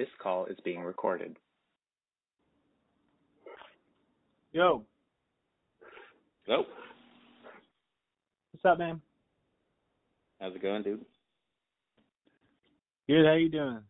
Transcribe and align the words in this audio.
This 0.00 0.08
call 0.18 0.46
is 0.46 0.56
being 0.64 0.80
recorded. 0.80 1.36
Yo, 4.50 4.82
Nope. 6.48 6.68
what's 8.50 8.64
up, 8.64 8.78
man? 8.78 9.02
How's 10.40 10.54
it 10.54 10.62
going, 10.62 10.84
dude? 10.84 11.04
Good. 13.08 13.26
How 13.26 13.34
you 13.34 13.50
doing? 13.50 13.80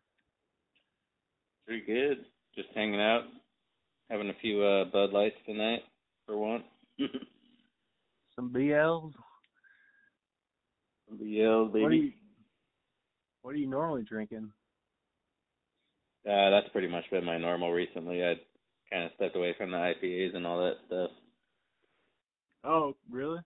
Pretty 1.65 1.87
good. 1.87 2.25
Just 2.57 2.71
hanging 2.75 3.01
out, 3.01 3.27
having 4.11 4.31
a 4.31 4.41
few 4.43 4.65
uh, 4.65 4.87
Bud 4.87 5.13
Lights 5.13 5.37
tonight 5.47 5.83
for 6.27 6.37
one. 6.37 6.65
Some 8.35 8.53
BLs. 8.53 9.13
BLs, 11.15 11.73
baby. 11.73 11.83
What 11.85 11.93
are 11.93 11.95
you? 11.95 12.13
What 13.43 13.55
are 13.55 13.59
you 13.59 13.71
normally 13.71 14.03
drinking? 14.03 14.51
Uh, 16.29 16.51
that's 16.51 16.69
pretty 16.73 16.89
much 16.89 17.05
been 17.11 17.25
my 17.25 17.39
normal 17.39 17.73
recently. 17.73 18.23
I 18.23 18.35
kind 18.91 19.05
of 19.05 19.13
stepped 19.17 19.37
away 19.37 19.55
from 19.57 19.71
the 19.71 19.77
IPAs 19.77 20.37
and 20.37 20.47
all 20.47 20.59
that 20.61 20.77
stuff. 20.87 21.11
Oh, 22.65 22.95
really? 23.11 23.41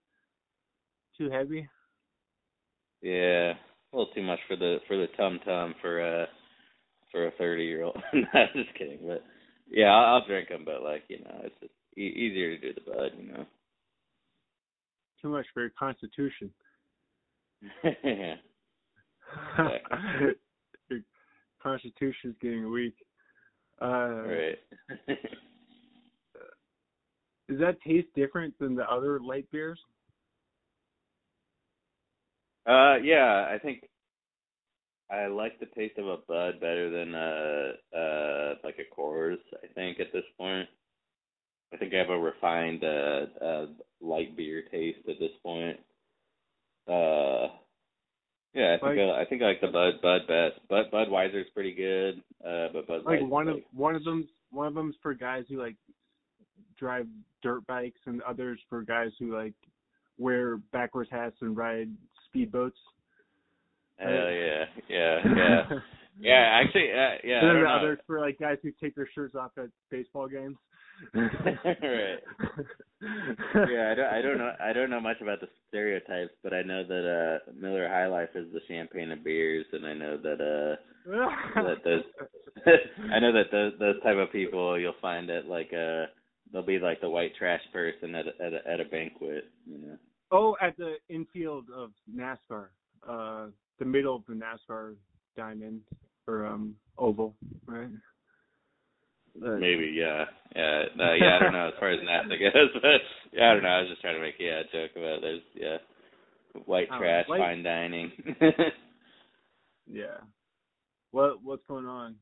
Too 1.17 1.31
heavy? 1.31 1.69
Yeah, 3.01 3.53
a 3.53 3.57
little 3.93 4.13
too 4.15 4.23
much 4.23 4.41
for 4.49 4.57
the 4.57 4.79
for 4.89 4.97
the 4.97 5.07
tum 5.17 5.39
tum 5.45 5.75
for 5.81 6.01
uh 6.01 6.27
for 7.13 7.29
a 7.29 7.31
thirty 7.33 7.65
year 7.65 7.85
old. 7.85 7.97
Not 8.13 8.53
just 8.55 8.75
kidding, 8.77 9.01
but 9.07 9.23
yeah, 9.71 9.87
I'll, 9.87 10.15
I'll 10.15 10.27
drink 10.27 10.49
them, 10.49 10.63
but 10.65 10.83
like 10.83 11.03
you 11.09 11.19
know, 11.21 11.43
it's 11.45 11.55
just 11.61 11.73
e- 11.97 12.01
easier 12.01 12.57
to 12.57 12.61
do 12.61 12.73
the 12.75 12.91
Bud, 12.91 13.11
you 13.17 13.33
know. 13.33 13.45
Too 15.23 15.29
much 15.29 15.47
for 15.55 15.61
your 15.61 15.73
constitution. 15.79 16.53
yeah. 18.05 18.35
constitution's 21.65 22.37
getting 22.41 22.71
weak. 22.71 22.95
Uh, 23.83 24.23
Right. 24.23 24.59
Does 27.49 27.59
that 27.59 27.81
taste 27.87 28.09
different 28.15 28.59
than 28.59 28.75
the 28.75 28.91
other 28.91 29.21
light 29.21 29.51
beers? 29.51 29.79
Uh, 32.67 32.97
yeah, 33.03 33.47
I 33.51 33.59
think 33.63 33.85
I 35.11 35.27
like 35.27 35.61
the 35.61 35.67
taste 35.67 35.99
of 35.99 36.07
a 36.07 36.17
Bud 36.27 36.61
better 36.61 36.91
than 36.91 37.15
a 37.15 37.73
uh 37.97 38.55
like 38.65 38.79
a 38.79 38.95
Coors. 38.99 39.39
I 39.63 39.67
think 39.75 40.01
at 40.01 40.13
this 40.13 40.25
point, 40.39 40.69
I 41.73 41.77
think 41.77 41.93
I 41.93 41.99
have 41.99 42.11
a 42.11 42.19
refined 42.19 42.83
uh, 42.83 43.27
uh 43.45 43.67
light 44.01 44.37
beer 44.37 44.63
taste 44.71 45.01
at 45.09 45.19
this 45.21 45.33
point. 45.43 45.79
Uh, 46.89 47.49
yeah, 48.55 48.77
I 48.77 48.85
think 48.85 48.99
Like- 48.99 48.99
I, 48.99 49.21
I 49.23 49.25
think 49.27 49.43
I 49.43 49.47
like 49.47 49.61
the 49.61 49.69
Bud 49.69 49.95
Bud 50.03 50.21
best. 50.29 50.61
Bud 50.69 50.87
Budweiser's 50.93 51.49
pretty 51.55 51.73
good. 51.75 52.23
Uh, 52.47 52.69
but 52.73 52.87
Bud 52.87 53.05
Like 53.05 53.23
one 53.23 53.49
of 53.49 53.57
like- 53.57 53.67
one 53.73 53.95
of 53.95 54.05
them 54.05 54.29
one 54.51 54.67
of 54.69 54.75
them's 54.75 54.95
for 55.03 55.15
guys 55.15 55.45
who 55.49 55.59
like 55.61 55.77
drive 56.79 57.07
dirt 57.43 57.67
bikes, 57.67 58.01
and 58.07 58.23
others 58.23 58.59
for 58.69 58.83
guys 58.83 59.11
who 59.19 59.37
like 59.37 59.55
wear 60.19 60.59
backwards 60.73 61.11
hats 61.11 61.37
and 61.41 61.57
ride 61.57 61.91
speedboats. 62.35 62.73
Hell 63.99 64.11
yeah, 64.11 64.65
yeah, 64.89 65.19
yeah, 65.37 65.63
yeah. 66.21 66.61
Actually, 66.63 66.91
uh, 66.91 67.19
yeah. 67.25 67.41
And 67.41 67.49
then 67.57 67.63
the 67.65 67.69
others 67.69 67.99
for 68.07 68.21
like 68.21 68.39
guys 68.39 68.59
who 68.63 68.71
take 68.83 68.95
their 68.95 69.09
shirts 69.15 69.35
off 69.35 69.53
at 69.59 69.69
baseball 69.91 70.29
games. 70.29 70.57
Right. 71.15 72.19
yeah, 73.55 73.91
I 73.91 73.95
don't, 73.95 74.13
I 74.13 74.23
don't 74.23 74.39
know. 74.39 74.53
I 74.61 74.73
don't 74.73 74.91
know 74.91 75.01
much 75.01 75.21
about 75.21 75.41
the 75.41 75.49
stereotypes, 75.69 76.33
but 76.43 76.55
I 76.55 76.63
know 76.63 76.85
that 76.87 77.41
uh 77.47 77.53
Miller 77.53 77.89
High 77.89 78.07
Life 78.07 78.31
is 78.35 78.47
the 78.53 78.61
champagne 78.69 79.11
of 79.11 79.25
beers, 79.25 79.67
and 79.73 79.87
I 79.87 79.95
know 79.95 80.17
that 80.17 80.41
uh 80.41 80.77
that 81.63 81.85
those 81.85 82.03
I 83.13 83.19
know 83.21 83.33
that 83.33 83.51
those 83.53 83.73
those 83.79 84.03
type 84.03 84.17
of 84.17 84.33
people 84.33 84.79
you'll 84.79 84.95
find 85.03 85.29
at 85.31 85.47
like 85.47 85.73
uh 85.73 86.07
they'll 86.53 86.63
be 86.63 86.79
like 86.79 87.01
the 87.01 87.11
white 87.11 87.35
trash 87.37 87.63
person 87.73 88.15
at 88.15 88.27
a, 88.27 88.45
at 88.45 88.53
a, 88.53 88.71
at 88.71 88.81
a 88.81 88.85
banquet, 88.85 89.45
you 89.67 89.79
know. 89.79 89.97
oh, 90.31 90.57
at 90.63 90.77
the 90.77 90.95
infield 91.09 91.67
of 91.75 91.91
NASCAR, 92.15 92.67
uh, 93.09 93.47
the 93.79 93.85
middle 93.85 94.17
of 94.17 94.23
the 94.29 94.35
NASCAR 94.35 94.95
diamond 95.37 95.81
or 96.27 96.47
um 96.47 96.77
oval, 96.97 97.35
right? 97.67 97.89
Uh, 99.37 99.57
Maybe, 99.57 99.93
yeah, 99.97 100.25
yeah, 100.55 100.83
no, 100.97 101.13
yeah. 101.15 101.37
I 101.37 101.43
don't 101.43 101.53
know 101.53 101.69
as 101.69 101.75
far 101.81 101.91
as 101.91 102.01
NASA 102.01 102.39
goes, 102.39 102.71
but 102.75 103.01
yeah, 103.33 103.51
I 103.51 103.55
don't 103.55 103.63
know. 103.65 103.69
I 103.69 103.81
was 103.81 103.89
just 103.91 104.01
trying 104.01 104.15
to 104.15 104.21
make 104.21 104.37
yeah 104.39 104.61
a 104.61 104.65
joke 104.73 104.93
about 104.97 105.21
there's 105.23 105.43
yeah 105.55 105.77
white 106.67 106.89
Oh, 106.93 106.99
trash 106.99 107.27
white- 107.29 107.41
fine 107.41 107.63
dining. 107.63 108.13
Yeah. 109.91 110.17
What 111.11 111.43
what's 111.43 111.67
going 111.69 111.87
on? 111.87 112.17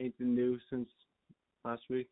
Anything 0.00 0.34
new 0.34 0.58
since 0.68 0.88
last 1.64 1.82
week? 1.88 2.08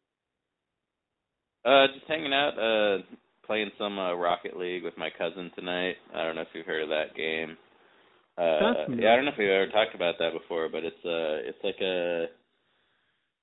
Uh, 1.64 1.87
just 1.94 2.06
hanging 2.08 2.32
out, 2.32 2.56
uh, 2.58 3.02
playing 3.47 3.70
some 3.78 3.98
uh, 3.98 4.14
Rocket 4.14 4.56
League 4.56 4.84
with 4.84 4.97
my 4.97 5.10
cousin 5.19 5.50
tonight. 5.54 5.97
I 6.14 6.22
don't 6.22 6.37
know 6.37 6.42
if 6.42 6.48
you've 6.54 6.66
heard 6.66 6.84
of 6.84 6.88
that 6.88 7.14
game. 7.16 7.56
Uh, 8.38 8.87
yeah. 8.97 9.12
I 9.12 9.16
don't 9.16 9.25
know 9.26 9.32
if 9.32 9.38
we've 9.38 9.48
ever 9.48 9.66
talked 9.70 9.94
about 9.94 10.14
that 10.19 10.32
before, 10.32 10.69
but 10.70 10.84
it's 10.84 11.04
uh, 11.04 11.44
it's 11.48 11.58
like 11.62 11.81
a, 11.82 12.26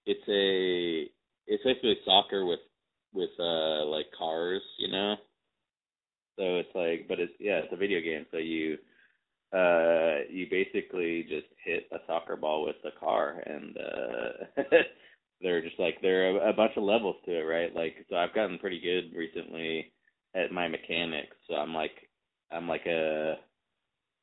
it's 0.08 0.28
a, 0.30 1.12
it's 1.48 1.64
basically 1.64 1.98
soccer 2.06 2.46
with 2.46 2.62
with 3.14 3.32
uh 3.40 3.86
like 3.86 4.08
cars, 4.18 4.64
you 4.80 4.92
know. 4.92 5.16
So 6.38 6.58
it's 6.58 6.76
like, 6.76 7.08
but 7.08 7.20
it's 7.20 7.34
yeah, 7.40 7.58
it's 7.64 7.74
a 7.74 7.78
video 7.78 8.00
game. 8.02 8.26
So 8.32 8.38
you, 8.38 8.78
uh, 9.54 10.26
you 10.30 10.48
basically 10.50 11.24
just 11.24 11.48
hit 11.64 11.88
a 11.92 11.98
soccer 12.08 12.36
ball 12.38 12.66
with 12.66 12.78
the 12.84 12.92
car, 13.00 13.44
and 13.46 13.78
uh, 13.78 14.64
they're 15.42 15.62
just 15.64 15.80
like 15.80 16.02
there 16.02 16.36
are 16.36 16.50
a 16.50 16.54
bunch 16.54 16.74
of 16.78 16.84
levels 16.84 17.18
to 17.26 17.32
it, 17.40 17.44
right? 17.44 17.76
Like 17.76 17.96
so 18.10 18.18
I've 18.18 18.36
gotten 18.36 18.60
pretty 18.60 18.80
good 18.82 19.18
recently 19.18 19.94
at 20.36 20.52
my 20.52 20.68
mechanics. 20.68 21.38
So 21.50 21.56
I'm 21.56 21.74
like 21.74 22.10
I'm 22.52 22.68
like 22.68 22.86
a 22.88 23.36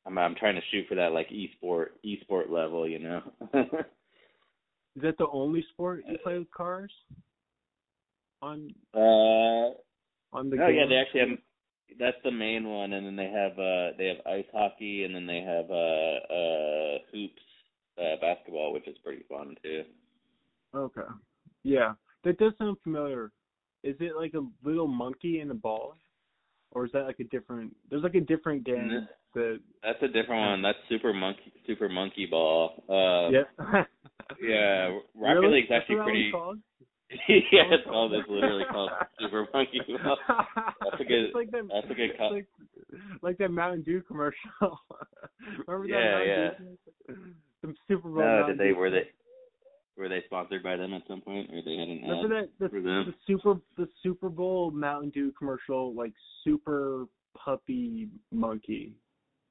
I'm 0.05 0.17
I'm 0.17 0.35
trying 0.35 0.55
to 0.55 0.61
shoot 0.71 0.87
for 0.89 0.95
that 0.95 1.13
like 1.13 1.31
e-sport 1.31 1.95
e-sport 2.03 2.51
level, 2.51 2.87
you 2.87 2.99
know. 2.99 3.21
Is 4.95 5.01
that 5.01 5.17
the 5.17 5.27
only 5.27 5.63
sport 5.73 6.03
you 6.07 6.17
play 6.23 6.39
with 6.39 6.51
cars? 6.51 6.91
On 8.41 8.69
uh 8.93 9.73
on 10.33 10.49
the 10.49 10.57
Oh 10.57 10.67
game? 10.67 10.75
yeah, 10.75 10.85
they 10.87 10.95
actually 10.95 11.21
have 11.21 11.29
that's 11.99 12.17
the 12.23 12.31
main 12.31 12.67
one 12.67 12.93
and 12.93 13.05
then 13.05 13.15
they 13.15 13.29
have 13.29 13.51
uh 13.59 13.95
they 13.97 14.07
have 14.07 14.17
ice 14.25 14.45
hockey 14.53 15.03
and 15.03 15.15
then 15.15 15.25
they 15.25 15.39
have 15.41 15.69
uh 15.69 16.33
uh 16.33 16.97
hoops 17.11 17.41
uh 17.97 18.15
basketball 18.21 18.73
which 18.73 18.87
is 18.87 18.97
pretty 19.03 19.23
fun 19.29 19.55
too. 19.63 19.83
Okay. 20.73 21.01
Yeah. 21.63 21.93
That 22.23 22.37
does 22.37 22.53
sound 22.57 22.77
familiar. 22.83 23.31
Is 23.83 23.95
it 23.99 24.15
like 24.15 24.33
a 24.33 24.45
little 24.67 24.87
monkey 24.87 25.39
in 25.39 25.51
a 25.51 25.55
ball? 25.55 25.95
Or 26.71 26.85
is 26.85 26.91
that 26.91 27.05
like 27.05 27.19
a 27.19 27.23
different 27.25 27.75
there's 27.89 28.03
like 28.03 28.15
a 28.15 28.21
different 28.21 28.63
game 28.65 29.07
that 29.33 29.59
That's 29.83 30.01
a 30.03 30.07
different 30.07 30.41
one. 30.41 30.61
That's 30.61 30.77
Super 30.89 31.13
Monkey 31.13 31.53
Super 31.65 31.89
Monkey 31.89 32.25
Ball. 32.25 32.83
Uh 32.89 33.31
Yeah. 33.31 33.83
yeah, 34.41 34.97
Rocket 35.15 35.39
Really? 35.41 35.61
League's 35.61 35.71
actually 35.71 35.97
pretty 36.03 36.31
yeah, 37.29 37.69
it's 37.69 37.83
called 37.85 38.13
it's 38.13 38.27
literally 38.27 38.63
called 38.71 38.89
Super 39.19 39.45
Monkey 39.53 39.79
Ball. 39.87 40.17
That's 40.81 40.99
a 40.99 41.03
good 41.03 41.25
It's 41.25 41.35
like 41.35 41.51
that, 41.51 41.67
that's 41.71 41.91
a 41.91 41.93
good 41.93 42.17
co- 42.17 42.29
like, 42.29 42.47
like 43.21 43.37
that 43.37 43.49
Mountain 43.51 43.83
Dew 43.83 44.01
commercial. 44.01 44.39
Remember 45.67 45.87
that 45.87 45.93
Yeah, 45.93 46.11
Mountain 46.11 46.77
yeah. 47.07 47.15
Dew? 47.15 47.15
The 47.61 47.75
Super 47.87 48.09
Bowl. 48.09 48.23
No, 48.23 48.47
did 48.47 48.57
they 48.57 48.69
Dew 48.69 48.77
were 48.77 48.89
they 48.89 49.03
were 49.97 50.09
they 50.09 50.23
sponsored 50.25 50.63
by 50.63 50.75
them 50.75 50.93
at 50.93 51.03
some 51.07 51.21
point 51.21 51.49
or 51.53 51.61
they 51.63 51.77
had 51.77 51.87
an 51.87 52.01
Remember 52.07 52.37
ad? 52.39 52.49
that 52.59 52.59
the, 52.59 52.69
for 52.69 52.81
them? 52.81 53.05
the 53.05 53.13
Super 53.27 53.59
the 53.77 53.87
Super 54.01 54.29
Bowl 54.29 54.71
Mountain 54.71 55.11
Dew 55.11 55.31
commercial, 55.37 55.93
like 55.93 56.13
super 56.43 57.05
puppy 57.37 58.09
monkey. 58.31 58.95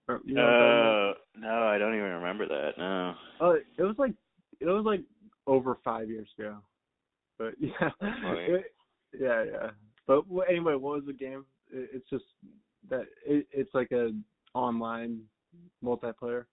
Or, 0.08 0.20
you 0.24 0.34
know 0.34 0.42
what 0.42 0.50
I'm 0.50 1.14
talking 1.38 1.46
Uh, 1.46 1.48
no, 1.48 1.66
I 1.68 1.78
don't 1.78 1.94
even 1.94 2.10
remember 2.10 2.46
that. 2.48 2.70
No. 2.76 3.14
Oh, 3.40 3.52
it 3.52 3.82
was 3.82 3.94
like 3.96 4.12
it 4.60 4.66
was 4.66 4.84
like 4.84 5.00
over 5.46 5.78
five 5.84 6.08
years 6.08 6.28
ago. 6.38 6.56
But 7.38 7.54
yeah, 7.60 7.90
it- 8.00 8.74
yeah, 9.18 9.44
yeah. 9.44 9.70
But 10.06 10.24
wh- 10.32 10.48
anyway, 10.48 10.74
what 10.74 10.96
was 10.96 11.04
the 11.06 11.12
game? 11.12 11.44
It, 11.72 11.90
it's 11.94 12.10
just 12.10 12.24
that 12.90 13.06
it, 13.26 13.46
it's 13.52 13.74
like 13.74 13.92
a 13.92 14.10
online 14.54 15.22
multiplayer. 15.82 16.44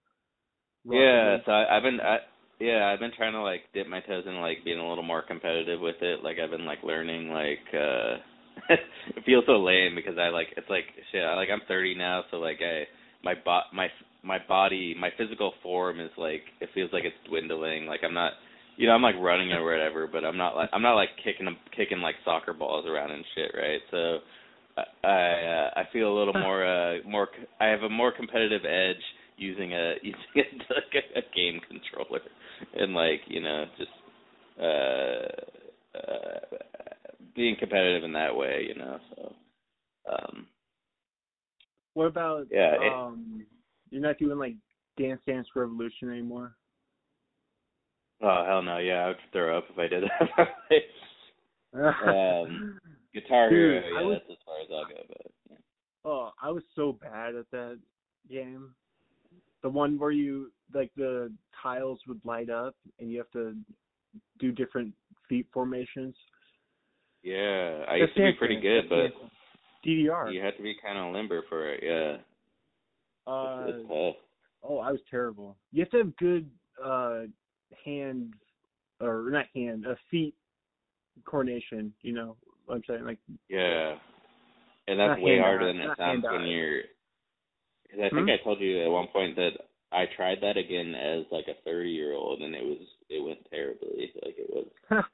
Yeah, 0.84 1.38
so 1.46 1.52
I, 1.52 1.76
I've 1.76 1.82
been 1.82 2.00
I 2.00 2.18
yeah, 2.60 2.86
I've 2.92 3.00
been 3.00 3.12
trying 3.16 3.32
to 3.32 3.42
like 3.42 3.62
dip 3.74 3.88
my 3.88 4.00
toes 4.00 4.24
in 4.26 4.40
like 4.40 4.64
being 4.64 4.78
a 4.78 4.88
little 4.88 5.04
more 5.04 5.22
competitive 5.22 5.80
with 5.80 5.96
it. 6.00 6.22
Like 6.22 6.38
I've 6.38 6.50
been 6.50 6.64
like 6.66 6.82
learning 6.82 7.30
like 7.30 7.58
uh 7.74 8.16
it 9.16 9.24
feels 9.24 9.44
so 9.46 9.58
lame 9.62 9.94
because 9.94 10.18
I 10.18 10.28
like 10.28 10.48
it's 10.56 10.68
like 10.70 10.84
shit, 11.10 11.24
I 11.24 11.34
like 11.34 11.48
I'm 11.52 11.62
30 11.66 11.94
now, 11.94 12.22
so 12.30 12.38
like 12.38 12.60
I 12.62 12.86
my 13.24 13.34
bo- 13.34 13.70
my 13.72 13.88
my 14.22 14.38
body, 14.46 14.94
my 14.98 15.10
physical 15.18 15.52
form 15.62 16.00
is 16.00 16.10
like 16.16 16.42
it 16.60 16.70
feels 16.74 16.90
like 16.92 17.04
it's 17.04 17.28
dwindling. 17.28 17.86
Like 17.86 18.00
I'm 18.04 18.14
not 18.14 18.32
you 18.76 18.86
know, 18.86 18.94
I'm 18.94 19.02
like 19.02 19.16
running 19.20 19.52
or 19.52 19.64
whatever, 19.64 20.08
but 20.10 20.24
I'm 20.24 20.36
not 20.36 20.56
like 20.56 20.70
I'm 20.72 20.82
not 20.82 20.94
like 20.94 21.10
kicking 21.22 21.46
kicking 21.76 22.00
like 22.00 22.14
soccer 22.24 22.52
balls 22.52 22.86
around 22.86 23.10
and 23.10 23.24
shit, 23.34 23.52
right? 23.54 23.80
So 23.90 24.18
I 24.76 25.06
I, 25.06 25.46
uh, 25.46 25.70
I 25.76 25.82
feel 25.92 26.12
a 26.12 26.18
little 26.18 26.34
more 26.34 26.64
uh 26.66 26.98
more 27.06 27.28
c- 27.36 27.46
I 27.60 27.66
have 27.66 27.82
a 27.82 27.88
more 27.88 28.12
competitive 28.12 28.62
edge 28.64 29.02
using 29.36 29.72
a 29.72 29.94
using 30.02 30.20
a, 30.36 30.74
like 30.74 31.04
a, 31.14 31.18
a 31.18 31.22
game 31.34 31.60
controller 31.68 32.20
and 32.74 32.94
like 32.94 33.20
you 33.26 33.40
know 33.40 33.64
just 33.76 33.90
uh, 34.60 35.98
uh 35.98 36.56
being 37.34 37.56
competitive 37.58 38.04
in 38.04 38.12
that 38.12 38.34
way, 38.34 38.66
you 38.68 38.74
know. 38.74 38.98
So 39.14 39.32
um 40.10 40.46
What 41.94 42.06
about 42.06 42.46
Yeah, 42.50 42.76
um 42.80 43.31
you're 44.02 44.10
not 44.10 44.18
doing 44.18 44.38
like 44.38 44.56
Dance 44.98 45.20
Dance 45.26 45.46
Revolution 45.54 46.10
anymore? 46.10 46.56
oh 48.22 48.44
hell 48.46 48.62
no, 48.62 48.78
yeah, 48.78 49.04
I 49.04 49.08
would 49.08 49.16
throw 49.32 49.58
up 49.58 49.64
if 49.70 49.78
I 49.78 49.88
did 49.88 50.04
that. 50.04 50.48
Um, 51.74 52.78
Guitar 53.14 53.48
Dude, 53.48 53.82
Hero, 53.82 54.00
yeah, 54.00 54.06
was- 54.06 54.18
that's 54.28 54.30
as 54.32 54.44
far 54.44 54.60
as 54.60 54.68
I'll 54.70 54.84
go, 54.84 55.02
but 55.08 55.32
yeah. 55.50 55.56
Oh, 56.04 56.30
I 56.42 56.50
was 56.50 56.62
so 56.76 56.92
bad 57.00 57.34
at 57.34 57.50
that 57.50 57.78
game. 58.28 58.74
The 59.62 59.70
one 59.70 59.98
where 59.98 60.10
you 60.10 60.52
like 60.74 60.90
the 60.98 61.32
tiles 61.62 61.98
would 62.06 62.20
light 62.24 62.50
up 62.50 62.74
and 63.00 63.10
you 63.10 63.16
have 63.18 63.30
to 63.30 63.56
do 64.38 64.52
different 64.52 64.92
feet 65.30 65.46
formations. 65.50 66.14
Yeah, 67.22 67.84
I 67.88 68.00
That's 68.00 68.10
used 68.10 68.16
to 68.16 68.22
be 68.24 68.32
pretty 68.38 68.60
good, 68.60 68.88
but. 68.90 69.12
DDR. 69.86 70.32
you 70.32 70.40
had 70.42 70.56
to 70.58 70.62
be 70.62 70.74
kind 70.84 70.98
of 70.98 71.12
limber 71.14 71.42
for 71.48 71.68
it. 71.72 71.80
Yeah, 71.82 72.18
Uh, 73.26 73.64
it's, 73.68 73.78
it's 73.78 73.88
tough. 73.88 74.16
oh, 74.64 74.78
I 74.78 74.90
was 74.90 75.00
terrible. 75.10 75.56
You 75.72 75.80
have 75.82 75.90
to 75.90 75.98
have 75.98 76.16
good 76.16 76.50
uh 76.82 77.20
hand 77.84 78.34
or 79.00 79.28
not 79.30 79.46
hand, 79.54 79.86
uh, 79.86 79.94
feet 80.10 80.34
coordination. 81.24 81.92
You 82.02 82.12
know 82.14 82.36
what 82.66 82.76
I'm 82.76 82.82
saying? 82.88 83.04
Like 83.04 83.18
Yeah, 83.48 83.94
and 84.88 84.98
that's 84.98 85.20
way 85.20 85.38
harder 85.38 85.66
than 85.72 85.80
it 85.82 85.90
sounds 85.98 86.24
when 86.30 86.42
you're. 86.46 86.82
Because 87.82 88.00
I 88.06 88.14
think 88.14 88.28
Hmm? 88.28 88.30
I 88.30 88.44
told 88.44 88.60
you 88.60 88.82
at 88.82 88.90
one 88.90 89.08
point 89.08 89.36
that 89.36 89.50
I 89.92 90.06
tried 90.16 90.38
that 90.40 90.56
again 90.56 90.94
as 90.94 91.24
like 91.30 91.46
a 91.48 91.60
30 91.64 91.90
year 91.90 92.14
old, 92.14 92.40
and 92.40 92.54
it 92.54 92.64
was 92.64 92.78
it 93.10 93.22
went 93.22 93.38
terribly. 93.50 94.10
Like 94.24 94.34
it 94.38 94.48
was 94.50 94.66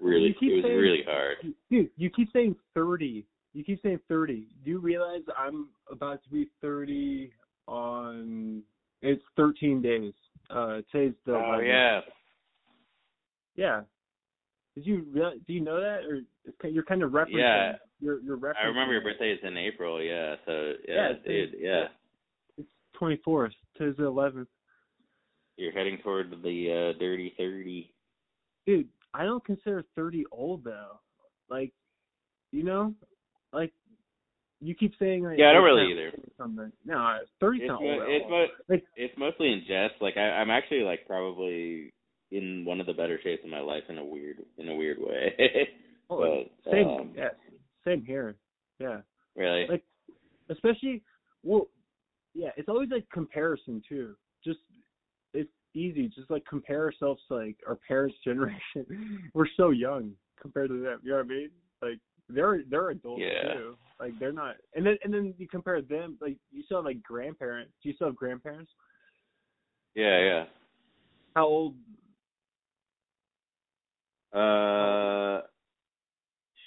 really 0.00 0.30
it 0.40 0.54
was 0.56 0.64
saying- 0.64 0.76
really 0.76 1.04
hard. 1.06 1.36
Dude, 1.70 1.90
you 1.96 2.10
keep 2.10 2.28
saying 2.32 2.56
30. 2.74 3.24
You 3.52 3.62
keep 3.62 3.80
saying 3.82 4.00
30. 4.08 4.48
Do 4.64 4.70
you 4.70 4.78
realize 4.80 5.20
I'm 5.38 5.68
about 5.88 6.24
to 6.24 6.30
be 6.30 6.48
30 6.60 7.30
on. 7.66 8.62
It's 9.02 9.22
13 9.36 9.82
days. 9.82 10.12
Uh, 10.50 10.80
today's 10.92 11.14
the. 11.26 11.32
Oh 11.34 11.58
11th. 11.60 11.66
yeah, 11.68 12.00
Yeah. 13.56 13.80
Did 14.74 14.86
you? 14.86 15.02
Do 15.46 15.52
you 15.52 15.60
know 15.60 15.80
that, 15.80 16.00
or 16.04 16.20
you're 16.68 16.82
kind 16.84 17.02
of 17.02 17.12
referencing? 17.12 17.38
Yeah. 17.38 17.72
You're 18.00 18.20
you're 18.22 18.36
referencing. 18.36 18.64
I 18.64 18.66
remember 18.66 18.92
your 18.92 19.02
birthday 19.02 19.30
is 19.32 19.38
in 19.42 19.56
April. 19.56 20.02
Yeah, 20.02 20.34
so 20.46 20.72
Yeah, 20.88 20.94
yeah, 20.94 21.10
it's- 21.10 21.24
dude, 21.24 21.54
yeah, 21.60 21.84
It's 22.58 22.68
24th. 23.00 23.52
Today's 23.76 23.96
the 23.96 24.02
11th. 24.04 24.46
you're 25.56 25.72
heading 25.72 25.98
toward 25.98 26.30
the 26.42 26.92
uh, 26.96 26.98
dirty 26.98 27.32
30. 27.38 27.90
Dude, 28.66 28.88
I 29.14 29.24
don't 29.24 29.44
consider 29.44 29.84
30 29.94 30.24
old 30.32 30.64
though. 30.64 30.98
Like, 31.48 31.72
you 32.50 32.64
know, 32.64 32.94
like 33.52 33.72
you 34.60 34.74
keep 34.74 34.92
saying 34.98 35.22
like. 35.24 35.38
Yeah, 35.38 35.50
I 35.50 35.52
don't 35.52 35.64
really 35.64 35.92
either. 35.92 36.12
Something. 36.38 36.72
No, 36.84 36.94
30's 37.42 37.60
It's 37.62 37.68
mo- 37.68 38.06
it's 38.08 38.30
mo- 38.30 38.46
Like- 38.68 38.84
it's 38.96 39.14
mostly 39.18 39.52
in 39.52 39.60
jest. 39.66 40.00
Like 40.00 40.16
I, 40.16 40.30
I'm 40.40 40.50
actually 40.50 40.82
like 40.82 41.00
probably 41.06 41.92
in 42.30 42.64
one 42.64 42.80
of 42.80 42.86
the 42.86 42.92
better 42.92 43.18
shapes 43.22 43.44
of 43.44 43.50
my 43.50 43.60
life 43.60 43.84
in 43.88 43.98
a 43.98 44.04
weird 44.04 44.38
in 44.58 44.68
a 44.68 44.74
weird 44.74 44.98
way. 44.98 45.34
Oh, 46.10 46.44
but, 46.66 46.70
same. 46.70 46.86
um, 46.86 47.10
yeah, 47.16 47.28
same 47.86 48.04
here. 48.04 48.36
Yeah. 48.78 48.98
really, 49.36 49.66
Like, 49.66 49.82
especially 50.50 51.02
well 51.42 51.68
yeah 52.34 52.50
it's 52.58 52.68
always 52.68 52.90
like 52.90 53.08
comparison 53.10 53.82
too 53.88 54.14
just 54.44 54.58
it's 55.32 55.48
easy 55.74 56.08
just 56.14 56.30
like 56.30 56.44
compare 56.46 56.82
ourselves 56.84 57.22
to 57.28 57.36
like 57.36 57.56
our 57.66 57.78
parents 57.88 58.16
generation 58.24 59.30
we're 59.32 59.46
so 59.56 59.70
young 59.70 60.12
compared 60.40 60.68
to 60.68 60.82
them 60.82 61.00
you 61.02 61.10
know 61.10 61.16
what 61.16 61.24
i 61.24 61.28
mean 61.28 61.48
like 61.80 61.98
they're 62.28 62.62
they're 62.70 62.90
adults 62.90 63.22
Yeah. 63.22 63.54
too 63.54 63.76
like 64.00 64.18
they're 64.18 64.32
not 64.32 64.56
and 64.74 64.84
then 64.86 64.96
and 65.04 65.12
then 65.12 65.34
you 65.38 65.46
compare 65.48 65.80
them 65.82 66.16
like 66.20 66.36
you 66.50 66.62
still 66.64 66.78
have 66.78 66.84
like 66.84 67.02
grandparents 67.02 67.72
do 67.82 67.88
you 67.88 67.94
still 67.94 68.08
have 68.08 68.16
grandparents 68.16 68.72
yeah, 69.94 70.18
yeah. 70.24 70.44
how 71.36 71.46
old 71.46 71.74
Uh, 74.32 75.42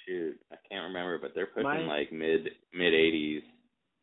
shoot, 0.06 0.40
I 0.50 0.56
can't 0.68 0.84
remember, 0.84 1.18
but 1.20 1.32
they're 1.34 1.46
pushing 1.46 1.64
My- 1.64 1.86
like 1.98 2.10
mid 2.12 2.48
mid 2.72 2.94
80s. 2.94 3.42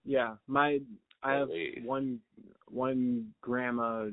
yeah 0.04 0.36
my 0.48 0.80
i 1.24 1.34
have 1.34 1.50
one 1.84 2.20
one 2.68 3.34
grandma 3.42 4.10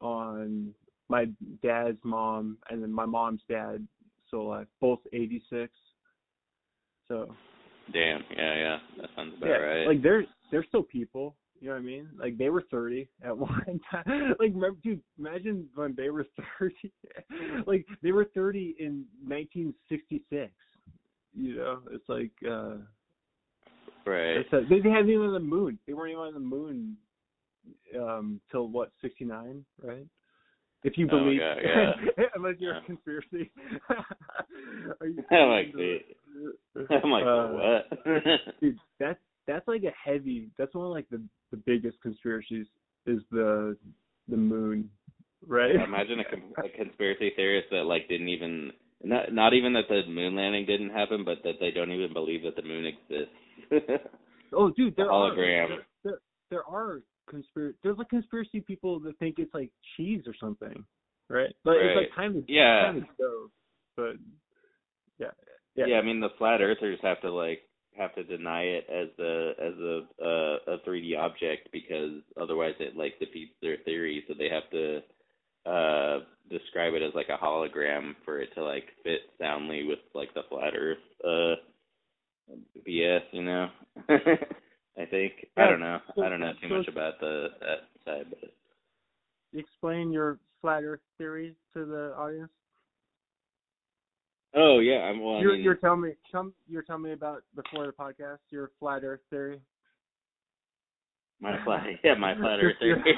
on 0.00 0.74
my 1.08 1.26
dad's 1.62 1.98
mom 2.02 2.58
and 2.70 2.82
then 2.82 2.90
my 2.92 3.04
mom's 3.06 3.42
dad 3.48 3.86
still 4.26 4.40
alive 4.42 4.66
both 4.80 4.98
86 5.12 5.72
so 7.08 7.34
Damn, 7.92 8.24
yeah, 8.34 8.54
yeah, 8.56 8.78
that 9.00 9.10
sounds 9.14 9.34
about 9.36 9.48
yeah 9.48 9.56
right. 9.56 9.86
like 9.86 10.02
they're 10.02 10.24
they're 10.50 10.64
still 10.64 10.82
people. 10.82 11.36
You 11.60 11.68
know 11.68 11.74
what 11.76 11.82
i 11.82 11.84
mean? 11.84 12.08
Like 12.18 12.36
they 12.36 12.50
were 12.50 12.64
30 12.70 13.08
at 13.22 13.36
one 13.38 13.80
time. 13.90 14.34
Like 14.38 14.52
remember 14.54 14.78
dude 14.82 15.00
imagine 15.18 15.66
when 15.74 15.94
they 15.96 16.10
were 16.10 16.26
30 16.58 16.74
like 17.66 17.86
they 18.02 18.12
were 18.12 18.26
30 18.34 18.76
in 18.78 19.04
1966 19.26 20.52
you 21.36 21.56
know? 21.56 21.80
It's 21.90 22.08
like 22.08 22.32
uh 22.48 22.76
right. 24.06 24.44
a, 24.52 24.60
they, 24.68 24.88
haven't 24.90 25.10
even 25.10 25.26
on 25.26 25.34
the 25.34 25.40
moon. 25.40 25.78
They 25.86 25.92
weren't 25.92 26.12
even 26.12 26.22
on 26.22 26.34
the 26.34 26.40
moon 26.40 26.96
um 27.98 28.40
till 28.50 28.68
what 28.68 28.90
69 29.02 29.64
right? 29.82 30.06
If 30.82 30.98
you 30.98 31.06
Oh 31.06 31.18
believe 31.18 31.40
God, 31.40 31.58
yeah. 31.64 31.92
unless 32.34 32.54
you're 32.58 32.74
Yeah. 32.74 32.80
a 32.80 32.84
conspiracy. 32.84 33.50
Are 35.00 35.06
you 35.06 35.24
I'm 35.30 35.48
like, 35.48 35.72
it? 35.74 36.16
I'm 36.90 37.10
like, 37.10 37.24
Uh, 37.24 37.48
what? 37.48 38.04
dude, 38.60 38.78
that's 38.98 39.18
that's 39.46 39.66
like 39.68 39.82
a 39.84 39.92
heavy. 40.10 40.48
That's 40.58 40.74
one 40.74 40.86
of 40.86 40.92
like 40.92 41.08
the 41.10 41.22
the 41.50 41.56
biggest 41.58 42.00
conspiracies 42.02 42.66
is 43.06 43.20
the 43.30 43.76
the 44.28 44.36
moon, 44.36 44.90
right? 45.46 45.74
Imagine 45.74 46.20
a, 46.20 46.64
a 46.64 46.68
conspiracy 46.70 47.32
theorist 47.36 47.68
that 47.70 47.84
like 47.84 48.08
didn't 48.08 48.28
even 48.28 48.72
not 49.02 49.32
not 49.32 49.52
even 49.54 49.72
that 49.74 49.88
the 49.88 50.02
moon 50.08 50.34
landing 50.34 50.66
didn't 50.66 50.90
happen, 50.90 51.24
but 51.24 51.38
that 51.44 51.54
they 51.60 51.70
don't 51.70 51.92
even 51.92 52.12
believe 52.12 52.42
that 52.42 52.56
the 52.56 52.62
moon 52.62 52.86
exists. 52.86 53.34
oh, 54.52 54.70
dude, 54.70 54.96
there 54.96 55.10
are 55.10 55.30
hologram. 55.30 55.68
there, 55.68 55.78
there, 56.04 56.18
there 56.50 56.64
are 56.64 57.02
conspiracy. 57.28 57.76
There's 57.82 57.98
like 57.98 58.08
conspiracy 58.08 58.60
people 58.60 58.98
that 59.00 59.18
think 59.18 59.38
it's 59.38 59.52
like 59.54 59.70
cheese 59.96 60.22
or 60.26 60.34
something, 60.40 60.84
right? 61.28 61.54
But 61.64 61.76
it's 61.76 61.96
like 61.96 62.14
kind 62.16 62.36
of 62.36 62.44
Yeah. 62.48 62.84
kind 62.86 62.98
of 62.98 63.04
dope, 63.18 63.50
but 63.96 64.14
yeah, 65.18 65.30
yeah. 65.74 65.86
yeah, 65.86 65.96
I 65.96 66.02
mean 66.02 66.20
the 66.20 66.30
flat 66.38 66.60
earthers 66.60 66.98
have 67.02 67.20
to 67.22 67.30
like 67.30 67.62
have 67.96 68.14
to 68.16 68.24
deny 68.24 68.62
it 68.62 68.86
as 68.90 69.08
the 69.16 69.52
as 69.60 69.74
a 69.78 70.24
uh, 70.24 70.74
a 70.74 70.88
3D 70.88 71.18
object 71.18 71.68
because 71.72 72.22
otherwise 72.40 72.74
it 72.80 72.96
like 72.96 73.18
defeats 73.18 73.54
their 73.62 73.76
theory. 73.84 74.24
So 74.26 74.34
they 74.36 74.48
have 74.48 74.70
to 74.70 75.00
uh 75.66 76.24
describe 76.50 76.92
it 76.94 77.02
as 77.02 77.14
like 77.14 77.28
a 77.28 77.42
hologram 77.42 78.14
for 78.24 78.40
it 78.40 78.50
to 78.54 78.62
like 78.62 78.84
fit 79.02 79.20
soundly 79.40 79.84
with 79.84 80.00
like 80.14 80.32
the 80.34 80.42
flat 80.50 80.74
earth 80.76 80.98
uh 81.24 81.54
BS, 82.86 83.22
you 83.32 83.42
know. 83.42 83.68
I 84.98 85.06
think 85.06 85.46
I 85.56 85.66
don't 85.66 85.80
know. 85.80 85.98
I 86.22 86.28
don't 86.28 86.40
know 86.40 86.52
too 86.60 86.68
much 86.68 86.88
about 86.88 87.18
the 87.20 87.48
that 87.60 87.88
side, 88.04 88.26
but 88.28 88.50
Explain 89.58 90.10
your 90.10 90.38
flat 90.60 90.82
Earth 90.82 91.00
theory 91.16 91.54
to 91.74 91.84
the 91.84 92.14
audience. 92.18 92.50
oh 94.54 94.73
yeah, 94.84 94.98
I'm 95.04 95.20
well. 95.22 95.40
You're 95.40 95.54
mean, 95.54 95.62
you're 95.62 95.74
telling 95.76 96.00
me 96.02 96.10
some 96.32 96.52
you're 96.68 96.82
telling 96.82 97.02
me 97.02 97.12
about 97.12 97.42
before 97.54 97.86
the 97.86 97.92
podcast 97.92 98.38
your 98.50 98.70
flat 98.78 99.02
Earth 99.04 99.20
theory. 99.30 99.60
my 101.40 101.56
flat 101.64 101.84
yeah 102.04 102.14
my 102.14 102.34
flat 102.36 102.58
earth 102.60 102.76
theory. 102.78 103.02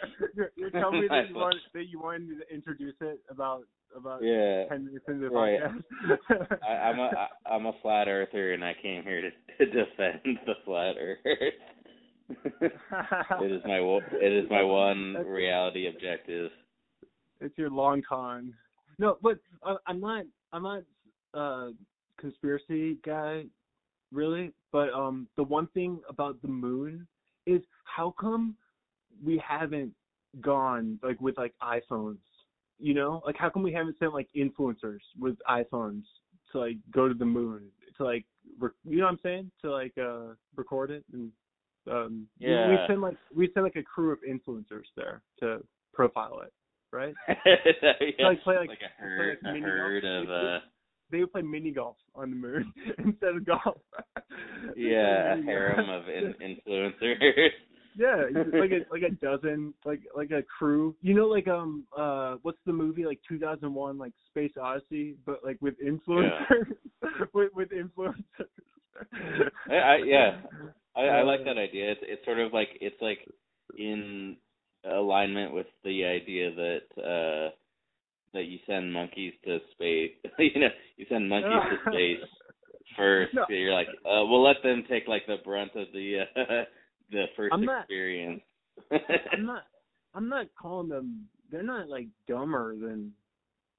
you're, 0.34 0.50
you're 0.56 0.70
telling 0.70 1.00
me 1.00 1.08
that 1.08 1.28
you 1.28 1.34
want 1.34 1.56
that 1.74 1.84
you 1.88 2.00
wanted 2.00 2.28
to 2.28 2.54
introduce 2.54 2.94
it 3.00 3.20
about 3.30 3.62
about 3.96 4.22
yeah. 4.22 4.64
ten 4.68 4.84
minutes 4.86 5.04
into 5.08 5.28
the 5.28 5.34
Right. 5.34 5.58
podcast. 5.60 6.58
I, 6.68 6.72
I'm 6.72 6.98
a 6.98 7.10
I, 7.16 7.54
I'm 7.54 7.66
a 7.66 7.72
flat 7.82 8.08
earther, 8.08 8.52
and 8.52 8.64
I 8.64 8.74
came 8.82 9.02
here 9.02 9.22
to, 9.22 9.30
to 9.58 9.66
defend 9.66 10.38
the 10.46 10.54
flat 10.64 10.94
earth. 11.00 11.18
it 12.30 13.52
is 13.52 13.62
my 13.64 13.78
it 14.20 14.32
is 14.44 14.50
my 14.50 14.62
one 14.62 15.14
That's- 15.14 15.30
reality 15.30 15.88
objective. 15.88 16.50
it's 17.40 17.56
your 17.56 17.70
long 17.70 18.02
con. 18.06 18.52
No, 18.98 19.16
but 19.22 19.38
uh, 19.62 19.76
I'm 19.86 20.00
not. 20.00 20.24
I'm 20.52 20.62
not 20.62 20.82
uh 21.34 21.68
conspiracy 22.20 22.98
guy, 23.04 23.44
really. 24.12 24.52
But 24.72 24.92
um, 24.92 25.28
the 25.36 25.42
one 25.44 25.66
thing 25.68 26.00
about 26.08 26.40
the 26.42 26.48
moon 26.48 27.06
is 27.46 27.62
how 27.84 28.14
come 28.20 28.54
we 29.24 29.38
haven't 29.46 29.92
gone 30.40 30.98
like 31.02 31.20
with 31.20 31.36
like 31.38 31.54
iPhones? 31.62 32.18
You 32.80 32.94
know, 32.94 33.22
like 33.26 33.36
how 33.36 33.50
come 33.50 33.62
we 33.62 33.72
haven't 33.72 33.98
sent 33.98 34.12
like 34.14 34.28
influencers 34.36 35.00
with 35.18 35.36
iPhones 35.48 36.02
to 36.52 36.58
like 36.60 36.76
go 36.92 37.08
to 37.08 37.14
the 37.14 37.24
moon 37.24 37.62
to 37.96 38.04
like 38.04 38.24
rec- 38.58 38.72
you 38.84 38.98
know 38.98 39.04
what 39.04 39.10
I'm 39.12 39.18
saying 39.22 39.50
to 39.62 39.70
like 39.72 39.92
uh 39.98 40.34
record 40.56 40.90
it 40.90 41.04
and 41.12 41.30
Um, 41.90 42.28
we- 42.38 42.46
Yeah. 42.48 42.68
we 42.70 42.76
send 42.86 43.00
like 43.00 43.16
we 43.34 43.50
send 43.52 43.64
like 43.64 43.76
a 43.76 43.82
crew 43.82 44.12
of 44.12 44.18
influencers 44.22 44.84
there 44.94 45.22
to 45.40 45.64
profile 45.94 46.40
it, 46.40 46.52
right? 46.92 47.14
yeah. 47.46 48.26
like 48.28 48.42
play, 48.42 48.58
like- 48.58 48.70
a 48.70 48.76
play, 48.76 48.88
herd, 48.98 49.38
like, 49.42 49.56
a 49.56 49.60
herd 49.60 50.04
of 50.04 50.28
uh, 50.30 50.58
They 51.10 51.20
would 51.20 51.32
play 51.32 51.42
mini 51.42 51.70
golf 51.70 51.96
on 52.14 52.30
the 52.30 52.36
moon 52.36 52.72
instead 52.98 53.36
of 53.36 53.46
golf. 53.46 53.78
Yeah, 54.76 55.34
a 55.34 55.42
harem 55.42 55.88
of 55.90 56.08
in, 56.08 56.34
influencers. 56.68 57.48
Yeah, 57.96 58.24
like 58.52 58.70
a 58.70 58.84
like 58.92 59.02
a 59.02 59.10
dozen, 59.10 59.74
like 59.84 60.00
like 60.14 60.30
a 60.30 60.42
crew. 60.42 60.94
You 61.00 61.14
know, 61.14 61.26
like 61.26 61.48
um 61.48 61.84
uh, 61.96 62.36
what's 62.42 62.58
the 62.66 62.72
movie 62.72 63.04
like 63.04 63.18
2001, 63.28 63.98
like 63.98 64.12
Space 64.30 64.52
Odyssey, 64.60 65.16
but 65.26 65.40
like 65.44 65.58
with 65.60 65.74
influencers, 65.80 66.76
with 67.32 67.50
with 67.54 67.70
influencers. 67.70 68.46
I, 69.68 69.74
I 69.74 69.96
yeah, 70.04 70.40
I, 70.96 71.02
I 71.02 71.22
like 71.22 71.44
that 71.44 71.58
idea. 71.58 71.92
It's 71.92 72.00
it's 72.04 72.24
sort 72.24 72.38
of 72.38 72.52
like 72.52 72.68
it's 72.80 73.00
like 73.00 73.26
in 73.76 74.36
alignment 74.84 75.52
with 75.52 75.66
the 75.84 76.04
idea 76.04 76.54
that 76.54 77.02
uh 77.02 77.50
that 78.34 78.44
you 78.44 78.58
send 78.66 78.92
monkeys 78.92 79.32
to 79.44 79.58
space. 79.72 80.12
you 80.38 80.60
know, 80.60 80.68
you 80.96 81.06
send 81.08 81.28
monkeys 81.28 81.50
to 81.50 81.90
space 81.90 82.28
first. 82.96 83.34
No. 83.34 83.44
You're 83.48 83.72
like, 83.72 83.88
uh, 84.04 84.24
we'll 84.24 84.42
let 84.42 84.62
them 84.62 84.84
take 84.88 85.08
like 85.08 85.26
the 85.26 85.36
brunt 85.44 85.72
of 85.74 85.86
the 85.92 86.20
uh, 86.36 86.42
the 87.10 87.24
1st 87.38 87.48
I'm 87.52 87.64
not- 87.64 87.80
experience. 87.80 88.42
I'm 89.32 89.46
not 89.46 89.62
I'm 90.14 90.28
not 90.28 90.46
calling 90.60 90.88
them 90.88 91.28
they're 91.50 91.62
not 91.62 91.88
like 91.88 92.06
dumber 92.26 92.76
than 92.76 93.12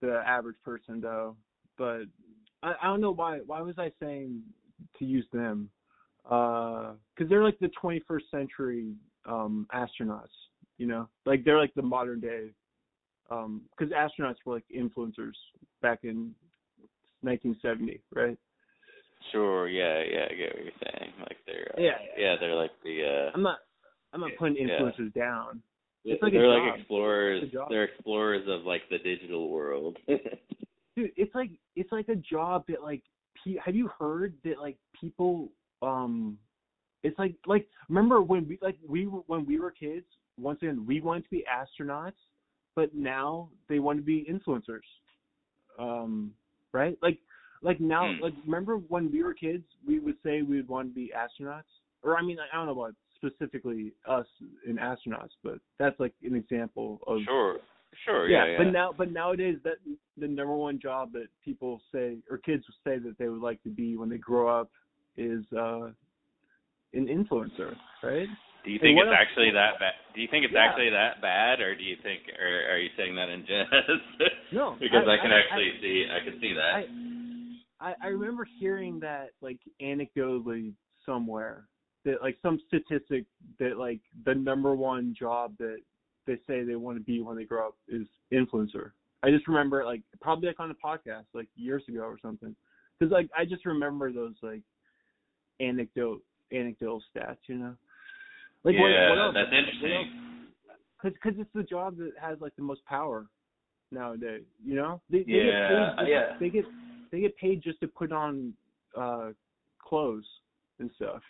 the 0.01 0.21
average 0.25 0.57
person 0.63 1.01
though. 1.01 1.35
But 1.77 2.03
I, 2.63 2.73
I 2.81 2.85
don't 2.85 3.01
know 3.01 3.11
why 3.13 3.39
why 3.45 3.61
was 3.61 3.75
I 3.77 3.91
saying 3.99 4.41
to 4.97 5.05
use 5.05 5.25
them? 5.31 5.69
Uh, 6.29 6.93
because 7.15 7.29
they're 7.29 7.43
like 7.43 7.59
the 7.59 7.71
21st 7.81 8.29
century 8.31 8.93
um 9.25 9.67
astronauts, 9.73 10.27
you 10.77 10.87
know, 10.87 11.07
like 11.25 11.43
they're 11.43 11.59
like 11.59 11.73
the 11.75 11.81
modern 11.81 12.19
day. 12.19 12.47
Um, 13.31 13.61
because 13.77 13.93
astronauts 13.93 14.35
were 14.45 14.55
like 14.55 14.65
influencers 14.75 15.33
back 15.81 15.99
in 16.03 16.33
1970, 17.21 18.01
right? 18.15 18.37
Sure. 19.31 19.67
Yeah. 19.67 20.01
Yeah. 20.09 20.25
I 20.31 20.35
get 20.35 20.55
what 20.55 20.63
you're 20.63 20.73
saying. 20.83 21.11
Like 21.19 21.37
they're. 21.45 21.71
Uh, 21.77 21.81
Yeah. 21.81 21.97
Yeah. 22.17 22.35
They're 22.39 22.55
like 22.55 22.71
the. 22.83 23.03
uh 23.03 23.31
I'm 23.33 23.43
not 23.43 23.59
I'm 24.13 24.21
not 24.21 24.31
putting 24.39 24.55
Yeah. 24.57 24.79
influencers 24.79 25.13
down. 25.13 25.61
It's 26.05 26.23
like 26.23 26.31
they're 26.31 26.43
job. 26.43 26.63
like 26.67 26.79
explorers. 26.79 27.43
A. 27.43 27.65
They're 27.69 27.83
explorers 27.83 28.47
of 28.47 28.65
like 28.65 28.83
the 28.89 28.97
digital 28.99 29.49
world. 29.49 29.97
dude 30.07 31.11
it's 31.15 31.33
like 31.35 31.51
it's 31.75 31.91
like 31.91 32.09
a 32.09 32.15
job 32.15 32.63
that 32.67 32.81
like 32.81 33.03
pe- 33.43 33.57
have 33.63 33.75
you 33.75 33.89
heard 33.99 34.33
that 34.43 34.59
like 34.59 34.77
people 34.99 35.49
um 35.81 36.37
it's 37.03 37.17
like 37.19 37.35
like 37.45 37.67
remember 37.87 38.21
when 38.21 38.47
we 38.47 38.57
like 38.61 38.77
we 38.87 39.07
were 39.07 39.21
when 39.27 39.45
we 39.45 39.59
were 39.59 39.71
kids 39.71 40.05
once 40.37 40.59
again 40.61 40.85
we 40.87 40.99
wanted 40.99 41.23
to 41.23 41.29
be 41.29 41.43
astronauts 41.47 42.13
but 42.75 42.93
now 42.95 43.49
they 43.67 43.79
want 43.79 43.97
to 43.97 44.03
be 44.03 44.25
influencers 44.29 44.79
um 45.77 46.31
right 46.71 46.97
like 47.01 47.17
like 47.61 47.79
now 47.79 48.11
Hmm. 48.13 48.21
like 48.21 48.33
remember 48.45 48.77
when 48.77 49.11
we 49.11 49.23
were 49.23 49.33
kids 49.33 49.63
we 49.85 49.99
would 49.99 50.15
say 50.23 50.41
we 50.41 50.57
would 50.57 50.67
want 50.69 50.89
to 50.89 50.93
be 50.93 51.11
astronauts 51.15 51.63
or 52.03 52.17
i 52.17 52.21
mean 52.21 52.37
i 52.39 52.55
don't 52.55 52.65
know 52.67 52.71
about 52.71 52.95
specifically 53.15 53.91
us 54.07 54.27
in 54.65 54.77
astronauts 54.77 55.35
but 55.43 55.59
that's 55.77 55.99
like 55.99 56.13
an 56.23 56.35
example 56.35 57.01
of 57.07 57.21
sure. 57.25 57.59
Sure. 58.05 58.29
Yeah. 58.29 58.45
Yeah. 58.45 58.57
but 58.59 58.71
now, 58.71 58.93
but 58.95 59.11
nowadays, 59.11 59.57
that 59.63 59.77
the 60.15 60.27
number 60.27 60.55
one 60.55 60.79
job 60.79 61.11
that 61.13 61.27
people 61.43 61.81
say 61.91 62.17
or 62.29 62.37
kids 62.37 62.63
say 62.83 62.99
that 62.99 63.17
they 63.17 63.27
would 63.27 63.41
like 63.41 63.61
to 63.63 63.69
be 63.69 63.97
when 63.97 64.09
they 64.09 64.17
grow 64.17 64.47
up 64.47 64.69
is 65.17 65.43
uh 65.57 65.87
an 66.93 67.07
influencer, 67.07 67.75
right? 68.03 68.27
Do 68.65 68.71
you 68.71 68.79
think 68.79 68.97
what 68.97 69.07
it's 69.07 69.15
else- 69.15 69.27
actually 69.29 69.51
that 69.51 69.79
bad? 69.79 69.93
Do 70.13 70.21
you 70.21 70.27
think 70.27 70.43
it's 70.45 70.53
Yeah. 70.53 70.65
actually 70.67 70.89
that 70.91 71.21
bad, 71.21 71.61
or 71.61 71.75
do 71.75 71.83
you 71.83 71.95
think, 72.03 72.21
or 72.37 72.45
are 72.73 72.77
you 72.77 72.89
saying 72.97 73.15
that 73.15 73.29
in 73.29 73.45
jest? 73.45 73.71
No, 74.51 74.75
because 74.79 75.07
I, 75.07 75.13
I- 75.13 75.17
can 75.17 75.31
I- 75.31 75.39
actually 75.39 75.79
see, 75.81 76.05
I 76.11 76.19
can 76.23 76.39
see 76.41 76.53
that. 76.53 76.85
I 77.81 77.95
I 78.03 78.07
remember 78.07 78.45
hearing 78.59 78.99
that 78.99 79.31
like 79.41 79.59
anecdotally 79.81 80.73
somewhere 81.05 81.65
that 82.05 82.21
like 82.21 82.37
some 82.41 82.59
statistic 82.67 83.25
that 83.59 83.77
like 83.77 84.01
the 84.25 84.35
number 84.35 84.75
one 84.75 85.15
job 85.17 85.53
that 85.59 85.77
they 86.27 86.35
say 86.47 86.63
they 86.63 86.75
want 86.75 86.97
to 86.97 87.03
be 87.03 87.21
when 87.21 87.37
they 87.37 87.45
grow 87.45 87.67
up 87.69 87.75
is 87.87 88.05
influencer. 88.33 88.91
I 89.23 89.31
just 89.31 89.47
remember 89.47 89.85
like 89.85 90.01
probably 90.21 90.47
like 90.47 90.59
on 90.59 90.71
a 90.71 90.75
podcast 90.75 91.25
like 91.33 91.47
years 91.55 91.83
ago 91.87 92.01
or 92.01 92.17
something. 92.21 92.53
Cuz 92.99 93.11
like 93.11 93.29
I 93.37 93.45
just 93.45 93.65
remember 93.65 94.11
those 94.11 94.35
like 94.41 94.61
anecdote 95.59 96.21
anecdotal 96.51 97.01
stats, 97.15 97.37
you 97.47 97.55
know. 97.55 97.75
Like 98.63 98.75
yeah, 98.75 99.09
what 99.09 99.17
else? 99.19 99.35
that's 99.35 99.53
interesting. 99.53 100.11
Cause, 101.01 101.13
cause 101.23 101.33
it's 101.37 101.49
the 101.55 101.63
job 101.63 101.97
that 101.97 102.11
has 102.21 102.37
like 102.41 102.55
the 102.57 102.61
most 102.61 102.83
power 102.85 103.25
nowadays. 103.91 104.43
You 104.63 104.75
know, 104.75 105.01
they, 105.09 105.19
they 105.19 105.31
Yeah, 105.31 105.95
get 105.95 105.97
paid, 105.97 106.09
yeah. 106.09 106.25
They 106.39 106.49
get 106.49 106.65
they 107.11 107.19
get 107.21 107.37
paid 107.37 107.63
just 107.63 107.79
to 107.79 107.87
put 107.87 108.11
on 108.11 108.53
uh 108.97 109.29
clothes 109.81 110.25
and 110.79 110.91
stuff, 110.95 111.21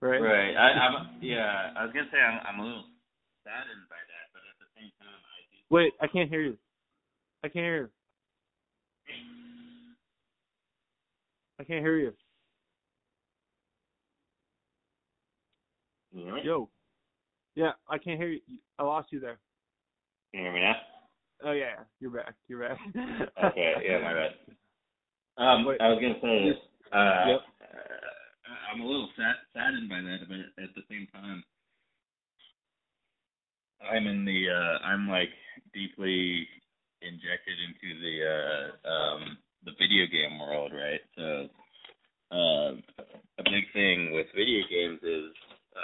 right? 0.00 0.20
Right. 0.20 0.54
I, 0.54 0.70
I'm. 0.72 1.08
Yeah. 1.20 1.70
I 1.76 1.84
was 1.84 1.92
gonna 1.94 2.08
say 2.12 2.18
I'm. 2.18 2.40
I'm 2.46 2.60
a 2.60 2.64
little 2.64 2.84
saddened 3.44 3.88
by 3.88 3.96
that, 3.96 4.26
but 4.34 4.42
at 4.42 4.58
the 4.58 4.66
same 4.74 4.90
time, 4.98 5.08
I 5.08 5.38
do. 5.54 5.58
Wait, 5.70 5.92
I 6.00 6.06
can't 6.08 6.28
hear 6.28 6.42
you. 6.42 6.58
I 7.44 7.48
can't 7.48 7.64
hear. 7.64 7.82
You. 7.82 7.88
I 11.60 11.64
can't 11.64 11.84
hear 11.84 11.98
you. 11.98 12.12
Can 16.18 16.26
you 16.26 16.32
hear 16.32 16.42
me? 16.42 16.48
Yo. 16.48 16.68
Yeah, 17.54 17.72
I 17.88 17.98
can't 17.98 18.18
hear 18.18 18.28
you. 18.28 18.40
I 18.78 18.82
lost 18.82 19.12
you 19.12 19.20
there. 19.20 19.38
Can 20.32 20.40
you 20.40 20.46
hear 20.46 20.52
me 20.52 20.60
now? 20.60 20.74
Oh 21.44 21.52
yeah, 21.52 21.86
you're 22.00 22.10
back. 22.10 22.34
You're 22.48 22.60
back. 22.60 22.78
Okay. 23.44 23.74
Yeah. 23.84 24.00
My 24.02 24.14
bad. 24.14 24.30
Um, 25.38 25.64
Wait. 25.66 25.80
I 25.80 25.86
was 25.86 26.02
gonna 26.02 26.18
say. 26.20 26.50
Uh, 26.90 27.28
Yep. 27.28 27.40
uh, 27.62 28.72
I'm 28.74 28.80
a 28.80 28.84
little 28.84 29.08
sad, 29.16 29.36
saddened 29.54 29.88
by 29.88 30.00
that, 30.00 30.26
but 30.26 30.64
at 30.64 30.74
the 30.74 30.82
same 30.90 31.06
time, 31.14 31.44
I'm 33.88 34.08
in 34.08 34.24
the. 34.24 34.50
Uh, 34.50 34.84
I'm 34.84 35.08
like 35.08 35.28
deeply 35.72 36.48
injected 37.02 37.54
into 37.68 38.00
the 38.02 38.26
uh, 38.26 38.90
um, 38.90 39.38
the 39.64 39.70
video 39.78 40.06
game 40.10 40.40
world, 40.40 40.72
right? 40.74 41.00
So, 41.14 41.48
uh, 42.34 42.72
a 43.38 43.44
big 43.44 43.70
thing 43.72 44.10
with 44.12 44.26
video 44.34 44.66
games 44.68 44.98
is 45.04 45.30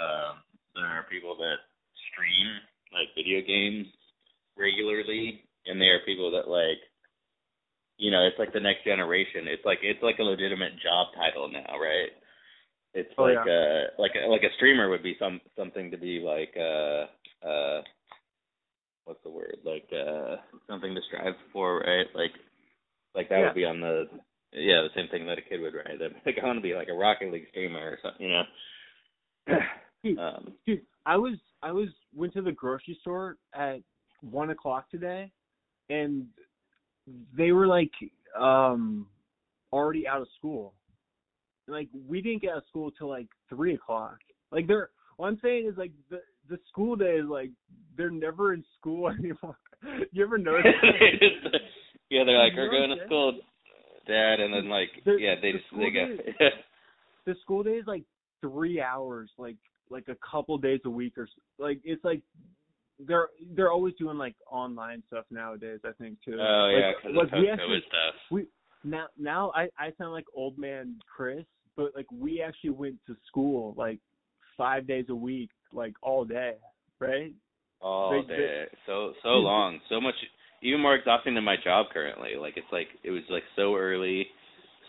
um, 0.01 0.43
there 0.75 0.85
are 0.85 1.05
people 1.09 1.35
that 1.37 1.59
stream 2.11 2.47
like 2.93 3.09
video 3.15 3.41
games 3.45 3.87
regularly, 4.57 5.43
and 5.65 5.79
there 5.79 5.95
are 5.95 6.05
people 6.05 6.31
that 6.31 6.47
like, 6.49 6.79
you 7.97 8.11
know, 8.11 8.25
it's 8.27 8.39
like 8.39 8.53
the 8.53 8.59
next 8.59 8.83
generation. 8.83 9.47
It's 9.47 9.65
like 9.65 9.79
it's 9.81 10.03
like 10.03 10.19
a 10.19 10.23
legitimate 10.23 10.73
job 10.83 11.07
title 11.15 11.47
now, 11.49 11.79
right? 11.79 12.11
It's 12.93 13.11
Oh, 13.17 13.27
like 13.27 13.35
yeah. 13.35 13.51
uh 13.51 14.01
like 14.01 14.11
a, 14.15 14.27
like 14.27 14.43
a 14.43 14.53
streamer 14.55 14.89
would 14.89 15.03
be 15.03 15.15
some 15.19 15.41
something 15.57 15.91
to 15.91 15.97
be 15.97 16.19
like 16.19 16.53
uh 16.57 17.47
uh 17.47 17.81
what's 19.05 19.21
the 19.23 19.29
word 19.29 19.57
like 19.65 19.87
uh 19.91 20.37
something 20.67 20.93
to 20.95 21.01
strive 21.07 21.35
for, 21.53 21.79
right? 21.79 22.07
Like 22.15 22.31
like 23.15 23.29
that 23.29 23.39
Yeah. 23.39 23.45
would 23.47 23.55
be 23.55 23.65
on 23.65 23.81
the 23.81 24.05
yeah 24.53 24.81
the 24.83 24.89
same 24.95 25.09
thing 25.09 25.27
that 25.27 25.37
a 25.37 25.41
kid 25.41 25.61
would 25.61 25.73
write. 25.73 25.99
Like 26.25 26.35
I 26.41 26.45
want 26.45 26.57
to 26.57 26.63
be 26.63 26.73
like 26.75 26.89
a 26.89 26.93
Rocket 26.93 27.31
League 27.31 27.47
streamer 27.49 27.79
or 27.79 27.97
something, 28.01 28.25
you 28.25 28.31
know. 28.31 28.43
Dude, 30.05 30.19
um, 30.19 30.53
Dude, 30.67 30.81
I 31.07 31.17
was 31.17 31.33
I 31.63 31.71
was 31.71 31.89
went 32.15 32.33
to 32.33 32.41
the 32.43 32.51
grocery 32.51 32.97
store 33.01 33.37
at 33.55 33.79
one 34.21 34.51
o'clock 34.51 34.89
today, 34.91 35.31
and 35.89 36.27
they 37.35 37.51
were 37.51 37.65
like 37.67 37.91
um 38.39 39.07
already 39.73 40.07
out 40.07 40.21
of 40.21 40.27
school. 40.37 40.73
Like 41.67 41.89
we 42.07 42.21
didn't 42.21 42.43
get 42.43 42.51
out 42.51 42.57
of 42.57 42.63
school 42.69 42.91
till 42.91 43.09
like 43.09 43.27
three 43.49 43.73
o'clock. 43.73 44.19
Like 44.51 44.67
they're 44.67 44.89
what 45.17 45.27
I'm 45.27 45.39
saying 45.41 45.67
is 45.67 45.77
like 45.77 45.91
the 46.11 46.21
the 46.49 46.59
school 46.69 46.95
day 46.95 47.15
is 47.15 47.25
like 47.27 47.49
they're 47.97 48.11
never 48.11 48.53
in 48.53 48.63
school 48.79 49.09
anymore. 49.19 49.57
you 50.11 50.23
ever 50.23 50.37
notice? 50.37 50.65
yeah, 52.09 52.23
they're 52.23 52.37
like, 52.37 52.53
we're 52.55 52.69
going 52.69 52.95
to 52.97 53.05
school, 53.05 53.39
Dad, 54.07 54.39
and 54.39 54.53
then 54.53 54.69
like, 54.69 54.89
The- 55.05 55.17
yeah, 55.19 55.35
they 55.41 55.53
the 55.53 55.57
just 55.57 55.71
they 55.77 55.89
go. 55.91 56.17
the 57.25 57.35
school 57.41 57.63
day 57.63 57.71
is 57.71 57.87
like 57.87 58.03
three 58.41 58.79
hours, 58.81 59.29
like 59.37 59.57
like 59.89 60.07
a 60.07 60.15
couple 60.29 60.57
days 60.57 60.79
a 60.85 60.89
week 60.89 61.17
or 61.17 61.27
like 61.57 61.79
it's 61.83 62.03
like 62.03 62.21
they're 62.99 63.27
they're 63.55 63.71
always 63.71 63.93
doing 63.95 64.17
like 64.17 64.35
online 64.49 65.03
stuff 65.07 65.25
nowadays. 65.29 65.79
I 65.83 65.91
think 65.99 66.17
too. 66.23 66.37
oh 66.39 66.69
yeah, 66.69 66.87
like, 66.87 66.95
because 67.03 67.31
like, 67.31 67.41
we 67.41 67.49
actually 67.49 67.83
stuff. 67.87 68.15
we 68.31 68.47
now 68.83 69.07
now 69.17 69.51
I 69.55 69.69
I 69.77 69.91
sound 69.97 70.13
like 70.13 70.25
old 70.33 70.57
man 70.57 70.95
Chris, 71.13 71.45
but 71.75 71.91
like 71.95 72.07
we 72.11 72.41
actually 72.41 72.71
went 72.71 72.95
to 73.07 73.15
school 73.27 73.73
like 73.77 73.99
five 74.57 74.87
days 74.87 75.05
a 75.09 75.15
week, 75.15 75.49
like 75.73 75.93
all 76.01 76.23
day, 76.23 76.53
right? 76.99 77.33
All 77.81 78.23
they- 78.27 78.35
day, 78.35 78.65
so 78.85 79.13
so 79.21 79.29
long, 79.29 79.79
so 79.89 79.99
much, 79.99 80.15
even 80.61 80.79
more 80.79 80.95
exhausting 80.95 81.35
than 81.35 81.43
my 81.43 81.57
job 81.61 81.87
currently. 81.93 82.31
Like 82.39 82.53
it's 82.55 82.71
like 82.71 82.87
it 83.03 83.11
was 83.11 83.23
like 83.29 83.43
so 83.55 83.75
early, 83.75 84.27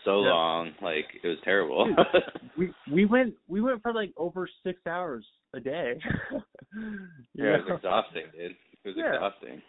so 0.05 0.23
Yeah. 0.23 0.29
long. 0.29 0.71
Like 0.81 1.05
it 1.23 1.27
was 1.27 1.37
terrible. 1.43 1.93
We 2.57 2.71
we 2.91 3.05
went 3.05 3.35
we 3.47 3.61
went 3.61 3.81
for 3.83 3.93
like 3.93 4.11
over 4.17 4.47
six 4.63 4.81
hours 4.87 5.25
a 5.53 5.59
day. 5.59 5.99
Yeah, 7.33 7.55
it 7.57 7.65
was 7.65 7.75
exhausting, 7.77 8.23
dude. 8.33 8.51
It 8.51 8.87
was 8.87 8.95
Yeah. 8.97 9.13
exhausting. 9.15 9.61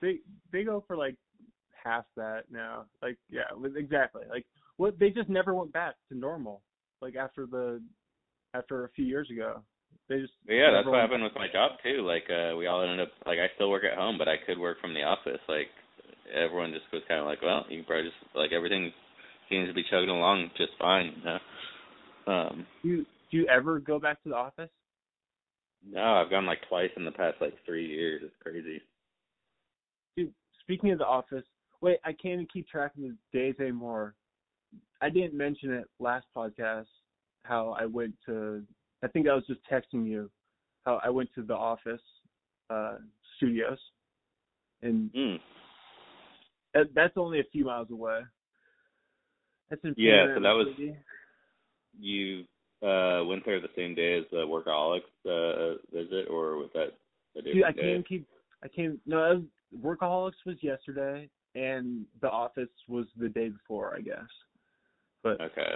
they 0.00 0.20
they 0.52 0.64
go 0.64 0.82
for 0.86 0.96
like 0.96 1.16
half 1.84 2.04
that 2.16 2.44
now. 2.50 2.84
Like 3.02 3.18
yeah, 3.30 3.48
exactly. 3.76 4.22
Like 4.28 4.46
what 4.76 4.98
they 4.98 5.10
just 5.10 5.28
never 5.28 5.54
went 5.54 5.72
back 5.72 5.94
to 6.08 6.16
normal. 6.16 6.62
Like 7.00 7.16
after 7.16 7.46
the 7.46 7.82
after 8.54 8.84
a 8.84 8.90
few 8.90 9.04
years 9.04 9.30
ago, 9.30 9.62
they 10.08 10.20
just 10.20 10.32
yeah, 10.46 10.70
that's 10.72 10.86
what 10.86 11.00
happened 11.00 11.22
with 11.24 11.34
my 11.34 11.48
job 11.52 11.72
too. 11.82 12.02
Like 12.06 12.24
uh 12.30 12.56
we 12.56 12.66
all 12.66 12.82
ended 12.82 13.00
up 13.00 13.12
like 13.26 13.38
I 13.38 13.48
still 13.54 13.70
work 13.70 13.84
at 13.84 13.96
home, 13.98 14.16
but 14.18 14.28
I 14.28 14.36
could 14.46 14.58
work 14.58 14.80
from 14.80 14.94
the 14.94 15.02
office. 15.02 15.40
Like 15.48 15.68
everyone 16.32 16.72
just 16.72 16.86
was 16.92 17.02
kind 17.08 17.20
of 17.20 17.26
like, 17.26 17.42
well, 17.42 17.64
you 17.68 17.78
can 17.78 17.86
probably 17.86 18.10
just 18.10 18.36
like 18.36 18.52
everything 18.52 18.92
seems 19.48 19.68
to 19.68 19.74
be 19.74 19.84
chugging 19.90 20.08
along 20.10 20.50
just 20.56 20.72
fine. 20.78 21.12
You 21.16 21.24
know? 21.24 22.32
Um, 22.32 22.66
Do 22.82 22.88
you 22.88 23.06
do 23.30 23.36
you 23.38 23.46
ever 23.46 23.78
go 23.78 23.98
back 23.98 24.22
to 24.22 24.28
the 24.30 24.34
office? 24.36 24.70
no, 25.90 26.00
I've 26.02 26.30
gone 26.30 26.46
like 26.46 26.58
twice 26.68 26.90
in 26.96 27.04
the 27.04 27.12
past 27.12 27.36
like 27.40 27.54
three 27.64 27.86
years. 27.86 28.22
It's 28.24 28.34
crazy. 28.42 28.80
Dude, 30.16 30.32
speaking 30.60 30.90
of 30.90 30.98
the 30.98 31.06
office, 31.06 31.44
wait, 31.80 31.98
I 32.04 32.08
can't 32.12 32.34
even 32.34 32.48
keep 32.52 32.68
track 32.68 32.92
of 32.96 33.02
the 33.02 33.14
days 33.32 33.54
anymore. 33.60 34.14
I 35.00 35.08
didn't 35.08 35.34
mention 35.34 35.72
it 35.72 35.84
last 36.00 36.26
podcast 36.36 36.86
how 37.44 37.76
I 37.78 37.86
went 37.86 38.14
to 38.26 38.62
I 39.02 39.08
think 39.08 39.28
I 39.28 39.34
was 39.34 39.46
just 39.46 39.60
texting 39.70 40.06
you 40.06 40.30
how 40.84 41.00
I 41.04 41.08
went 41.10 41.30
to 41.36 41.42
the 41.42 41.54
office 41.54 42.00
uh 42.70 42.96
studios 43.36 43.78
and 44.82 45.10
Mm. 45.12 45.40
that's 46.94 47.16
only 47.16 47.40
a 47.40 47.44
few 47.52 47.64
miles 47.64 47.90
away. 47.90 48.20
That's 49.70 49.82
in 49.84 49.94
Yeah, 49.96 50.26
so 50.34 50.40
that 50.40 50.52
was-. 50.52 50.68
You 52.00 52.44
uh 52.80 53.24
went 53.24 53.44
there 53.44 53.60
the 53.60 53.68
same 53.74 53.94
day 53.94 54.18
as 54.18 54.24
the 54.30 54.38
workaholics 54.38 55.00
uh 55.26 55.78
visit, 55.92 56.28
or 56.30 56.56
was 56.56 56.70
that 56.74 56.92
a 57.36 57.42
different 57.42 57.54
Dude, 57.54 57.64
I 57.64 57.72
day? 57.72 57.92
can't 57.94 58.08
keep 58.08 58.26
I 58.62 58.68
can't 58.68 59.00
no 59.04 59.18
was, 59.18 59.42
Workaholics 59.98 60.46
was 60.46 60.56
yesterday 60.62 61.28
and 61.54 62.04
the 62.22 62.30
office 62.30 62.68
was 62.86 63.06
the 63.18 63.28
day 63.28 63.48
before, 63.48 63.96
I 63.96 64.00
guess. 64.00 64.28
But 65.22 65.40
Okay. 65.40 65.74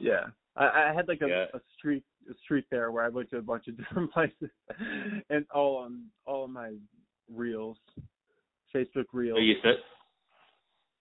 Yeah, 0.00 0.26
I, 0.56 0.90
I 0.90 0.92
had 0.94 1.08
like 1.08 1.20
a, 1.22 1.28
Yeah. 1.28 1.46
a 1.54 1.60
streak 1.76 2.04
a 2.30 2.34
streak 2.42 2.64
there 2.70 2.90
where 2.90 3.04
I 3.04 3.08
went 3.08 3.30
to 3.30 3.36
a 3.38 3.42
bunch 3.42 3.68
of 3.68 3.76
different 3.78 4.12
places, 4.12 4.50
and 5.30 5.44
all 5.54 5.76
on 5.76 6.04
all 6.24 6.44
of 6.44 6.50
my 6.50 6.72
reels, 7.32 7.76
Facebook 8.74 9.06
reels. 9.12 9.36
So 9.36 9.42
you 9.42 9.56
said 9.62 9.76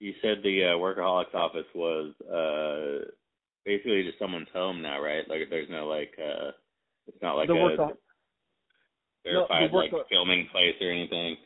you 0.06 0.14
said 0.22 0.38
the 0.44 0.64
uh, 0.64 0.68
workaholics 0.78 1.34
office 1.34 1.66
was 1.74 2.14
uh 2.32 3.10
basically 3.66 4.04
just 4.04 4.20
someone's 4.20 4.48
home 4.54 4.82
now, 4.82 5.02
right? 5.02 5.28
Like 5.28 5.50
there's 5.50 5.70
no 5.70 5.88
like 5.88 6.14
uh 6.20 6.52
it's 7.08 7.22
not 7.24 7.34
like 7.34 7.48
the 7.48 7.56
a 7.56 7.64
work 7.64 7.80
verified 9.24 9.74
work- 9.74 9.92
like 9.92 10.08
filming 10.10 10.48
place 10.52 10.76
or 10.80 10.92
anything. 10.92 11.38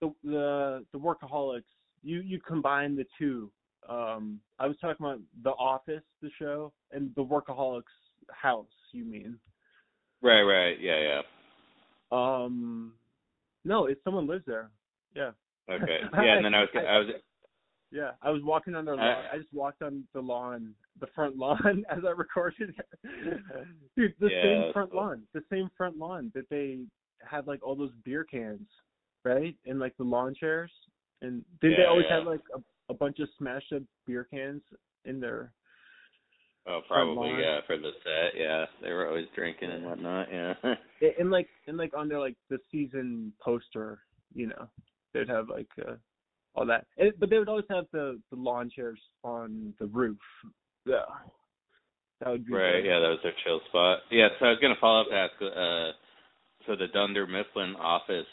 the 0.00 0.14
the 0.22 0.86
the 0.92 0.98
workaholics. 0.98 1.64
You 2.04 2.20
you 2.20 2.40
combine 2.46 2.94
the 2.94 3.04
two. 3.18 3.50
Um, 3.88 4.40
I 4.60 4.68
was 4.68 4.76
talking 4.80 5.04
about 5.04 5.20
the 5.42 5.50
Office, 5.50 6.02
the 6.22 6.30
show, 6.38 6.72
and 6.92 7.12
the 7.16 7.24
Workaholics 7.24 7.82
house. 8.30 8.66
You 8.92 9.04
mean? 9.04 9.38
Right, 10.22 10.42
right, 10.42 10.80
yeah, 10.80 10.98
yeah. 11.00 11.22
Um, 12.10 12.94
no, 13.64 13.86
it's 13.86 14.02
someone 14.04 14.26
lives 14.26 14.44
there. 14.46 14.70
Yeah. 15.14 15.32
Okay. 15.70 16.00
Yeah, 16.12 16.36
and 16.36 16.44
then 16.44 16.54
I 16.54 16.60
was 16.60 16.68
I 16.74 16.98
was 16.98 17.08
Yeah, 17.96 18.10
I 18.20 18.30
was 18.30 18.42
walking 18.44 18.74
on 18.74 18.84
their 18.84 18.94
Uh, 18.94 18.98
lawn. 18.98 19.24
I 19.32 19.38
just 19.38 19.52
walked 19.54 19.80
on 19.80 20.04
the 20.12 20.20
lawn, 20.20 20.74
the 21.00 21.06
front 21.14 21.36
lawn, 21.44 21.84
as 21.88 22.04
I 22.06 22.10
recorded. 22.10 22.74
Dude, 23.96 24.14
the 24.20 24.28
Yeah, 24.30 24.42
same 24.42 24.72
front 24.74 24.90
cool. 24.90 25.00
lawn, 25.00 25.22
the 25.32 25.42
same 25.50 25.70
front 25.76 25.96
lawn 25.96 26.30
that 26.34 26.48
they 26.50 26.80
had 27.24 27.46
like 27.46 27.62
all 27.66 27.74
those 27.74 27.92
beer 28.04 28.24
cans, 28.24 28.68
right, 29.24 29.56
and 29.64 29.78
like 29.80 29.96
the 29.96 30.04
lawn 30.04 30.34
chairs. 30.38 30.70
And 31.22 31.42
did 31.62 31.72
they 31.78 31.84
always 31.84 32.04
yeah. 32.08 32.16
have 32.18 32.26
like 32.26 32.42
a, 32.54 32.60
a 32.92 32.94
bunch 32.94 33.18
of 33.20 33.28
smashed 33.38 33.72
up 33.72 33.82
beer 34.06 34.24
cans 34.30 34.62
in 35.06 35.18
their? 35.20 35.52
oh 36.68 36.80
probably 36.88 37.30
yeah 37.40 37.60
for 37.66 37.78
the 37.78 37.92
set 38.02 38.32
yeah 38.36 38.64
they 38.82 38.92
were 38.92 39.06
always 39.06 39.28
drinking 39.36 39.70
and 39.70 39.84
whatnot 39.86 40.26
yeah 40.32 40.52
And 41.20 41.30
like, 41.30 41.48
and 41.68 41.76
like 41.76 41.94
on 41.96 42.08
their 42.08 42.18
like 42.18 42.36
the 42.50 42.58
season 42.72 43.32
poster, 43.40 44.00
you 44.34 44.48
know, 44.48 44.68
they'd 45.14 45.28
have 45.28 45.48
like 45.48 45.68
uh, 45.86 45.94
all 46.56 46.66
that. 46.66 46.86
And, 46.98 47.12
but 47.18 47.30
they 47.30 47.38
would 47.38 47.48
always 47.48 47.66
have 47.70 47.86
the 47.92 48.20
the 48.30 48.36
lawn 48.36 48.70
chairs 48.74 49.00
on 49.22 49.74
the 49.78 49.86
roof. 49.86 50.18
Yeah, 50.84 51.00
that 52.20 52.30
would 52.30 52.46
be 52.46 52.54
Right, 52.54 52.82
the- 52.82 52.88
yeah, 52.88 53.00
that 53.00 53.08
was 53.08 53.18
their 53.22 53.34
chill 53.44 53.60
spot. 53.68 53.98
Yeah, 54.10 54.28
so 54.38 54.46
I 54.46 54.50
was 54.50 54.58
gonna 54.60 54.74
follow 54.80 55.02
up 55.02 55.08
to 55.08 55.14
ask, 55.16 55.34
uh, 55.42 55.92
so 56.66 56.76
the 56.76 56.88
Dunder 56.92 57.26
Mifflin 57.26 57.76
office 57.76 58.26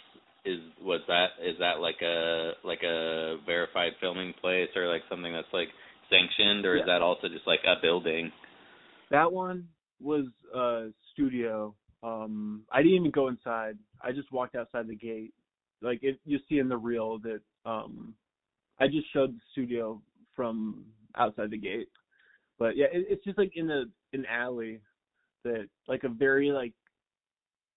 is 0.46 0.60
was 0.82 1.02
that 1.08 1.28
is 1.42 1.58
that 1.60 1.80
like 1.80 2.02
a 2.02 2.54
like 2.64 2.84
a 2.84 3.38
verified 3.46 3.94
filming 4.02 4.34
place 4.42 4.70
or 4.76 4.88
like 4.88 5.04
something 5.10 5.32
that's 5.32 5.52
like 5.54 5.70
sanctioned 6.10 6.66
or 6.66 6.76
Yeah. 6.76 6.82
is 6.82 6.88
that 6.88 7.02
also 7.02 7.30
just 7.30 7.48
like 7.48 7.62
a 7.66 7.76
building? 7.82 8.32
That 9.10 9.32
one 9.32 9.68
was 10.02 10.26
a 10.54 10.90
studio. 11.14 11.74
Um, 12.02 12.64
I 12.72 12.80
didn't 12.82 12.98
even 12.98 13.12
go 13.12 13.30
inside. 13.30 13.78
I 14.02 14.12
just 14.12 14.32
walked 14.32 14.56
outside 14.56 14.88
the 14.88 14.96
gate. 14.96 15.34
Like 15.82 16.00
it, 16.04 16.20
you 16.26 16.40
see 16.50 16.60
in 16.60 16.68
the 16.68 16.78
reel 16.78 17.20
that 17.20 17.42
um, 17.66 18.14
I 18.80 18.88
just 18.88 19.12
showed 19.14 19.34
the 19.34 19.42
studio 19.52 20.02
from 20.36 20.86
outside 21.16 21.52
the 21.52 21.58
gate. 21.58 21.90
But 22.60 22.76
yeah, 22.78 22.88
it, 22.92 23.06
it's 23.10 23.24
just 23.24 23.38
like 23.38 23.52
in 23.56 23.70
a 23.70 23.84
an 24.14 24.26
alley 24.30 24.82
that 25.44 25.68
like 25.88 26.04
a 26.04 26.10
very 26.10 26.52
like 26.52 26.74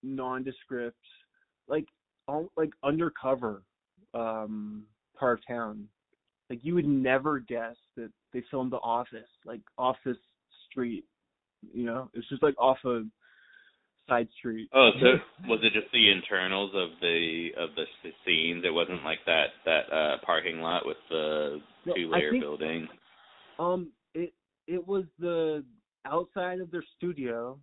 nondescript, 0.02 0.96
like 1.68 1.86
all, 2.28 2.50
like 2.56 2.70
undercover 2.82 3.62
um 4.14 4.84
part 5.18 5.38
of 5.38 5.46
town. 5.46 5.88
Like 6.50 6.60
you 6.62 6.74
would 6.74 6.86
never 6.86 7.40
guess 7.40 7.76
that 7.96 8.10
they 8.32 8.42
filmed 8.50 8.72
The 8.72 8.76
Office, 8.76 9.28
like 9.44 9.60
off 9.78 9.96
this 10.04 10.16
street. 10.70 11.04
You 11.72 11.84
know, 11.84 12.10
it's 12.14 12.28
just 12.28 12.42
like 12.42 12.54
off 12.58 12.78
a 12.84 13.02
side 14.08 14.28
street. 14.38 14.68
Oh, 14.72 14.90
so 15.00 15.06
was 15.48 15.60
it 15.62 15.72
just 15.72 15.90
the 15.92 16.10
internals 16.10 16.70
of 16.74 16.90
the 17.00 17.48
of 17.56 17.70
the 17.76 17.84
scenes? 18.24 18.64
It 18.64 18.72
wasn't 18.72 19.02
like 19.04 19.18
that 19.26 19.46
that 19.64 19.92
uh 19.92 20.16
parking 20.24 20.60
lot 20.60 20.86
with 20.86 20.96
the 21.10 21.60
No, 21.86 21.94
two 21.94 22.10
layer 22.10 22.32
building. 22.38 22.88
Um, 23.58 23.92
it 24.14 24.32
it 24.66 24.86
was 24.86 25.04
the 25.18 25.64
outside 26.04 26.60
of 26.60 26.70
their 26.70 26.84
studio, 26.96 27.58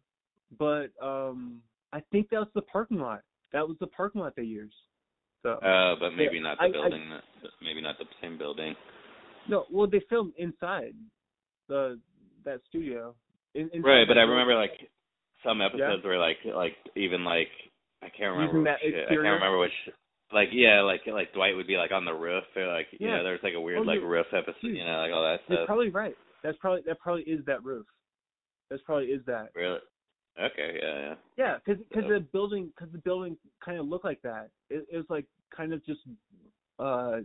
but 0.60 0.88
um, 1.02 1.62
I 1.94 2.02
think 2.12 2.30
that 2.32 2.40
was 2.40 2.50
the 2.56 2.62
parking 2.64 3.00
lot. 3.00 3.22
That 3.54 3.68
was 3.68 3.78
the 3.80 3.88
parking 3.88 4.22
lot 4.22 4.34
they 4.36 4.44
used. 4.44 4.74
So 5.44 5.52
Uh, 5.60 5.96
but 6.00 6.12
maybe 6.12 6.40
not 6.40 6.58
the 6.58 6.64
I- 6.64 6.68
I- 6.68 6.72
building. 6.72 7.10
that 7.10 7.24
maybe 7.62 7.82
not 7.82 7.98
the 8.00 8.06
same 8.22 8.38
building. 8.38 8.76
no, 9.48 9.66
well 9.72 9.88
they 9.88 10.02
filmed 10.10 10.34
inside 10.38 10.94
the 11.68 12.00
that 12.46 12.60
studio. 12.68 13.16
In, 13.56 13.70
Right, 13.84 14.08
but 14.08 14.18
I 14.18 14.22
remember 14.24 14.56
like 14.56 14.90
some 15.44 15.62
episodes 15.62 16.04
were 16.04 16.18
like 16.18 16.38
like 16.56 16.76
even 16.96 17.24
like 17.24 17.50
I 18.02 18.10
can't 18.10 18.32
remember 18.36 18.58
Using 18.60 18.64
that 18.66 18.80
which, 18.84 18.96
I 18.96 19.08
can't 19.10 19.20
remember 19.22 19.60
which 19.60 19.72
like 20.34 20.50
yeah 20.52 20.82
like 20.82 21.02
like 21.08 21.34
Dwight 21.34 21.56
would 21.56 21.68
be 21.68 21.78
like 21.78 21.92
on 21.92 22.06
the 22.06 22.14
roof 22.14 22.44
or 22.56 22.68
like 22.68 22.88
you 22.92 23.08
Yeah. 23.08 23.18
know 23.18 23.24
there's 23.24 23.44
like 23.44 23.54
a 23.54 23.62
weird 23.62 23.80
Oh, 23.80 23.84
like 23.84 24.00
you're- 24.00 24.08
roof 24.08 24.28
episode 24.34 24.56
you 24.64 24.84
know 24.86 24.98
like 25.00 25.12
all 25.14 25.24
that 25.24 25.42
You're 25.48 25.58
stuff. 25.60 25.68
probably 25.68 25.90
right. 25.90 26.16
That's 26.44 26.58
probably 26.60 26.82
that 26.88 27.00
probably 27.00 27.24
is 27.24 27.44
that 27.46 27.64
roof. 27.64 27.86
That's 28.70 28.82
probably 28.84 29.08
is 29.08 29.22
that. 29.28 29.50
Really? 29.56 29.80
Okay, 30.42 30.80
yeah, 30.82 31.00
yeah. 31.00 31.16
Yeah, 31.38 31.58
because 31.64 31.84
cause 31.94 32.04
So- 32.08 32.14
the 32.14 32.20
building 32.32 32.72
because 32.76 32.92
the 32.92 32.98
building 33.00 33.38
kind 33.64 33.78
of 33.80 33.88
looked 33.88 34.06
like 34.06 34.22
that. 34.24 34.50
It, 34.70 34.86
it 34.92 34.98
was 34.98 35.06
like 35.10 35.26
kind 35.56 35.74
of 35.74 35.86
just 35.86 36.02
uh 36.80 37.18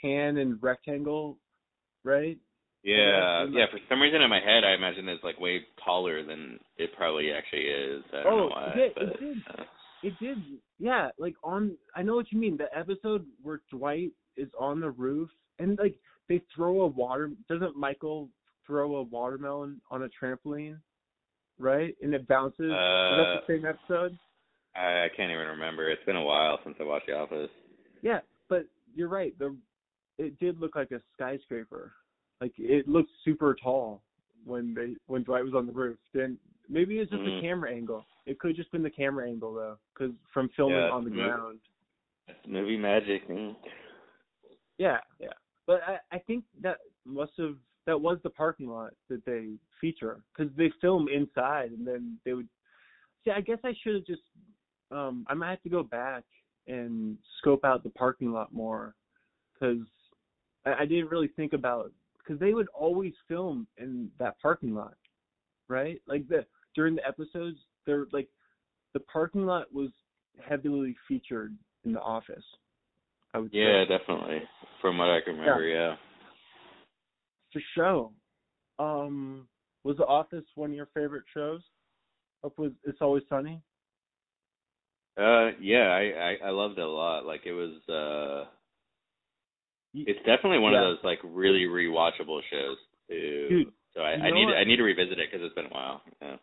tan 0.00 0.36
and 0.38 0.62
rectangle, 0.62 1.36
right? 2.04 2.38
Yeah, 2.84 3.46
Yeah. 3.50 3.64
For 3.70 3.78
some 3.88 4.00
reason 4.00 4.20
in 4.22 4.28
my 4.30 4.40
head, 4.40 4.62
I 4.64 4.74
imagine 4.74 5.08
it's 5.08 5.24
like 5.24 5.40
way 5.40 5.60
taller 5.84 6.22
than 6.24 6.58
it 6.76 6.90
probably 6.96 7.30
actually 7.32 7.62
is. 7.62 8.04
I 8.12 8.22
don't 8.22 8.32
Oh, 8.32 8.36
know 8.36 8.46
why. 8.48 8.72
it 8.72 8.76
did, 8.76 8.94
but, 8.94 9.02
it 9.04 9.20
did. 9.20 9.38
uh, 9.58 9.64
It 10.02 10.18
did, 10.20 10.38
yeah. 10.78 11.08
Like 11.18 11.34
on, 11.42 11.76
I 11.96 12.02
know 12.02 12.14
what 12.14 12.30
you 12.30 12.38
mean. 12.38 12.58
The 12.58 12.68
episode 12.76 13.24
where 13.42 13.60
Dwight 13.70 14.12
is 14.36 14.48
on 14.58 14.80
the 14.80 14.90
roof 14.90 15.30
and 15.58 15.78
like 15.78 15.96
they 16.28 16.42
throw 16.54 16.82
a 16.82 16.86
water. 16.86 17.30
Doesn't 17.48 17.74
Michael 17.76 18.28
throw 18.66 18.96
a 18.96 19.02
watermelon 19.02 19.80
on 19.90 20.02
a 20.02 20.08
trampoline, 20.22 20.78
right? 21.58 21.94
And 22.02 22.12
it 22.14 22.28
bounces. 22.28 22.66
is 22.66 22.70
that 22.70 23.40
the 23.46 23.54
same 23.56 23.64
episode? 23.64 24.18
I, 24.76 25.04
I 25.04 25.08
can't 25.16 25.30
even 25.30 25.46
remember. 25.46 25.88
It's 25.90 26.04
been 26.04 26.16
a 26.16 26.22
while 26.22 26.58
since 26.64 26.76
I 26.80 26.84
watched 26.84 27.06
The 27.06 27.14
Office. 27.14 27.50
Yeah, 28.02 28.20
but 28.48 28.66
you're 28.94 29.08
right. 29.08 29.32
The 29.38 29.56
it 30.18 30.38
did 30.38 30.60
look 30.60 30.76
like 30.76 30.90
a 30.90 31.00
skyscraper. 31.14 31.92
Like 32.40 32.52
it 32.58 32.88
looked 32.88 33.10
super 33.24 33.54
tall 33.62 34.02
when 34.44 34.74
they 34.74 34.94
when 35.06 35.22
Dwight 35.22 35.44
was 35.44 35.54
on 35.54 35.66
the 35.66 35.72
roof. 35.72 35.98
Then 36.12 36.38
maybe 36.68 36.98
it's 36.98 37.10
just 37.10 37.22
Mhm. 37.22 37.36
the 37.36 37.40
camera 37.40 37.72
angle. 37.72 38.04
It 38.26 38.38
could 38.38 38.48
have 38.48 38.56
just 38.56 38.72
been 38.72 38.82
the 38.82 38.90
camera 38.90 39.28
angle 39.28 39.54
though, 39.54 39.78
because 39.92 40.14
from 40.32 40.48
filming 40.50 40.76
Yeah, 40.76 40.90
on 40.90 41.04
the 41.04 41.10
mhm. 41.10 41.14
ground. 41.14 41.60
Movie 42.46 42.76
magic. 42.76 43.26
mm. 43.28 43.56
Yeah, 44.78 45.00
yeah. 45.18 45.32
But 45.66 45.82
I 45.86 45.98
I 46.12 46.18
think 46.18 46.44
that 46.60 46.78
must 47.04 47.32
have 47.38 47.56
that 47.86 48.00
was 48.00 48.18
the 48.22 48.30
parking 48.30 48.68
lot 48.68 48.94
that 49.08 49.24
they 49.24 49.58
feature 49.80 50.22
because 50.36 50.52
they 50.56 50.70
film 50.80 51.08
inside 51.08 51.70
and 51.72 51.86
then 51.86 52.18
they 52.24 52.32
would. 52.32 52.48
See, 53.24 53.30
I 53.30 53.40
guess 53.40 53.58
I 53.64 53.74
should 53.82 53.94
have 53.94 54.06
just. 54.06 54.22
Um, 54.90 55.24
I 55.28 55.34
might 55.34 55.50
have 55.50 55.62
to 55.62 55.68
go 55.70 55.82
back 55.82 56.24
and 56.66 57.18
scope 57.38 57.64
out 57.64 57.82
the 57.82 57.90
parking 57.90 58.32
lot 58.32 58.52
more 58.52 58.94
because 59.52 59.86
I, 60.64 60.74
I 60.82 60.86
didn't 60.86 61.10
really 61.10 61.28
think 61.28 61.52
about 61.52 61.92
because 62.24 62.40
they 62.40 62.54
would 62.54 62.68
always 62.74 63.12
film 63.28 63.66
in 63.76 64.10
that 64.18 64.40
parking 64.40 64.74
lot, 64.74 64.94
right? 65.68 66.00
Like 66.06 66.26
the 66.28 66.44
during 66.74 66.94
the 66.96 67.06
episodes, 67.06 67.58
they're 67.86 68.06
like 68.12 68.28
the 68.94 69.00
parking 69.00 69.44
lot 69.46 69.66
was 69.72 69.90
heavily 70.46 70.96
featured 71.06 71.54
in 71.84 71.92
the 71.92 72.00
office. 72.00 72.44
I 73.34 73.38
would 73.38 73.52
Yeah, 73.52 73.84
say. 73.84 73.98
definitely. 73.98 74.42
From 74.80 74.98
what 74.98 75.08
I 75.08 75.20
can 75.20 75.36
remember, 75.38 75.64
yeah. 75.64 75.96
For 77.52 77.62
sure. 77.74 78.10
Um, 78.78 79.46
was 79.84 79.96
The 79.96 80.06
Office 80.06 80.44
one 80.54 80.70
of 80.70 80.76
your 80.76 80.88
favorite 80.94 81.24
shows? 81.32 81.60
Up 82.44 82.58
was 82.58 82.72
It's 82.84 82.98
Always 83.00 83.22
Sunny. 83.28 83.60
Uh, 85.16 85.50
yeah, 85.60 85.88
I, 85.90 86.36
I 86.42 86.48
I 86.48 86.50
loved 86.50 86.78
it 86.78 86.84
a 86.84 86.88
lot. 86.88 87.24
Like 87.24 87.42
it 87.46 87.52
was, 87.52 87.88
uh, 87.88 88.48
it's 89.94 90.18
definitely 90.26 90.58
one 90.58 90.72
Yeah. 90.72 90.80
of 90.90 90.96
those 90.96 91.04
like 91.04 91.20
really 91.24 91.64
rewatchable 91.66 92.40
shows 92.50 92.76
too. 93.08 93.46
Dude, 93.48 93.72
so 93.94 94.00
I, 94.00 94.12
I 94.12 94.30
need 94.30 94.46
what? 94.46 94.52
to, 94.52 94.58
I 94.58 94.64
need 94.64 94.76
to 94.76 94.82
revisit 94.82 95.18
it 95.18 95.28
because 95.30 95.44
it's 95.44 95.54
been 95.54 95.66
a 95.66 95.68
while. 95.68 96.02
Yeah. 96.20 96.36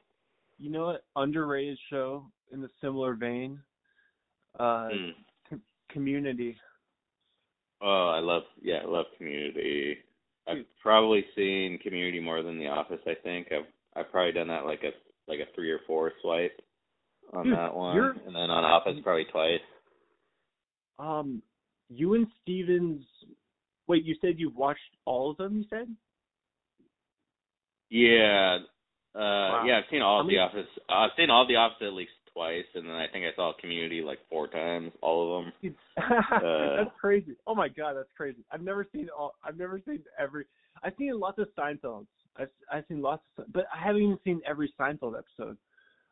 You 0.58 0.70
know 0.72 0.86
what? 0.86 1.04
Underrated 1.16 1.78
show 1.90 2.26
in 2.52 2.62
the 2.62 2.70
similar 2.82 3.16
vein. 3.16 3.60
Uh, 4.60 4.90
Hmm. 4.90 5.10
Com- 5.50 5.62
Community. 5.90 6.58
Oh, 7.82 8.10
I 8.16 8.20
love 8.20 8.44
yeah, 8.62 8.80
I 8.84 8.86
love 8.86 9.06
Community. 9.18 9.98
I've 10.48 10.58
Dude. 10.58 10.66
probably 10.82 11.26
seen 11.36 11.78
Community 11.80 12.20
more 12.20 12.44
than 12.44 12.58
The 12.60 12.68
Office. 12.68 13.00
I 13.08 13.16
think 13.24 13.48
I've 13.52 13.66
I've 13.96 14.12
probably 14.12 14.32
done 14.34 14.48
that 14.50 14.66
like 14.66 14.84
a 14.84 14.92
like 15.30 15.40
a 15.40 15.54
three 15.56 15.72
or 15.72 15.80
four 15.88 16.12
swipe 16.22 16.60
on 17.34 17.46
Dude, 17.46 17.56
that 17.58 17.74
one, 17.74 17.98
and 18.26 18.36
then 18.36 18.50
on 18.50 18.64
Office 18.64 18.98
probably 19.04 19.26
twice. 19.32 19.60
Um, 21.00 21.42
you 21.90 22.14
and 22.14 22.28
Stevens. 22.42 23.04
Wait, 23.92 24.06
you 24.06 24.16
said 24.22 24.36
you've 24.38 24.56
watched 24.56 24.80
all 25.04 25.32
of 25.32 25.36
them. 25.38 25.58
You 25.58 25.66
said. 25.70 25.94
Yeah, 27.90 28.60
uh, 29.14 29.66
yeah, 29.66 29.80
I've 29.80 29.90
seen 29.92 30.02
all 30.02 30.22
of 30.22 30.26
many- 30.28 30.38
The 30.38 30.44
Office. 30.44 30.68
I've 30.88 31.10
seen 31.18 31.30
all 31.30 31.42
of 31.42 31.50
The 31.50 31.58
Office 31.58 31.82
at 31.82 31.92
least 31.92 32.14
twice, 32.32 32.64
and 32.74 32.86
then 32.88 32.96
I 32.96 33.08
think 33.12 33.26
I 33.26 33.36
saw 33.36 33.52
Community 33.60 34.02
like 34.02 34.20
four 34.30 34.48
times, 34.48 34.94
all 35.02 35.40
of 35.40 35.46
them. 35.62 35.76
Uh, 35.98 36.78
that's 36.86 36.96
crazy. 37.02 37.36
Oh 37.46 37.54
my 37.54 37.68
god, 37.68 37.96
that's 37.98 38.12
crazy. 38.16 38.46
I've 38.50 38.62
never 38.62 38.88
seen 38.94 39.10
all. 39.10 39.34
I've 39.44 39.58
never 39.58 39.82
seen 39.86 40.02
every. 40.18 40.46
I've 40.82 40.94
seen 40.98 41.20
lots 41.20 41.38
of 41.38 41.50
Seinfelds. 41.60 42.08
I've 42.38 42.48
I've 42.72 42.86
seen 42.88 43.02
lots 43.02 43.24
of, 43.38 43.52
but 43.52 43.66
I 43.76 43.84
haven't 43.86 44.04
even 44.04 44.20
seen 44.24 44.40
every 44.48 44.74
Seinfeld 44.80 45.16
episode. 45.20 45.58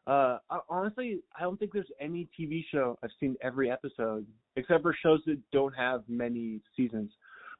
Uh, 0.05 0.39
I, 0.49 0.59
honestly, 0.67 1.21
I 1.39 1.43
don't 1.43 1.57
think 1.57 1.71
there's 1.71 1.89
any 2.01 2.27
TV 2.37 2.61
show 2.71 2.99
I've 3.01 3.11
seen 3.21 3.37
every 3.41 3.71
episode, 3.71 4.25
except 4.57 4.81
for 4.83 4.93
shows 5.01 5.21
that 5.27 5.39
don't 5.53 5.73
have 5.75 6.03
many 6.09 6.59
seasons. 6.75 7.11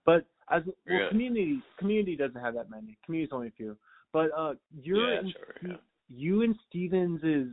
But 0.09 0.25
as 0.51 0.63
well, 0.65 0.75
Really? 0.87 1.09
Community 1.09 1.61
Community 1.77 2.15
doesn't 2.15 2.41
have 2.41 2.55
that 2.55 2.69
many. 2.71 2.97
Community's 3.05 3.31
only 3.31 3.49
a 3.49 3.51
few. 3.51 3.77
But 4.11 4.31
uh, 4.35 4.53
you're 4.81 5.13
yeah, 5.13 5.19
in 5.19 5.31
sure. 5.31 5.69
Yeah. 5.71 5.77
you 6.09 6.41
and 6.41 6.55
Stevens's 6.67 7.49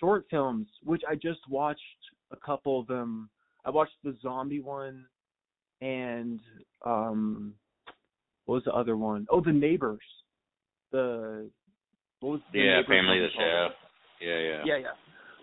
short 0.00 0.26
films, 0.30 0.66
which 0.82 1.02
I 1.08 1.14
just 1.14 1.38
watched 1.48 1.80
a 2.32 2.36
couple 2.36 2.80
of 2.80 2.88
them. 2.88 3.30
I 3.64 3.70
watched 3.70 3.94
the 4.02 4.16
zombie 4.20 4.60
one 4.60 5.04
and 5.80 6.40
um 6.84 7.54
what 8.46 8.56
was 8.56 8.64
the 8.64 8.72
other 8.72 8.96
one? 8.96 9.26
Oh, 9.30 9.40
the 9.40 9.52
neighbors. 9.52 10.02
The 10.90 11.48
what 12.18 12.30
was 12.32 12.40
the 12.52 12.58
Yeah, 12.58 12.82
Family 12.88 13.20
the? 13.20 13.28
Show. 13.36 13.68
Yeah, 14.20 14.38
yeah. 14.38 14.62
Yeah, 14.64 14.76
yeah. 14.78 14.94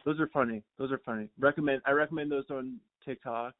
Those 0.03 0.19
are 0.19 0.27
funny. 0.27 0.61
Those 0.77 0.91
are 0.91 1.01
funny. 1.05 1.29
Recommend 1.39 1.81
I 1.85 1.91
recommend 1.91 2.29
those 2.31 2.49
on 2.49 2.79
TikTok. 3.05 3.53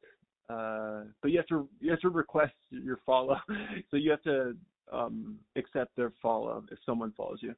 Uh 0.48 1.02
but 1.20 1.30
you 1.30 1.38
have 1.38 1.46
to 1.48 1.68
you 1.80 1.90
have 1.90 2.00
to 2.00 2.10
request 2.10 2.54
your 2.70 3.00
follow. 3.04 3.36
so 3.90 3.96
you 3.96 4.10
have 4.10 4.22
to 4.22 4.56
um 4.92 5.38
accept 5.56 5.94
their 5.96 6.12
follow 6.22 6.64
if 6.70 6.78
someone 6.86 7.12
follows 7.16 7.38
you. 7.42 7.54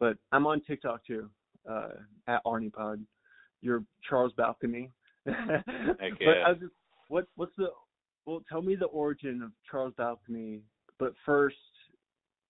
But 0.00 0.16
I'm 0.32 0.46
on 0.46 0.60
TikTok 0.62 1.04
too. 1.06 1.28
Uh 1.68 1.88
at 2.28 2.44
ArnePod. 2.44 3.00
Your 3.60 3.84
Charles 4.08 4.32
Balcony. 4.36 4.90
but. 5.24 5.34
I 5.36 6.48
was 6.50 6.58
just 6.60 6.72
what 7.08 7.26
what's 7.36 7.54
the 7.56 7.68
well 8.24 8.42
tell 8.48 8.62
me 8.62 8.76
the 8.76 8.86
origin 8.86 9.42
of 9.42 9.52
Charles 9.70 9.94
Balcony. 9.96 10.62
But 10.98 11.12
first 11.26 11.56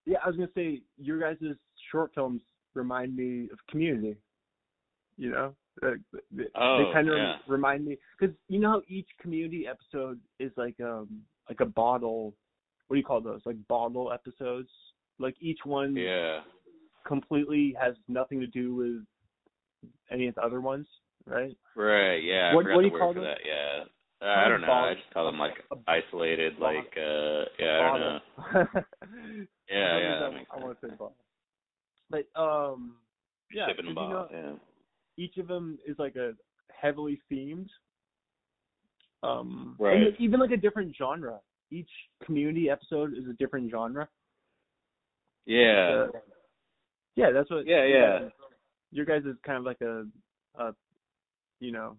yeah, 0.05 0.19
I 0.25 0.29
was 0.29 0.37
gonna 0.37 0.49
say 0.55 0.83
your 0.99 1.19
guys' 1.21 1.57
short 1.91 2.13
films 2.15 2.43
remind 2.75 3.17
me 3.17 3.49
of 3.53 3.59
Community. 3.69 4.17
You 5.17 5.31
know, 5.31 5.55
uh, 5.83 5.91
they, 6.31 6.45
Oh, 6.55 6.79
they 6.79 6.93
kind 6.93 7.09
of 7.09 7.17
yeah. 7.17 7.37
remind 7.47 7.85
me 7.85 7.97
because 8.19 8.35
you 8.49 8.59
know 8.61 8.71
how 8.73 8.83
each 8.89 9.09
Community 9.21 9.67
episode 9.67 10.21
is 10.39 10.53
like 10.57 10.79
um 10.81 11.23
like 11.49 11.61
a 11.61 11.67
bottle. 11.67 12.35
What 12.89 12.95
do 12.95 12.99
you 12.99 13.05
call 13.05 13.21
those? 13.21 13.41
Like 13.45 13.57
bottle 13.69 14.13
episodes. 14.13 14.69
Like 15.19 15.37
each 15.41 15.61
one 15.65 15.97
Yeah. 15.97 16.41
completely 17.07 17.75
has 17.81 17.95
nothing 18.09 18.41
to 18.41 18.47
do 18.47 18.75
with 18.75 19.05
any 20.11 20.29
of 20.29 20.35
the 20.35 20.43
other 20.43 20.61
ones, 20.61 20.87
right? 21.27 21.57
Right, 21.75 22.23
yeah. 22.23 22.55
What- 22.55 22.67
what 22.67 22.83
do 22.83 22.89
you 22.89 22.99
call 22.99 23.15
them? 23.15 23.25
that, 23.25 23.39
yeah. 23.45 23.85
Uh, 24.21 24.25
I 24.27 24.49
don't 24.49 24.61
know. 24.61 24.71
I 24.73 24.95
just 24.95 25.11
call 25.13 25.27
them 25.27 25.39
like 25.39 25.65
isolated, 25.89 26.59
like 26.59 26.97
uh 26.97 27.45
yeah, 27.59 27.81
I 27.81 27.99
don't 27.99 28.01
know. 28.01 28.21
Yeah, 29.71 29.99
yeah, 29.99 30.31
I, 30.53 30.57
want 30.59 30.79
to 30.81 30.87
say 30.87 30.95
bottle. 30.95 31.17
But 32.11 32.27
um, 32.37 32.97
yeah, 33.51 33.69
Shipping 33.69 33.87
'cause 33.87 33.95
them 33.95 34.05
you 34.05 34.11
know, 34.11 34.29
yeah. 34.31 34.53
Each 35.17 35.37
of 35.39 35.49
them 35.49 35.79
is 35.87 35.99
like 35.99 36.17
a 36.17 36.33
heavily 36.71 37.21
themed. 37.31 37.69
Um, 39.23 39.77
Right. 39.79 39.97
and 40.09 40.17
even 40.19 40.41
like 40.41 40.51
a 40.51 40.57
different 40.57 40.95
genre. 40.97 41.41
Each 41.71 41.89
community 42.25 42.69
episode 42.69 43.13
is 43.17 43.27
a 43.29 43.33
different 43.35 43.71
genre. 43.71 44.09
Yeah. 45.47 46.07
Uh, 46.09 46.19
yeah, 47.17 47.31
that's 47.31 47.51
what. 47.51 47.67
Yeah, 47.67 47.85
yeah. 47.85 48.29
Your 48.91 49.07
guys 49.07 49.23
is 49.25 49.37
kind 49.45 49.59
of 49.59 49.65
like 49.65 49.81
a, 49.81 50.05
a, 50.59 50.75
you 51.61 51.73
know, 51.73 51.97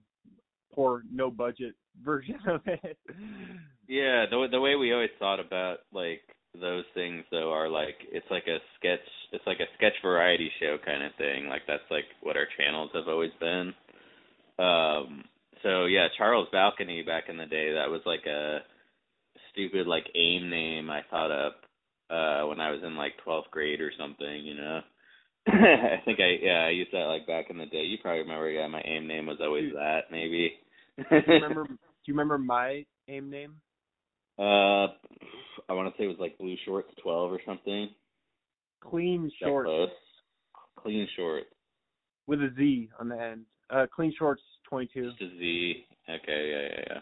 poor 0.73 1.03
no 1.11 1.31
budget 1.31 1.75
version 2.03 2.37
of 2.47 2.61
it. 2.65 2.97
Yeah, 3.87 4.25
the 4.29 4.47
the 4.51 4.59
way 4.61 4.75
we 4.75 4.93
always 4.93 5.09
thought 5.19 5.39
about 5.39 5.79
like 5.91 6.21
those 6.59 6.85
things 6.93 7.23
though 7.31 7.51
are 7.51 7.69
like 7.69 7.95
it's 8.11 8.25
like 8.29 8.45
a 8.47 8.59
sketch 8.77 8.99
it's 9.31 9.45
like 9.47 9.59
a 9.59 9.71
sketch 9.77 9.93
variety 10.03 10.51
show 10.59 10.77
kind 10.83 11.03
of 11.03 11.11
thing. 11.17 11.47
Like 11.47 11.63
that's 11.67 11.89
like 11.89 12.05
what 12.21 12.37
our 12.37 12.47
channels 12.57 12.91
have 12.93 13.07
always 13.07 13.31
been. 13.39 13.73
Um 14.59 15.23
so 15.63 15.85
yeah, 15.85 16.07
Charles 16.17 16.47
Balcony 16.51 17.01
back 17.01 17.25
in 17.29 17.37
the 17.37 17.45
day, 17.45 17.73
that 17.73 17.89
was 17.89 18.01
like 18.05 18.25
a 18.27 18.59
stupid 19.51 19.87
like 19.87 20.05
AIM 20.15 20.49
name 20.49 20.89
I 20.89 21.01
thought 21.09 21.31
up 21.31 21.55
uh 22.09 22.47
when 22.47 22.59
I 22.59 22.71
was 22.71 22.81
in 22.85 22.95
like 22.95 23.13
twelfth 23.23 23.49
grade 23.51 23.81
or 23.81 23.91
something, 23.97 24.45
you 24.45 24.55
know. 24.55 24.81
I 25.47 26.01
think 26.05 26.19
I 26.19 26.37
yeah, 26.41 26.65
I 26.65 26.69
used 26.69 26.91
that 26.93 27.05
like 27.05 27.25
back 27.25 27.49
in 27.49 27.57
the 27.57 27.65
day. 27.65 27.83
You 27.83 27.97
probably 28.01 28.21
remember 28.21 28.49
yeah, 28.49 28.67
my 28.67 28.81
AIM 28.85 29.07
name 29.07 29.25
was 29.25 29.39
always 29.41 29.65
Dude. 29.65 29.75
that, 29.75 30.11
maybe. 30.11 30.53
do 30.97 31.03
you 31.09 31.33
remember? 31.33 31.67
Do 32.05 32.11
you 32.11 32.15
remember 32.15 32.37
my 32.37 32.83
aim 33.07 33.29
name? 33.29 33.55
Uh, 34.39 34.87
I 35.69 35.73
want 35.73 35.93
to 35.93 35.97
say 35.97 36.05
it 36.05 36.07
was 36.07 36.17
like 36.19 36.37
blue 36.37 36.55
shorts 36.65 36.89
twelve 37.01 37.31
or 37.31 37.39
something. 37.45 37.89
Clean 38.81 39.31
shorts. 39.41 39.91
Clean 40.77 41.07
shorts. 41.15 41.45
with 42.27 42.39
a 42.39 42.49
Z 42.57 42.89
on 42.99 43.09
the 43.09 43.21
end. 43.21 43.45
Uh, 43.69 43.85
clean 43.93 44.13
shorts 44.17 44.41
twenty 44.67 44.89
two. 44.93 45.09
Just 45.11 45.21
a 45.21 45.29
Z. 45.37 45.85
Okay, 46.09 46.21
yeah, 46.27 46.61
yeah, 46.61 46.83
yeah. 46.89 46.99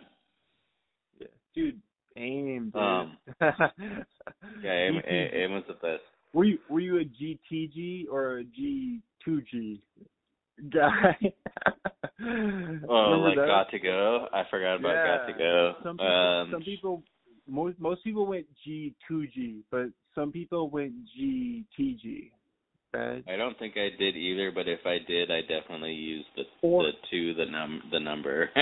Yeah. 1.20 1.28
Dude, 1.56 1.82
aim, 2.18 2.72
dude. 2.74 2.82
Um, 2.82 3.18
Yeah, 4.64 4.72
aim, 4.74 5.02
aim, 5.08 5.30
aim 5.34 5.52
was 5.54 5.64
the 5.68 5.74
best. 5.76 6.04
Were 6.34 6.44
you 6.46 6.60
were 6.70 6.80
you 6.80 7.00
a 7.00 7.04
GTG 7.04 8.06
or 8.12 8.40
a 8.40 8.44
G2G 8.44 9.80
guy? 10.72 11.18
Oh, 12.24 13.10
Remember 13.10 13.30
like 13.30 13.36
those? 13.36 13.48
got 13.48 13.72
to 13.72 13.80
go. 13.80 14.28
I 14.32 14.44
forgot 14.52 14.76
about 14.76 14.94
got 14.94 15.26
to 15.26 15.34
go. 15.34 15.74
Some 15.82 15.98
people, 15.98 16.08
um, 16.08 16.50
some 16.52 16.62
people, 16.62 17.04
most 17.48 17.80
most 17.80 18.04
people 18.04 18.26
went 18.26 18.46
G2G, 18.68 19.64
but 19.72 19.88
some 20.16 20.32
people 20.32 20.70
went 20.70 20.94
GTG. 21.20 22.32
Right? 22.94 23.24
I 23.28 23.38
don't 23.38 23.58
think 23.58 23.76
I 23.78 23.90
did 23.98 24.18
either, 24.18 24.52
but 24.52 24.68
if 24.68 24.82
I 24.86 24.98
did, 25.08 25.32
I 25.32 25.42
definitely 25.42 25.94
used 25.94 26.28
the 26.36 26.44
Or- 26.62 26.84
the 26.84 26.92
two 27.10 27.34
the 27.34 27.46
num 27.46 27.82
the 27.92 28.00
number. 28.00 28.50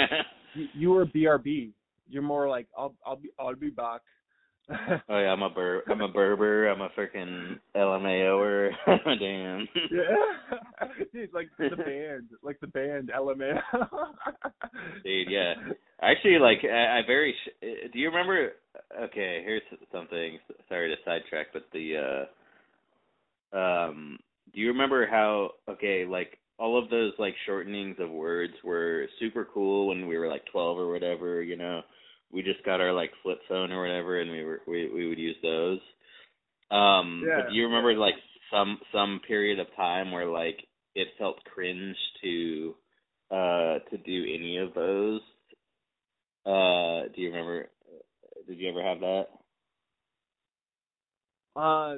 You, 0.56 0.68
you 0.74 0.90
were 0.90 1.06
BRB. 1.06 1.70
You're 2.10 2.24
more 2.24 2.50
like 2.50 2.66
I'll 2.76 2.96
I'll 3.06 3.18
be 3.18 3.30
I'll 3.40 3.56
be 3.56 3.70
back. 3.70 4.02
Oh 4.70 5.20
yeah, 5.20 5.32
I'm 5.32 5.42
a 5.42 5.50
bur 5.50 5.84
I'm 5.88 6.02
a 6.02 6.08
Berber. 6.08 6.68
I'm 6.68 6.82
a 6.82 6.90
freaking 6.90 7.60
LMAOer. 7.76 8.72
Damn. 9.20 9.68
yeah, 9.92 10.88
dude, 11.14 11.34
like 11.34 11.50
the 11.58 11.76
band, 11.76 12.30
like 12.44 12.60
the 12.60 12.68
band 12.68 13.12
LMA. 13.16 13.60
Dude, 15.04 15.30
yeah. 15.30 15.54
Actually, 16.02 16.40
like 16.40 16.60
I, 16.64 17.00
I 17.00 17.02
very. 17.06 17.34
Sh- 17.46 17.66
do 17.94 18.00
you 18.00 18.10
remember? 18.10 18.54
Okay, 19.02 19.42
here's 19.44 19.62
something. 19.92 20.40
Sorry 20.68 20.90
to 20.90 20.96
sidetrack, 21.04 21.48
but 21.54 21.64
the. 21.74 22.28
uh 23.54 23.58
Um. 23.58 24.20
Do 24.54 24.62
you 24.62 24.70
remember 24.70 25.08
how? 25.08 25.52
Okay, 25.70 26.06
like 26.06 26.38
all 26.58 26.78
of 26.82 26.90
those 26.90 27.14
like 27.18 27.36
shortenings 27.48 28.00
of 28.00 28.10
words 28.12 28.54
were 28.64 29.08
super 29.20 29.48
cool 29.54 29.88
when 29.88 30.08
we 30.08 30.18
were 30.18 30.28
like 30.28 30.44
12 30.52 30.78
or 30.78 30.92
whatever. 30.92 31.42
You 31.42 31.56
know, 31.56 31.82
we 32.32 32.44
just 32.44 32.64
got 32.64 32.82
our 32.82 32.94
like 32.94 33.12
flip 33.24 33.40
phone 33.48 33.72
or 33.72 33.82
whatever, 33.82 34.22
and 34.22 34.32
we 34.32 34.44
were 34.44 34.62
we 34.68 34.90
we 34.94 35.08
would 35.08 35.20
use 35.20 35.38
those. 35.42 35.80
Um. 36.72 37.24
Yeah. 37.28 37.42
But 37.42 37.50
do 37.50 37.56
you 37.56 37.66
remember 37.66 37.94
like 37.94 38.16
some 38.52 38.80
some 38.92 39.22
period 39.28 39.60
of 39.60 39.68
time 39.76 40.12
where 40.12 40.28
like 40.28 40.58
it 40.96 41.08
felt 41.18 41.44
cringe 41.46 41.98
to 42.22 42.76
uh 43.32 43.80
to 43.90 43.98
do 44.06 44.24
any 44.24 44.58
of 44.58 44.74
those? 44.74 45.22
Uh, 46.46 47.04
do 47.14 47.22
you 47.22 47.30
remember? 47.30 47.70
Did 48.48 48.58
you 48.58 48.70
ever 48.70 48.82
have 48.82 49.00
that? 49.02 49.26
Uh, 51.56 51.98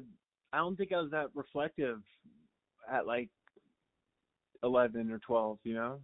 I 0.51 0.57
don't 0.57 0.75
think 0.75 0.91
I 0.91 1.01
was 1.01 1.11
that 1.11 1.27
reflective 1.35 1.99
at 2.91 3.05
like 3.05 3.29
eleven 4.63 5.11
or 5.11 5.19
twelve. 5.19 5.59
You 5.63 5.75
know. 5.75 5.99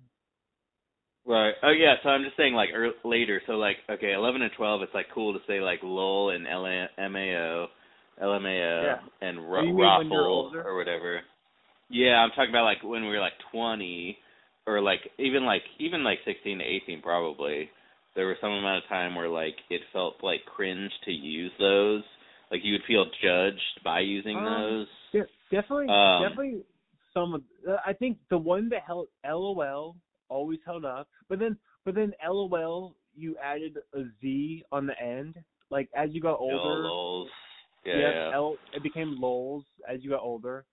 Right. 1.27 1.53
Oh 1.61 1.71
yeah. 1.71 1.95
So 2.03 2.09
I'm 2.09 2.23
just 2.23 2.37
saying 2.37 2.53
like 2.53 2.69
early, 2.73 2.93
later. 3.03 3.41
So 3.47 3.53
like 3.53 3.77
okay, 3.89 4.13
11 4.13 4.41
and 4.41 4.51
12. 4.55 4.81
It's 4.83 4.93
like 4.93 5.07
cool 5.13 5.33
to 5.33 5.39
say 5.45 5.59
like 5.59 5.79
lol 5.83 6.29
and 6.29 6.47
L 6.47 6.65
M 6.65 7.15
A 7.15 7.35
O, 7.35 7.67
L 8.21 8.33
M 8.33 8.45
A 8.45 8.49
O, 8.49 8.81
Yeah. 8.85 9.27
and 9.27 9.51
ro- 9.51 9.61
you 9.61 9.73
mean 9.73 9.77
when 9.77 10.07
you're 10.09 10.21
rofl 10.21 10.65
or 10.65 10.77
whatever. 10.77 11.19
Yeah, 11.89 12.15
I'm 12.23 12.29
talking 12.29 12.49
about 12.49 12.63
like 12.63 12.81
when 12.83 13.03
we 13.03 13.09
were 13.09 13.19
like 13.19 13.33
20 13.51 14.17
or 14.67 14.81
like 14.81 14.99
even 15.19 15.45
like 15.45 15.63
even 15.79 16.03
like 16.03 16.19
16 16.25 16.59
to 16.59 16.63
18 16.63 17.01
probably. 17.01 17.69
There 18.15 18.27
was 18.27 18.37
some 18.41 18.51
amount 18.51 18.83
of 18.83 18.89
time 18.89 19.13
where 19.13 19.29
like 19.29 19.55
it 19.69 19.81
felt 19.93 20.15
like 20.23 20.39
cringe 20.45 20.91
to 21.05 21.11
use 21.11 21.51
those. 21.59 22.03
Like 22.51 22.61
you 22.63 22.73
would 22.73 22.83
feel 22.87 23.05
judged 23.21 23.83
by 23.83 23.99
using 23.99 24.37
Um, 24.37 24.45
those. 24.45 24.87
De- 25.11 25.55
definitely, 25.55 25.87
Um, 25.89 26.21
definitely 26.23 26.61
some 27.13 27.33
of. 27.33 27.41
Uh, 27.67 27.75
I 27.85 27.91
think 27.93 28.17
the 28.29 28.37
one 28.37 28.69
that 28.69 28.83
held 28.87 29.07
LOL 29.25 29.95
always 30.29 30.59
held 30.65 30.85
up, 30.85 31.07
but 31.29 31.39
then 31.39 31.57
but 31.85 31.95
then 31.95 32.13
LOL 32.27 32.95
you 33.15 33.35
added 33.43 33.77
a 33.93 34.03
Z 34.21 34.63
on 34.71 34.85
the 34.85 34.99
end. 35.01 35.35
Like 35.69 35.89
as 35.95 36.09
you 36.11 36.21
got 36.21 36.39
older, 36.39 36.55
lols. 36.87 37.29
Yeah, 37.85 37.97
yeah. 37.99 38.31
L, 38.33 38.57
it 38.73 38.83
became 38.83 39.19
lols 39.19 39.63
as 39.89 40.03
you 40.03 40.09
got 40.09 40.21
older. 40.21 40.65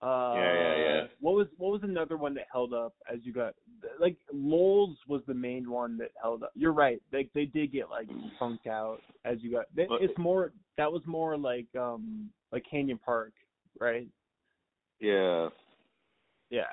Uh, 0.00 0.34
Yeah, 0.36 0.52
yeah, 0.54 0.76
yeah. 0.76 1.06
What 1.20 1.34
was 1.34 1.48
what 1.56 1.72
was 1.72 1.80
another 1.82 2.16
one 2.16 2.34
that 2.34 2.46
held 2.52 2.72
up 2.72 2.94
as 3.12 3.18
you 3.24 3.32
got 3.32 3.54
like 3.98 4.16
lols 4.32 4.96
was 5.08 5.22
the 5.26 5.34
main 5.34 5.68
one 5.70 5.98
that 5.98 6.10
held 6.22 6.44
up. 6.44 6.52
You're 6.54 6.72
right. 6.72 7.00
They 7.10 7.28
they 7.34 7.46
did 7.46 7.72
get 7.72 7.90
like 7.90 8.08
funked 8.38 8.66
out 8.68 9.00
as 9.24 9.38
you 9.42 9.50
got. 9.50 9.64
They, 9.74 9.86
But- 9.86 10.02
it's 10.02 10.16
more 10.18 10.52
that 10.76 10.90
was 10.92 11.02
more 11.06 11.36
like 11.36 11.66
um 11.76 12.30
like 12.52 12.64
Canyon 12.70 12.98
Park, 13.04 13.32
right? 13.80 14.06
yeah. 15.00 15.48
Yeah. 16.50 16.64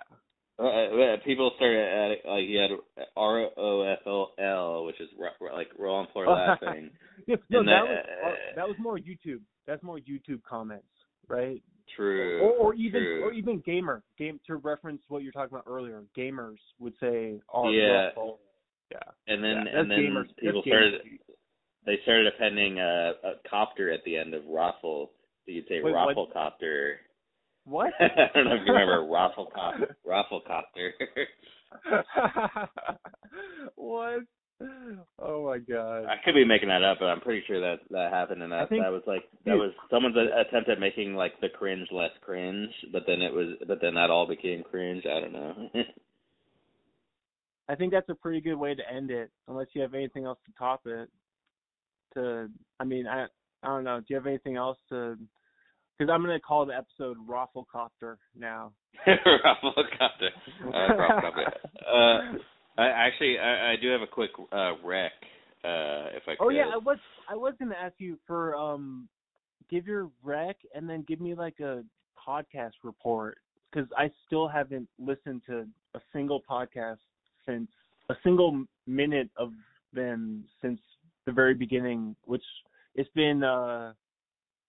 Uh, 0.58 0.64
uh, 0.64 1.18
people 1.26 1.52
started 1.58 1.82
adding 1.84 2.18
like 2.32 2.46
you 2.48 2.60
had 2.60 2.72
R 3.18 3.48
O 3.58 3.82
F 3.82 4.00
O 4.08 4.28
L, 4.40 4.86
which 4.86 5.00
is 5.02 5.10
ro- 5.20 5.54
like 5.54 5.68
on 5.80 6.08
floor 6.14 6.28
laughing. 6.28 6.92
Yeah, 7.28 7.36
no, 7.50 7.64
that 7.64 7.66
that- 7.66 7.86
was 8.24 8.34
uh, 8.34 8.56
that 8.56 8.68
was 8.68 8.76
more 8.80 8.98
YouTube. 8.98 9.42
That's 9.68 9.82
more 9.84 9.98
YouTube 10.00 10.44
comments, 10.48 10.86
right? 11.28 11.62
True. 11.96 12.42
Or, 12.42 12.52
or 12.52 12.74
even 12.76 13.02
true. 13.02 13.24
or 13.24 13.32
even 13.34 13.62
gamer 13.66 14.04
game 14.18 14.40
to 14.48 14.58
reference 14.58 15.02
what 15.08 15.24
you're 15.24 15.32
talking 15.32 15.56
about 15.58 15.64
earlier. 15.72 16.04
Gamers 16.18 16.58
would 16.80 16.94
say, 17.00 17.40
"Oh, 17.54 17.70
Yeah. 17.70 18.10
Yeah." 18.92 18.98
and 19.28 19.44
then 19.44 19.64
yeah, 19.66 19.80
and 19.80 19.90
then 19.92 19.98
gamers. 20.00 20.26
people 20.40 20.62
that's 20.64 20.68
gamers. 20.68 20.90
started 21.00 21.02
they 21.86 21.98
started 22.04 22.28
appending 22.28 22.80
a, 22.80 23.14
a 23.24 23.32
copter 23.50 23.92
at 23.92 24.02
the 24.06 24.18
end 24.18 24.34
of 24.34 24.44
rofl. 24.44 25.08
So 25.46 25.52
you'd 25.52 25.68
say 25.68 25.82
Wait, 25.84 25.94
what? 25.94 26.16
rofl 26.16 26.32
copter. 26.34 27.00
What? 27.66 27.94
I 28.00 28.08
don't 28.34 28.46
know 28.46 28.56
if 28.56 28.62
you 28.66 28.74
remember 28.74 29.02
rofl 29.02 29.52
cop 29.54 29.76
rofl 30.08 30.46
copter. 30.46 30.94
what? 33.76 34.20
Oh 35.20 35.46
my 35.46 35.58
god. 35.58 36.06
I 36.06 36.16
could 36.24 36.36
be 36.36 36.46
making 36.46 36.70
that 36.70 36.84
up, 36.84 36.98
but 37.00 37.08
I'm 37.08 37.20
pretty 37.20 37.44
sure 37.46 37.60
that 37.60 37.80
that 37.92 38.14
happened, 38.14 38.42
and 38.42 38.52
that 38.52 38.70
think- 38.70 38.84
that 38.84 38.92
was 38.92 39.02
like 39.06 39.24
that 39.46 39.52
dude. 39.52 39.60
was 39.60 39.72
someone's 39.90 40.16
attempt 40.16 40.70
at 40.70 40.80
making 40.80 41.16
like 41.16 41.34
the 41.42 41.50
cringe 41.50 41.88
less 41.92 42.12
cringe, 42.22 42.72
but 42.94 43.04
then 43.08 43.22
it 43.22 43.34
was, 43.34 43.56
but 43.68 43.80
then 43.82 43.96
that 43.96 44.10
all 44.10 44.28
became 44.28 44.64
cringe. 44.64 45.04
I 45.06 45.20
don't 45.20 45.34
know. 45.34 45.70
I 47.68 47.76
think 47.76 47.92
that's 47.92 48.10
a 48.10 48.16
pretty 48.16 48.42
good 48.42 48.56
way 48.56 48.76
to 48.76 48.94
end 48.94 49.10
it, 49.10 49.32
unless 49.48 49.68
you 49.74 49.82
have 49.82 49.96
anything 49.96 50.26
else 50.26 50.38
to 50.46 50.52
top 50.58 50.82
it. 50.86 51.10
To, 52.14 52.48
I 52.80 52.84
mean, 52.84 53.08
I, 53.08 53.26
I 53.64 53.68
don't 53.68 53.84
know. 53.84 54.00
Do 54.00 54.06
you 54.10 54.16
have 54.18 54.28
anything 54.28 54.56
else 54.56 54.78
to? 54.90 55.18
Because 55.98 56.12
I'm 56.12 56.22
gonna 56.22 56.40
call 56.40 56.66
the 56.66 56.76
episode 56.76 57.18
Roflcopter 57.28 58.18
now. 58.38 58.72
rofl 59.08 59.74
copter. 59.98 60.30
Uh, 60.68 60.72
rofl 60.72 61.22
copter. 61.22 61.54
Uh, 61.86 62.38
I 62.78 62.88
actually 62.88 63.38
I, 63.40 63.74
I 63.74 63.76
do 63.82 63.90
have 63.90 64.02
a 64.02 64.08
quick 64.08 64.32
uh 64.52 64.72
rec, 64.84 65.12
uh, 65.64 66.12
if 66.16 66.24
I 66.28 66.36
could. 66.38 66.46
Oh 66.46 66.50
yeah, 66.50 66.66
I 66.74 66.78
was 66.78 66.98
I 67.30 67.36
was 67.36 67.54
gonna 67.60 67.76
ask 67.82 67.96
you 67.98 68.18
for 68.28 68.56
um, 68.56 69.08
give 69.70 69.88
your 69.88 70.10
rec 70.24 70.58
and 70.74 70.90
then 70.90 71.06
give 71.08 71.22
me 71.22 71.34
like 71.36 71.60
a 71.60 71.84
podcast 72.28 72.74
report 72.84 73.38
because 73.72 73.90
I 73.98 74.12
still 74.26 74.48
haven't 74.48 74.88
listened 75.00 75.44
to 75.48 75.66
a 75.94 76.00
single 76.12 76.42
podcast 76.50 76.98
since 77.46 77.70
a 78.10 78.16
single 78.24 78.66
minute 78.88 79.30
of 79.38 79.52
them 79.94 80.46
since 80.62 80.80
the 81.26 81.32
very 81.32 81.54
beginning, 81.54 82.16
which 82.26 82.44
it's 82.96 83.10
been 83.16 83.44
uh, 83.44 83.94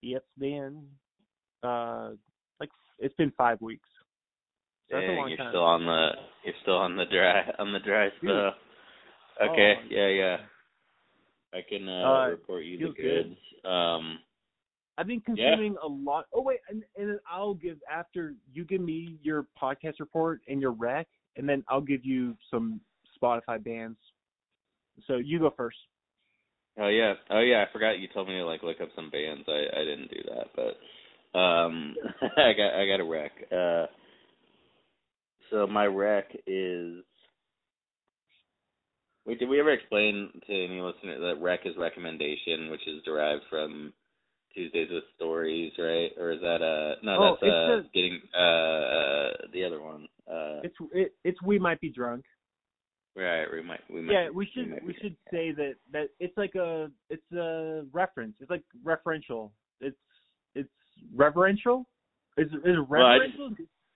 it's 0.03 0.25
been 0.39 0.87
uh, 1.67 2.11
like 2.61 2.71
it's 2.99 3.15
been 3.17 3.33
five 3.37 3.61
weeks. 3.61 3.89
So 4.89 4.97
that's 4.97 5.05
a 5.05 5.07
Dang, 5.09 5.17
long 5.17 5.29
you're 5.29 5.39
time. 5.39 5.51
still 5.51 5.65
on 5.65 5.85
the 5.87 6.09
you're 6.45 6.55
still 6.63 6.77
on 6.79 6.97
the 6.97 7.05
dry 7.07 7.43
on 7.59 7.73
the 7.73 7.81
dry 7.81 8.09
stuff. 8.23 8.55
Okay, 9.43 9.75
Oh. 9.79 9.87
yeah, 9.91 10.09
yeah. 10.09 10.37
I 11.53 11.61
can 11.69 11.89
uh, 11.89 12.03
Uh, 12.03 12.29
report 12.31 12.65
you 12.65 12.79
the 12.79 12.85
feels 12.85 12.97
good. 12.97 13.25
goods. 13.29 13.41
Um, 13.65 14.19
I've 14.99 15.07
been 15.07 15.21
consuming 15.21 15.77
a 15.83 15.87
lot. 15.87 16.27
Oh 16.33 16.41
wait, 16.43 16.61
and, 16.71 16.83
and 16.97 17.11
then 17.11 17.19
I'll 17.31 17.55
give 17.55 17.79
after 17.91 18.35
you 18.53 18.65
give 18.65 18.81
me 18.81 19.19
your 19.23 19.47
podcast 19.61 20.01
report 20.01 20.41
and 20.49 20.61
your 20.61 20.73
rec, 20.73 21.07
and 21.37 21.49
then 21.49 21.63
I'll 21.69 21.83
give 21.83 22.05
you 22.05 22.37
some 22.51 22.81
Spotify 23.21 23.63
bands. 23.63 23.99
So 25.07 25.17
you 25.17 25.39
go 25.39 25.51
first. 25.57 25.77
oh 26.79 26.89
yeah, 26.89 27.15
oh 27.31 27.41
yeah. 27.41 27.65
I 27.69 27.73
forgot 27.73 27.99
you 27.99 28.09
told 28.15 28.29
me 28.29 28.35
to 28.35 28.47
like 28.47 28.63
look 28.63 28.81
up 28.81 28.89
some 28.97 29.11
bands. 29.11 29.45
I 29.49 29.81
I 29.81 29.85
didn't 29.85 30.11
do 30.11 30.23
that, 30.35 30.47
but 30.57 30.79
um, 31.35 31.95
I 32.37 32.53
got 32.53 32.75
I 32.75 32.87
got 32.87 33.01
a 33.01 33.05
rec. 33.05 33.33
Uh, 33.53 33.87
so 35.51 35.67
my 35.67 35.87
rec 35.87 36.31
is. 36.47 37.03
Wait, 39.27 39.39
did 39.41 39.49
we 39.49 39.59
ever 39.59 39.73
explain 39.73 40.31
to 40.47 40.53
any 40.53 40.81
listener 40.81 41.19
that 41.19 41.43
rec 41.43 41.61
is 41.67 41.75
recommendation, 41.77 42.71
which 42.71 42.87
is 42.87 43.03
derived 43.05 43.43
from 43.51 43.93
Tuesdays 44.55 44.89
with 44.91 45.03
Stories, 45.17 45.73
right? 45.79 46.11
Or 46.19 46.31
is 46.33 46.41
that 46.41 46.63
uh 46.63 46.95
no, 47.03 47.17
Oh, 47.21 47.37
that's 47.41 47.53
uh 47.53 47.79
a- 47.79 47.85
getting 47.93 48.21
uh, 48.35 48.39
uh 48.41 49.33
the 49.53 49.65
other 49.65 49.83
one. 49.83 50.07
Uh 50.31 50.61
It's 50.63 50.77
it, 50.93 51.15
it's 51.25 51.43
we 51.43 51.59
might 51.59 51.81
be 51.81 51.91
drunk. 51.91 52.25
right, 53.17 53.47
we 53.53 53.63
might 53.63 53.81
we 53.91 54.01
might 54.01 54.13
Yeah, 54.13 54.31
we 54.31 54.47
should 54.55 54.71
we 54.85 54.93
be- 54.93 54.99
should 55.03 55.17
say 55.31 55.51
that 55.53 55.75
that 55.93 56.09
it's 56.21 56.37
like 56.37 56.55
a 56.55 56.91
it's 57.11 57.33
a 57.33 57.85
reference. 57.93 58.37
It's 58.41 58.51
like 58.51 58.63
referential. 58.85 59.51
It's 59.81 59.97
reverential. 61.15 61.87
Is 62.37 62.49
is 62.65 62.77
Well, 62.89 63.09
reverential 63.09 63.51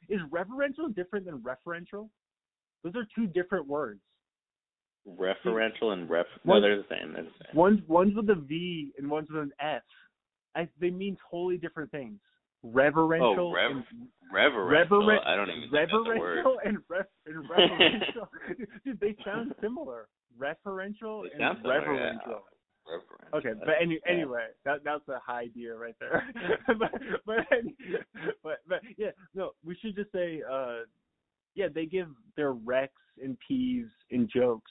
is 0.08 0.20
reverential 0.30 0.88
different 0.88 1.26
than 1.26 1.38
referential? 1.42 2.08
Those 2.82 2.94
are 2.96 3.06
two 3.14 3.26
different 3.26 3.66
words. 3.66 4.00
referential 5.06 5.92
and 5.92 6.08
ref 6.08 6.26
no, 6.44 6.60
they're 6.60 6.76
the 6.76 6.84
same, 6.90 7.12
they're 7.12 7.24
the 7.24 7.30
same. 7.30 7.54
One's 7.56 7.80
one's 7.88 8.14
with 8.14 8.28
a 8.30 8.34
V 8.34 8.92
and 8.98 9.10
one's 9.10 9.28
with 9.30 9.42
an 9.42 9.52
F. 9.60 9.82
I, 10.56 10.68
they 10.80 10.90
mean 10.90 11.16
totally 11.30 11.56
different 11.58 11.90
things. 11.90 12.18
Reverential 12.62 13.48
Oh, 13.48 13.52
rev- 13.52 13.70
and 13.70 13.84
Reverential. 14.32 15.02
reveren- 15.02 15.26
I 15.26 15.34
don't 15.36 15.48
even 15.48 15.60
think 15.62 15.72
that's 15.72 15.92
a 15.92 16.10
reverential 16.10 16.58
and, 16.64 16.78
ref, 16.88 17.06
and 17.26 17.36
reverential. 17.50 18.28
Dude, 18.84 19.00
they 19.00 19.16
sound 19.24 19.54
similar. 19.60 20.08
Referential 20.38 21.24
They 21.24 21.42
and 21.44 21.56
similar, 21.62 21.94
yeah. 21.94 22.12
Reverential. 22.90 23.38
Okay, 23.38 23.60
but 23.64 23.74
any, 23.80 24.00
anyway, 24.08 24.46
that 24.64 24.82
that's 24.84 25.06
a 25.08 25.18
high 25.24 25.46
deer 25.46 25.78
right 25.78 25.94
there. 26.00 26.24
but 26.66 26.90
but 27.26 27.36
but 28.42 28.58
but 28.68 28.80
yeah, 28.96 29.10
no, 29.34 29.50
we 29.64 29.76
should 29.80 29.94
just 29.94 30.10
say 30.12 30.42
uh 30.50 30.80
yeah, 31.54 31.66
they 31.72 31.86
give 31.86 32.08
their 32.36 32.54
recs 32.54 32.88
and 33.22 33.36
peeves 33.50 33.90
and 34.10 34.28
jokes. 34.28 34.70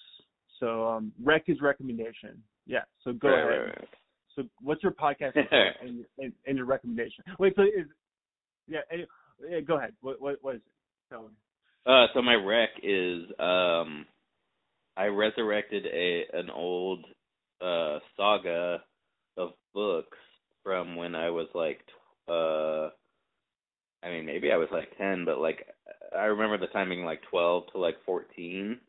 So 0.60 0.88
um 0.88 1.12
rec 1.24 1.44
is 1.48 1.62
recommendation. 1.62 2.42
Yeah, 2.66 2.84
so 3.04 3.14
go 3.14 3.30
Right, 3.30 3.38
ahead. 3.38 3.50
right, 3.50 3.66
right. 3.68 3.88
So 4.36 4.44
what's 4.62 4.84
your 4.84 4.92
podcast 4.92 5.36
and, 5.82 6.06
and 6.18 6.34
and 6.46 6.58
your 6.58 6.66
recommendation? 6.66 7.24
Wait, 7.40 7.54
so 7.56 7.64
is 7.64 7.88
yeah, 8.68 8.80
any, 8.92 9.06
yeah 9.50 9.62
go 9.62 9.78
ahead. 9.78 9.94
What 10.02 10.22
what 10.22 10.38
what 10.42 10.56
is 10.56 10.62
it? 10.62 11.14
Tell 11.14 11.24
me. 11.24 11.30
Uh, 11.86 12.08
so 12.14 12.22
my 12.22 12.36
rec 12.36 12.70
is 12.84 13.24
um, 13.40 14.06
I 14.98 15.06
resurrected 15.06 15.86
a 15.86 16.26
an 16.34 16.50
old 16.50 17.06
uh 17.62 18.00
saga 18.16 18.82
of 19.38 19.52
books 19.74 20.18
from 20.64 20.96
when 20.96 21.16
I 21.16 21.30
was 21.30 21.48
like 21.54 21.82
uh 22.28 22.90
I 24.06 24.10
mean 24.12 24.26
maybe 24.26 24.52
I 24.52 24.58
was 24.58 24.70
like 24.72 24.98
10 24.98 25.26
but 25.26 25.40
like 25.40 25.66
I 26.18 26.26
remember 26.26 26.58
the 26.58 26.72
time 26.72 26.90
being 26.90 27.06
like 27.06 27.22
12 27.30 27.64
to 27.74 27.78
like 27.80 27.96
14 28.06 28.80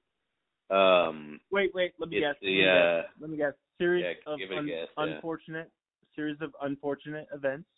um 0.71 1.41
Wait, 1.51 1.71
wait. 1.75 1.93
Let 1.99 2.11
me 2.11 2.21
guess. 2.21 2.37
the, 2.41 2.47
let, 2.47 2.53
me 2.53 2.69
uh, 2.69 3.03
guess. 3.03 3.11
let 3.21 3.31
me 3.31 3.37
guess. 3.37 3.53
Series 3.79 4.05
yeah, 4.05 4.33
of 4.33 4.39
give 4.39 4.51
it 4.51 4.55
a 4.55 4.59
un- 4.59 4.67
guess, 4.67 4.89
yeah. 4.97 5.05
unfortunate 5.05 5.71
series 6.15 6.37
of 6.41 6.53
unfortunate 6.63 7.27
events. 7.35 7.69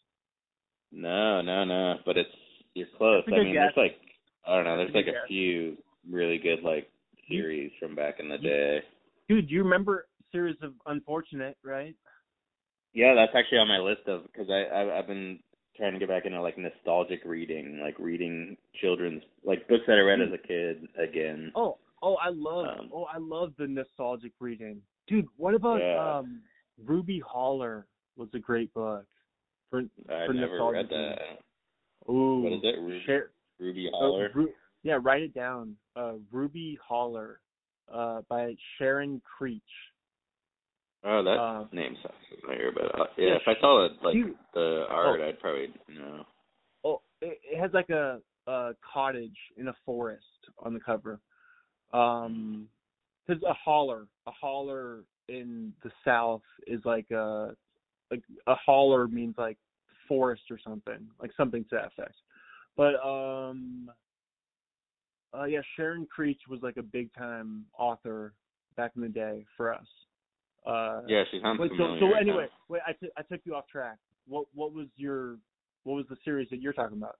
no 0.91 1.41
no 1.43 1.65
no 1.65 1.95
but 2.05 2.17
it's 2.17 2.31
you're 2.75 2.87
close 2.99 3.23
I 3.27 3.31
mean 3.31 3.53
guess. 3.55 3.71
there's 3.75 3.77
like 3.77 3.97
I 4.47 4.57
don't 4.57 4.65
know 4.65 4.77
there's 4.77 4.95
like 4.95 5.07
a 5.07 5.13
guess. 5.13 5.29
few 5.29 5.77
really 6.11 6.39
good 6.39 6.63
like 6.63 6.91
series 7.29 7.71
from 7.79 7.95
back 7.95 8.17
in 8.21 8.29
the 8.29 8.39
day 8.39 8.81
Dude, 9.29 9.49
do 9.49 9.55
you 9.55 9.63
remember 9.63 10.07
series 10.33 10.57
of 10.63 10.73
unfortunate, 10.87 11.57
right? 11.63 11.95
Yeah, 12.95 13.15
that's 13.15 13.33
actually 13.35 13.59
on 13.59 13.69
my 13.69 13.79
list 13.79 14.03
of 14.07 14.23
because 14.25 14.49
I 14.51 14.65
I've, 14.75 14.89
I've 14.89 15.07
been 15.07 15.39
trying 15.77 15.93
to 15.95 15.99
get 15.99 16.09
back 16.09 16.27
into 16.27 16.41
like 16.43 16.59
nostalgic 16.59 17.21
reading, 17.25 17.81
like 17.83 17.99
reading 17.99 18.57
children's 18.81 19.23
like 19.45 19.67
books 19.69 19.85
that 19.87 19.95
I 19.97 20.01
read 20.01 20.21
as 20.21 20.33
a 20.33 20.47
kid 20.47 20.87
again. 20.99 21.53
Oh, 21.55 21.79
oh, 22.03 22.17
I 22.17 22.29
love, 22.29 22.67
Um, 22.81 22.91
oh, 22.93 23.05
I 23.05 23.17
love 23.19 23.53
the 23.59 23.67
nostalgic 23.67 24.33
reading, 24.41 24.83
dude. 25.07 25.27
What 25.37 25.55
about 25.55 25.81
Yeah. 25.81 26.19
um, 26.19 26.43
Ruby 26.85 27.21
Holler 27.27 27.87
was 28.17 28.29
a 28.35 28.39
great 28.39 28.73
book 28.75 29.07
for 29.71 29.81
I 30.11 30.27
for 30.27 30.35
never 30.35 30.53
nostalgic 30.59 30.75
read 30.75 30.89
that. 30.91 32.11
Ooh, 32.13 32.43
What 32.43 32.53
is 32.53 32.61
it? 32.65 32.79
Ruby, 32.79 33.03
Share, 33.07 33.31
Ruby 33.59 33.89
uh, 33.89 33.97
Holler. 33.97 34.31
Ru- 34.35 34.53
yeah, 34.83 34.99
write 35.01 35.23
it 35.23 35.33
down. 35.33 35.77
Uh, 35.97 36.15
Ruby 36.31 36.77
Holler, 36.87 37.41
uh, 37.91 38.21
by 38.29 38.55
Sharon 38.77 39.23
Creech. 39.25 39.63
Oh, 41.05 41.23
that 41.23 41.39
uh, 41.39 41.65
name 41.73 41.97
sounds 42.03 42.41
familiar, 42.41 42.71
but 42.73 42.99
uh, 42.99 43.05
yeah, 43.17 43.29
yeah, 43.29 43.35
if 43.35 43.43
I 43.47 43.61
saw 43.61 43.87
it 43.87 43.93
like 44.03 44.15
Dude, 44.15 44.35
the 44.55 44.85
art, 44.89 45.21
I'd 45.21 45.41
probably 45.41 45.69
know. 45.89 46.25
oh, 46.85 47.01
it, 47.21 47.41
it 47.43 47.61
has 47.61 47.71
like 47.73 47.91
a, 47.91 48.21
a 48.47 48.73
cottage 48.93 49.37
in 49.57 49.69
a 49.69 49.75
forest 49.85 50.25
on 50.59 50.75
the 50.75 50.81
cover. 50.81 51.21
Um, 51.93 52.69
because 53.27 53.43
a 53.45 53.55
holler, 53.55 54.07
a 54.27 54.31
holler 54.31 55.05
in 55.29 55.73
the 55.85 55.91
south 56.05 56.43
is 56.67 56.81
like 56.85 57.11
a 57.11 57.55
like 58.11 58.23
a 58.47 58.55
holler 58.55 59.09
means 59.09 59.35
like 59.39 59.59
forest 60.09 60.43
or 60.51 60.59
something, 60.63 61.07
like 61.21 61.31
something 61.37 61.65
to 61.65 61.71
that 61.73 61.87
effect. 61.87 62.17
But 62.77 62.95
um, 63.07 63.91
uh, 65.35 65.45
yeah, 65.45 65.61
Sharon 65.77 66.07
Creech 66.07 66.41
was 66.49 66.61
like 66.63 66.77
a 66.77 66.83
big 66.83 67.13
time 67.15 67.65
author 67.79 68.35
back 68.77 68.93
in 68.97 69.03
the 69.03 69.09
day 69.09 69.45
for 69.57 69.73
us. 69.73 69.87
Uh, 70.67 71.01
Yeah, 71.09 71.25
she 71.31 71.41
sounds 71.43 71.59
Wait, 71.61 71.73
so, 71.77 71.97
so 71.99 72.15
anyway, 72.15 72.47
now. 72.47 72.59
wait, 72.69 72.83
I 72.87 72.93
took 72.93 73.11
I 73.17 73.23
took 73.23 73.41
you 73.45 73.55
off 73.55 73.67
track. 73.67 73.99
What 74.27 74.47
what 74.55 74.73
was 74.73 74.87
your 74.97 75.39
what 75.85 75.95
was 75.95 76.07
the 76.09 76.17
series 76.25 76.49
that 76.51 76.61
you're 76.61 76.73
talking 76.73 76.97
about? 76.97 77.17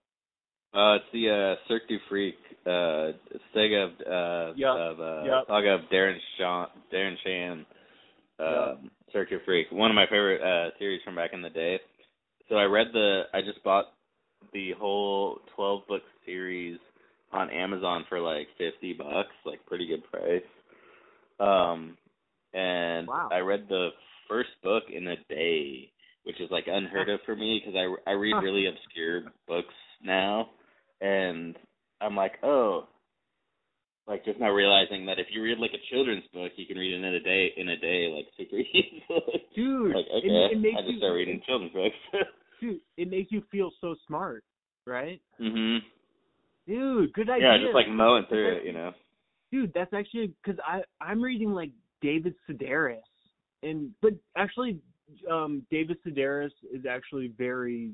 Uh, 0.73 0.95
it's 0.95 1.05
the 1.13 1.29
uh, 1.29 1.67
Cirque 1.67 1.87
du 1.87 1.97
Freak 2.09 2.35
uh, 2.65 3.11
saga 3.53 3.83
of 3.83 3.91
uh, 3.91 4.53
Yup, 4.55 4.77
of 4.77 4.99
uh, 4.99 5.23
yup. 5.25 5.45
saga 5.47 5.75
of 5.75 5.81
Darren 5.91 6.17
Shan 6.37 6.67
Darren 6.91 7.15
Shan 7.23 7.65
uh, 8.39 8.51
Yup. 8.51 8.81
Cirque 9.11 9.29
du 9.29 9.39
Freak. 9.45 9.67
One 9.71 9.91
of 9.91 9.95
my 9.95 10.05
favorite 10.05 10.41
uh, 10.41 10.71
series 10.79 11.01
from 11.03 11.15
back 11.15 11.31
in 11.33 11.41
the 11.41 11.49
day. 11.49 11.79
So 12.49 12.55
I 12.55 12.63
read 12.63 12.87
the 12.93 13.23
I 13.33 13.41
just 13.41 13.63
bought 13.63 13.85
the 14.53 14.71
whole 14.79 15.39
twelve 15.55 15.85
book 15.87 16.01
series 16.25 16.79
on 17.31 17.49
Amazon 17.49 18.05
for 18.09 18.19
like 18.19 18.47
fifty 18.57 18.93
bucks, 18.93 19.35
like 19.45 19.65
pretty 19.65 19.87
good 19.87 20.03
price. 20.11 20.41
Um, 21.39 21.97
and 22.53 23.07
Wow. 23.07 23.29
I 23.31 23.39
read 23.39 23.67
the 23.69 23.89
first 24.27 24.49
book 24.63 24.83
in 24.91 25.07
a 25.07 25.15
day, 25.29 25.91
which 26.23 26.39
is 26.39 26.49
like 26.51 26.65
unheard 26.67 27.09
of 27.09 27.19
for 27.25 27.35
me 27.35 27.61
because 27.63 27.75
I 27.77 28.09
I 28.09 28.13
read 28.13 28.41
really 28.41 28.67
obscure 28.67 29.23
books 29.47 29.73
now, 30.03 30.49
and 31.01 31.55
I'm 32.01 32.15
like, 32.15 32.33
oh, 32.43 32.87
like 34.07 34.25
just 34.25 34.39
now 34.39 34.51
realizing 34.51 35.05
that 35.05 35.19
if 35.19 35.27
you 35.31 35.41
read 35.41 35.59
like 35.59 35.71
a 35.73 35.93
children's 35.93 36.25
book, 36.33 36.51
you 36.55 36.65
can 36.65 36.77
read 36.77 36.93
it 36.93 36.97
in 36.97 37.13
a 37.13 37.19
day 37.19 37.53
in 37.57 37.69
a 37.69 37.77
day, 37.77 38.07
like 38.13 38.27
super 38.37 38.57
easily. 38.57 39.43
Dude, 39.55 39.95
like 39.95 40.05
it, 40.11 40.25
okay, 40.25 40.55
it 40.55 40.59
makes 40.59 40.75
I 40.77 40.81
just 40.81 40.93
you 40.93 40.97
start 40.99 41.13
reading 41.13 41.41
children's 41.45 41.73
books. 41.73 41.95
dude, 42.61 42.79
it 42.97 43.09
makes 43.09 43.31
you 43.31 43.43
feel 43.51 43.71
so 43.81 43.95
smart, 44.07 44.43
right? 44.85 45.21
mhm. 45.41 45.79
Dude, 46.67 47.13
good 47.13 47.29
idea. 47.29 47.51
Yeah, 47.51 47.57
just 47.61 47.75
like 47.75 47.89
mowing 47.89 48.23
through 48.29 48.57
it, 48.57 48.65
you 48.65 48.73
know. 48.73 48.91
dude, 49.51 49.73
that's 49.73 49.93
actually 49.93 50.33
because 50.43 50.59
I 50.65 50.81
I'm 51.01 51.21
reading 51.21 51.51
like 51.51 51.71
David 52.03 52.35
Sedaris, 52.47 52.99
and 53.63 53.89
but 54.01 54.13
actually, 54.37 54.77
um, 55.31 55.65
David 55.71 55.97
Sedaris 56.05 56.51
is 56.71 56.85
actually 56.85 57.31
very 57.37 57.91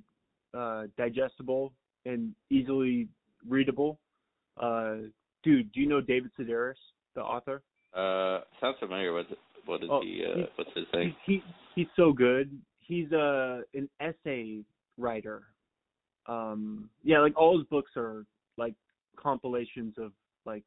uh, 0.54 0.84
digestible 0.98 1.72
and 2.06 2.34
easily 2.50 3.08
readable. 3.48 4.00
Uh, 4.58 4.96
dude, 5.44 5.72
do 5.72 5.80
you 5.80 5.88
know 5.88 6.02
David 6.02 6.32
Sedaris, 6.38 6.74
the 7.16 7.22
author? 7.22 7.62
Uh, 7.96 8.42
sounds 8.60 8.78
familiar. 8.80 9.14
What 9.14 9.28
what 9.66 9.84
is 9.84 9.90
Oh, 9.92 10.02
he? 10.02 10.26
Uh, 10.26 10.48
what's 10.56 10.72
his 10.76 10.86
thing? 10.92 11.16
he 11.26 11.44
he's 11.76 11.88
so 11.96 12.12
good. 12.12 12.50
He's 12.80 13.12
uh 13.14 13.62
an 13.76 13.88
essay 14.02 14.64
writer. 14.98 15.44
Um, 16.26 16.90
yeah, 17.04 17.20
like 17.20 17.38
all 17.38 17.58
his 17.58 17.68
books 17.68 17.92
are 17.96 18.26
like 18.58 18.74
compilations 19.16 19.96
of 19.98 20.12
like 20.46 20.64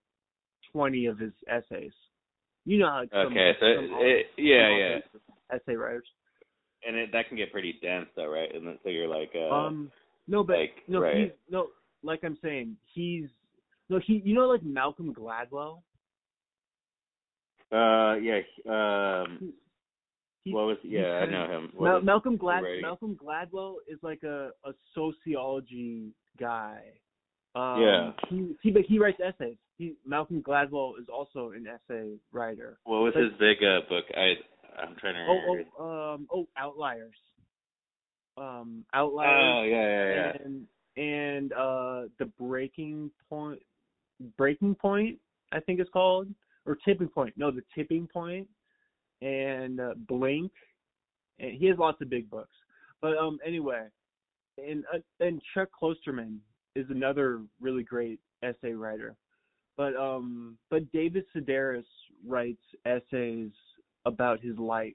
twenty 0.73 1.07
of 1.07 1.19
his 1.19 1.33
essays. 1.49 1.93
You 2.65 2.79
know 2.79 2.87
how 2.87 3.03
some, 3.25 3.33
Okay, 3.33 3.53
so 3.59 3.67
some 3.77 3.89
it, 4.01 4.27
yeah, 4.39 4.69
yeah, 4.77 4.99
essay 5.55 5.75
writers. 5.75 6.07
and 6.87 6.97
it, 6.97 7.11
that 7.13 7.29
can 7.29 7.37
get 7.37 7.53
pretty 7.53 7.79
dense, 7.83 8.07
though, 8.17 8.31
right? 8.31 8.55
And 8.55 8.67
then, 8.67 8.79
so 8.83 8.89
you're 8.91 9.09
like, 9.09 9.31
uh, 9.35 9.53
um, 9.53 9.91
no, 10.29 10.45
but 10.45 10.59
like, 10.59 10.75
no, 10.89 11.01
right. 11.01 11.17
he's 11.17 11.31
no, 11.51 11.69
like 12.03 12.21
I'm 12.25 12.39
saying, 12.43 12.77
he's 12.95 13.27
no, 13.89 13.99
he, 14.07 14.23
you 14.25 14.35
know, 14.35 14.47
like 14.47 14.63
Malcolm 14.63 15.13
Gladwell. 15.13 15.83
uh, 17.73 18.15
yeah, 18.17 18.41
um, 18.69 19.53
He's, 20.45 20.55
what 20.55 20.67
was? 20.67 20.77
Yeah, 20.83 21.23
I 21.23 21.27
know 21.27 21.47
him. 21.49 21.73
Mal- 21.79 21.99
is- 21.99 22.05
Malcolm 22.05 22.37
Glad 22.37 22.65
writing? 22.65 22.83
Malcolm 22.83 23.17
Gladwell 23.23 23.75
is 23.87 23.99
like 24.03 24.23
a 24.25 24.51
a 24.65 24.73
sociology 24.95 26.13
guy. 26.39 26.81
Um, 27.55 27.81
Yeah. 27.81 28.13
He 28.29 28.55
he 28.63 28.71
but 28.73 28.83
he 28.83 28.99
writes 28.99 29.21
essays. 29.25 29.57
He 29.79 29.95
Malcolm 30.07 30.43
Gladwell 30.43 30.99
is 31.01 31.09
also 31.13 31.51
an 31.51 31.67
essay 31.67 32.15
writer. 32.33 32.79
What 32.85 33.01
was 33.01 33.15
but- 33.15 33.23
his 33.25 33.33
big 33.39 33.59
uh, 33.63 33.81
book? 33.89 34.05
I 34.15 34.35
I'm 34.81 34.97
trying 34.97 35.15
to 35.15 35.21
remember. 35.21 35.65
Oh 35.79 35.83
oh 35.83 36.13
um 36.15 36.29
oh 36.33 36.49
Outliers. 36.57 37.17
Um 38.37 38.85
Oh, 38.95 39.19
yeah, 39.65 39.65
yeah, 39.67 40.15
yeah. 40.15 40.33
and 40.45 40.67
and 40.97 41.53
uh 41.53 42.03
the 42.19 42.27
breaking 42.39 43.11
point 43.29 43.61
breaking 44.37 44.75
point 44.75 45.19
I 45.53 45.61
think 45.61 45.81
it's 45.81 45.91
called 45.91 46.29
or 46.65 46.77
tipping 46.85 47.09
point. 47.09 47.35
No, 47.37 47.51
the 47.51 47.63
tipping 47.75 48.07
point. 48.07 48.47
point 48.47 48.49
and 49.23 49.81
uh, 49.81 49.95
Blink. 50.09 50.53
And 51.39 51.53
he 51.57 51.67
has 51.67 51.79
lots 51.79 52.01
of 52.01 52.11
big 52.11 52.29
books. 52.31 52.55
But 53.01 53.17
um 53.17 53.39
anyway, 53.45 53.87
and 54.59 54.85
uh, 54.95 54.99
and 55.21 55.41
Chuck 55.55 55.69
Klosterman 55.81 56.37
is 56.77 56.87
another 56.89 57.43
really 57.61 57.83
great 57.83 58.21
essay 58.43 58.73
writer. 58.73 59.17
But 59.77 59.97
um 59.97 60.59
but 60.71 60.91
David 60.93 61.25
Sedaris 61.35 61.85
writes 62.27 62.63
essays 62.85 63.51
about 64.05 64.41
his 64.41 64.59
life. 64.59 64.95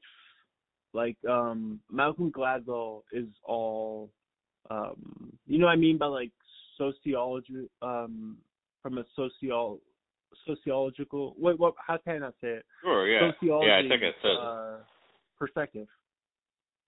Like 0.94 1.18
um 1.30 1.80
Malcolm 1.92 2.32
Gladwell 2.32 3.02
is 3.12 3.28
all 3.44 4.12
um 4.70 5.34
you 5.46 5.58
know 5.58 5.66
what 5.66 5.74
I 5.74 5.78
mean 5.78 5.98
by 5.98 6.08
like 6.08 6.32
sociology 6.78 7.70
um 7.82 8.38
from 8.82 8.98
a 8.98 9.06
social 9.16 9.80
sociological 10.46 11.36
wait 11.38 11.60
what 11.60 11.74
how 11.86 11.98
can 11.98 12.24
I 12.24 12.30
say 12.42 12.62
it? 12.62 12.66
Sure, 12.84 13.08
yeah. 13.08 13.32
Sociology 13.32 13.68
yeah, 13.68 13.78
I 13.78 13.82
took 13.82 14.02
it. 14.02 14.16
So, 14.22 14.30
uh 14.30 14.78
perspective. 15.38 15.88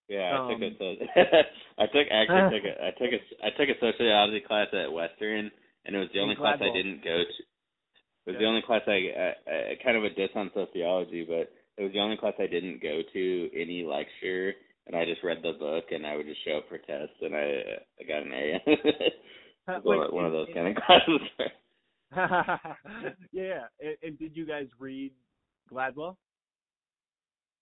yeah, 0.07 0.33
I 0.33 0.47
took 0.49 0.57
um, 0.57 0.63
it. 0.63 0.73
So, 0.77 0.85
I 1.77 1.85
took 1.87 2.07
actually 2.11 2.59
took 2.59 2.65
a 2.69 2.85
I 2.85 2.91
took 2.91 3.11
a 3.13 3.45
I 3.45 3.49
took 3.57 3.69
a 3.69 3.79
sociology 3.79 4.43
class 4.45 4.67
at 4.73 4.91
Western, 4.91 5.51
and 5.85 5.95
it 5.95 5.99
was 5.99 6.09
the 6.13 6.19
only 6.19 6.35
class 6.35 6.57
I 6.61 6.75
didn't 6.75 7.03
go 7.03 7.17
to. 7.17 7.43
It 8.29 8.33
was 8.33 8.39
the 8.41 8.45
only 8.45 8.61
class 8.61 8.81
I, 8.85 8.91
I, 8.91 9.55
I 9.71 9.83
kind 9.83 9.97
of 9.97 10.03
a 10.03 10.09
diss 10.09 10.29
on 10.35 10.51
sociology, 10.53 11.25
but 11.27 11.51
it 11.77 11.83
was 11.83 11.93
the 11.93 11.99
only 11.99 12.17
class 12.17 12.33
I 12.37 12.45
didn't 12.45 12.81
go 12.81 13.01
to 13.11 13.49
any 13.59 13.83
lecture, 13.83 14.53
and 14.85 14.95
I 14.95 15.05
just 15.05 15.23
read 15.23 15.39
the 15.41 15.53
book, 15.57 15.85
and 15.89 16.05
I 16.05 16.15
would 16.15 16.27
just 16.27 16.43
show 16.45 16.57
up 16.57 16.69
for 16.69 16.77
tests, 16.77 17.15
and 17.21 17.35
I 17.35 17.81
I 17.99 18.03
got 18.07 18.23
an 18.23 18.33
A. 18.33 18.61
Uh, 19.67 19.77
It 19.77 19.83
was 19.83 19.85
one, 19.85 19.99
wait, 19.99 20.13
one 20.13 20.25
of 20.25 20.31
those 20.31 20.47
kind 20.53 20.67
of 20.67 20.83
classes. 20.83 21.21
yeah, 22.15 22.57
yeah. 23.31 23.61
And, 23.79 23.97
and 24.01 24.19
did 24.19 24.35
you 24.35 24.45
guys 24.45 24.65
read 24.79 25.11
Gladwell? 25.71 26.15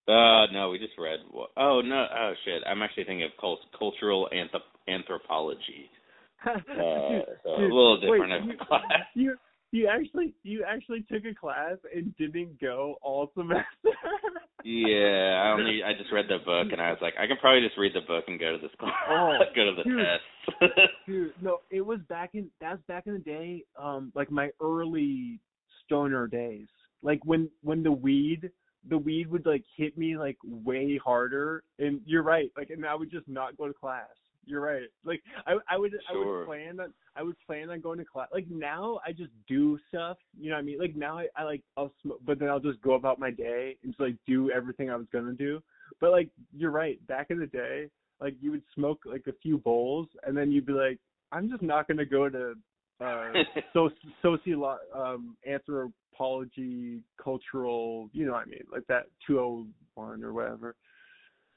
uh, 0.07 0.45
no, 0.53 0.70
we 0.72 0.80
just 0.80 0.97
read. 0.97 1.20
Oh 1.57 1.82
no, 1.84 2.07
oh 2.13 2.34
shit! 2.45 2.63
I'm 2.65 2.82
actually 2.82 3.03
thinking 3.03 3.26
of 3.26 3.32
cult, 3.39 3.59
cultural 3.78 4.30
anthrop- 4.34 4.78
anthropology. 4.88 5.89
Uh, 6.45 7.26
so 7.43 7.49
a 7.49 7.61
little 7.61 7.99
different 7.99 8.45
wait, 8.45 8.51
you, 8.51 8.65
class. 8.65 8.84
You 9.15 9.36
you 9.78 9.88
actually 9.88 10.34
you 10.43 10.65
actually 10.67 11.05
took 11.11 11.23
a 11.25 11.36
class 11.36 11.78
and 11.93 12.15
didn't 12.17 12.59
go 12.59 12.95
all 13.01 13.32
semester. 13.36 13.63
yeah, 14.63 15.43
I 15.43 15.51
only 15.51 15.84
I 15.84 15.93
just 15.93 16.11
read 16.11 16.25
the 16.28 16.39
book 16.43 16.69
and 16.71 16.82
I 16.82 16.89
was 16.89 16.99
like, 17.01 17.13
I 17.19 17.28
can 17.28 17.38
probably 17.38 17.61
just 17.61 17.78
read 17.78 17.93
the 17.93 18.01
book 18.01 18.25
and 18.28 18.39
go 18.39 18.53
to 18.53 18.57
this 18.57 18.71
class, 18.80 18.93
Oh, 19.09 19.38
go 19.55 19.65
to 19.65 19.75
the 19.75 19.84
dude. 19.84 19.99
test. 19.99 20.71
Dude, 21.05 21.34
no, 21.41 21.59
it 21.69 21.82
was 21.82 21.99
back 22.09 22.32
in 22.34 22.49
that's 22.59 22.82
back 22.88 23.05
in 23.05 23.13
the 23.13 23.19
day, 23.19 23.63
um, 23.80 24.11
like 24.15 24.32
my 24.32 24.49
early 24.61 25.39
stoner 25.86 26.28
days. 26.28 26.67
Like 27.03 27.19
when 27.23 27.49
when 27.61 27.84
the 27.84 27.91
weed 27.91 28.49
the 28.89 28.97
weed 28.97 29.28
would 29.30 29.45
like 29.45 29.63
hit 29.75 29.97
me 29.97 30.17
like 30.17 30.38
way 30.43 30.99
harder 31.03 31.63
and 31.78 32.01
you're 32.05 32.23
right, 32.23 32.51
like 32.57 32.69
and 32.71 32.86
I 32.86 32.95
would 32.95 33.11
just 33.11 33.28
not 33.28 33.57
go 33.57 33.67
to 33.67 33.73
class. 33.73 34.07
You're 34.48 34.62
right. 34.62 34.88
Like 35.04 35.22
I 35.45 35.58
I 35.70 35.78
would 35.78 35.91
I 36.10 36.18
would 36.18 36.45
plan 36.45 36.80
on 36.80 36.93
I 37.16 37.22
would 37.22 37.36
plan 37.45 37.70
on 37.70 37.82
going 37.82 38.00
to 38.00 38.06
class. 38.06 38.30
Like 38.34 38.50
now 38.50 39.00
I 39.06 39.12
just 39.12 39.32
do 39.48 39.78
stuff, 39.89 40.18
you 40.39 40.50
know 40.50 40.56
what 40.56 40.62
I 40.62 40.64
mean? 40.64 40.80
Like 40.80 40.95
now 40.95 41.20
I, 41.20 41.28
I 41.36 41.43
like 41.43 41.62
I'll 41.76 41.91
smoke 42.02 42.20
but 42.26 42.39
then 42.39 42.48
I'll 42.48 42.60
just 42.60 42.82
go 42.82 42.93
about 42.93 43.20
my 43.20 43.30
day 43.30 43.76
and 43.84 43.91
just 43.91 44.00
like 44.00 44.16
do 44.26 44.50
everything 44.52 44.89
I 44.89 44.95
was 44.95 45.08
gonna 45.12 45.34
do. 45.34 45.62
But 46.00 46.12
like 46.12 46.30
you're 46.56 46.72
right, 46.72 47.06
back 47.08 47.28
in 47.30 47.39
the 47.39 47.48
day, 47.48 47.89
like 48.22 48.36
you 48.39 48.52
would 48.52 48.64
smoke 48.74 49.02
like 49.06 49.26
a 49.28 49.34
few 49.43 49.58
bowls 49.58 50.08
and 50.24 50.36
then 50.36 50.52
you'd 50.52 50.66
be 50.66 50.74
like, 50.74 50.98
I'm 51.34 51.50
just 51.50 51.62
not 51.62 51.88
gonna 51.88 52.06
go 52.06 52.30
to 52.30 52.54
uh 53.02 53.32
so 53.74 53.89
sociolo 54.24 54.78
um 54.95 55.36
anthropology 55.45 57.02
cultural 57.22 58.10
you 58.14 58.26
know 58.26 58.32
what 58.32 58.43
I 58.43 58.50
mean, 58.50 58.64
like 58.72 58.88
that 58.88 59.08
two 59.26 59.39
oh 59.39 59.68
one 59.95 60.24
or 60.24 60.32
whatever. 60.32 60.76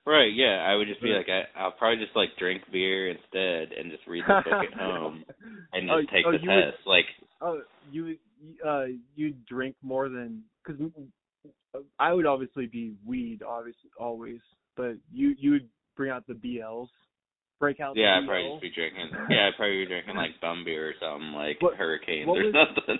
Right, 0.06 0.32
yeah. 0.34 0.64
I 0.68 0.74
would 0.74 0.88
just 0.88 1.02
be 1.02 1.08
like, 1.10 1.28
I, 1.28 1.58
I'll 1.58 1.72
probably 1.72 2.04
just 2.04 2.16
like 2.16 2.30
drink 2.38 2.62
beer 2.72 3.08
instead 3.10 3.76
and 3.76 3.90
just 3.90 4.06
read 4.06 4.24
the 4.26 4.40
book 4.44 4.64
at 4.72 4.78
home 4.78 5.24
and 5.72 5.88
just 5.88 5.92
Oh, 5.92 6.12
take 6.14 6.26
oh, 6.26 6.32
the 6.32 6.38
you 6.42 6.48
would- 6.50 6.62
test. 6.72 6.86
Like, 6.86 7.04
Oh, 7.42 7.62
you 7.90 8.16
uh 8.66 8.84
you 9.16 9.34
drink 9.48 9.76
more 9.82 10.08
than 10.08 10.42
because 10.64 10.80
I 11.98 12.12
would 12.12 12.26
obviously 12.26 12.66
be 12.66 12.94
weed, 13.06 13.42
obviously 13.42 13.90
always, 13.98 14.40
but 14.76 14.94
you 15.12 15.34
you 15.38 15.52
would 15.52 15.68
bring 15.96 16.10
out 16.10 16.26
the 16.26 16.34
BLs, 16.34 16.88
break 17.58 17.80
out. 17.80 17.96
yeah, 17.96 18.18
I'd 18.18 18.26
probably 18.26 18.50
just 18.50 18.62
be 18.62 18.70
drinking. 18.74 19.10
Yeah, 19.30 19.48
I'd 19.48 19.56
probably 19.56 19.78
be 19.84 19.86
drinking 19.86 20.16
like 20.16 20.38
bum 20.42 20.64
beer 20.64 20.88
or 20.90 20.94
something, 21.00 21.32
like 21.32 21.60
What- 21.62 21.76
hurricanes 21.76 22.26
what 22.28 22.38
or 22.38 22.44
was- 22.44 22.54
something. 22.76 22.98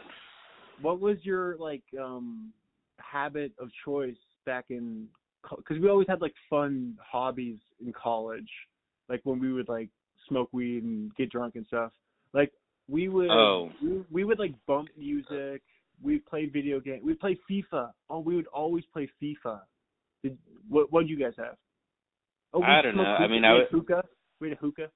What 0.81 1.01
was 1.01 1.19
your 1.23 1.57
like 1.59 1.83
um 2.01 2.53
habit 2.99 3.53
of 3.59 3.69
choice 3.85 4.17
back 4.47 4.67
in? 4.71 5.07
Because 5.43 5.79
we 5.81 5.89
always 5.89 6.09
had 6.09 6.21
like 6.21 6.35
fun 6.49 6.97
hobbies 7.01 7.59
in 7.85 7.93
college, 7.93 8.49
like 9.09 9.21
when 9.25 9.39
we 9.41 9.53
would 9.53 9.69
like 9.69 9.89
smoke 10.29 10.49
weed 10.53 10.83
and 10.83 11.15
get 11.17 11.31
drunk 11.31 11.57
and 11.57 11.67
stuff. 11.67 11.93
Like 12.33 12.53
we 12.89 13.09
would 13.09 13.31
Oh. 13.31 13.71
we, 13.83 14.03
we 14.11 14.25
would 14.25 14.39
like 14.39 14.55
bump 14.67 14.89
music. 14.97 15.63
We 16.03 16.19
play 16.19 16.47
video 16.47 16.81
game. 16.81 17.01
We 17.05 17.15
play 17.15 17.39
FIFA. 17.51 17.91
Oh, 18.09 18.21
we 18.21 18.37
would 18.37 18.47
always 18.49 18.85
play 18.93 19.09
FIFA. 19.23 19.61
Did 20.23 20.39
what? 20.69 20.93
What 20.93 21.03
did 21.03 21.11
you 21.11 21.19
guys 21.19 21.35
have? 21.39 21.57
Oh, 22.53 22.63
I 22.63 22.83
don't 22.83 22.97
know. 22.97 23.03
I 23.03 23.27
mean, 23.29 23.45
I 23.45 23.55
would- 23.55 23.69
hookah. 23.71 24.05
We 24.41 24.49
had 24.49 24.59
a 24.59 24.61
hookah. 24.61 24.89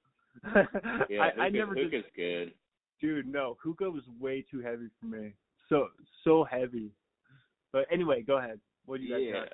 Yeah, 1.09 1.21
I, 1.21 1.29
hookah, 1.29 1.41
I 1.41 1.49
never 1.49 1.75
did. 1.75 1.85
hookah's 1.85 2.11
good. 2.15 2.53
Dude, 2.99 3.27
no, 3.27 3.57
hookah 3.63 3.89
was 3.89 4.03
way 4.19 4.43
too 4.49 4.59
heavy 4.61 4.87
for 4.99 5.05
me. 5.07 5.33
So 5.69 5.87
so 6.23 6.43
heavy. 6.43 6.91
But 7.71 7.85
anyway, 7.91 8.21
go 8.21 8.37
ahead. 8.37 8.59
What 8.85 8.97
do 8.97 9.03
you 9.03 9.13
guys 9.13 9.23
yeah. 9.25 9.33
got? 9.33 9.49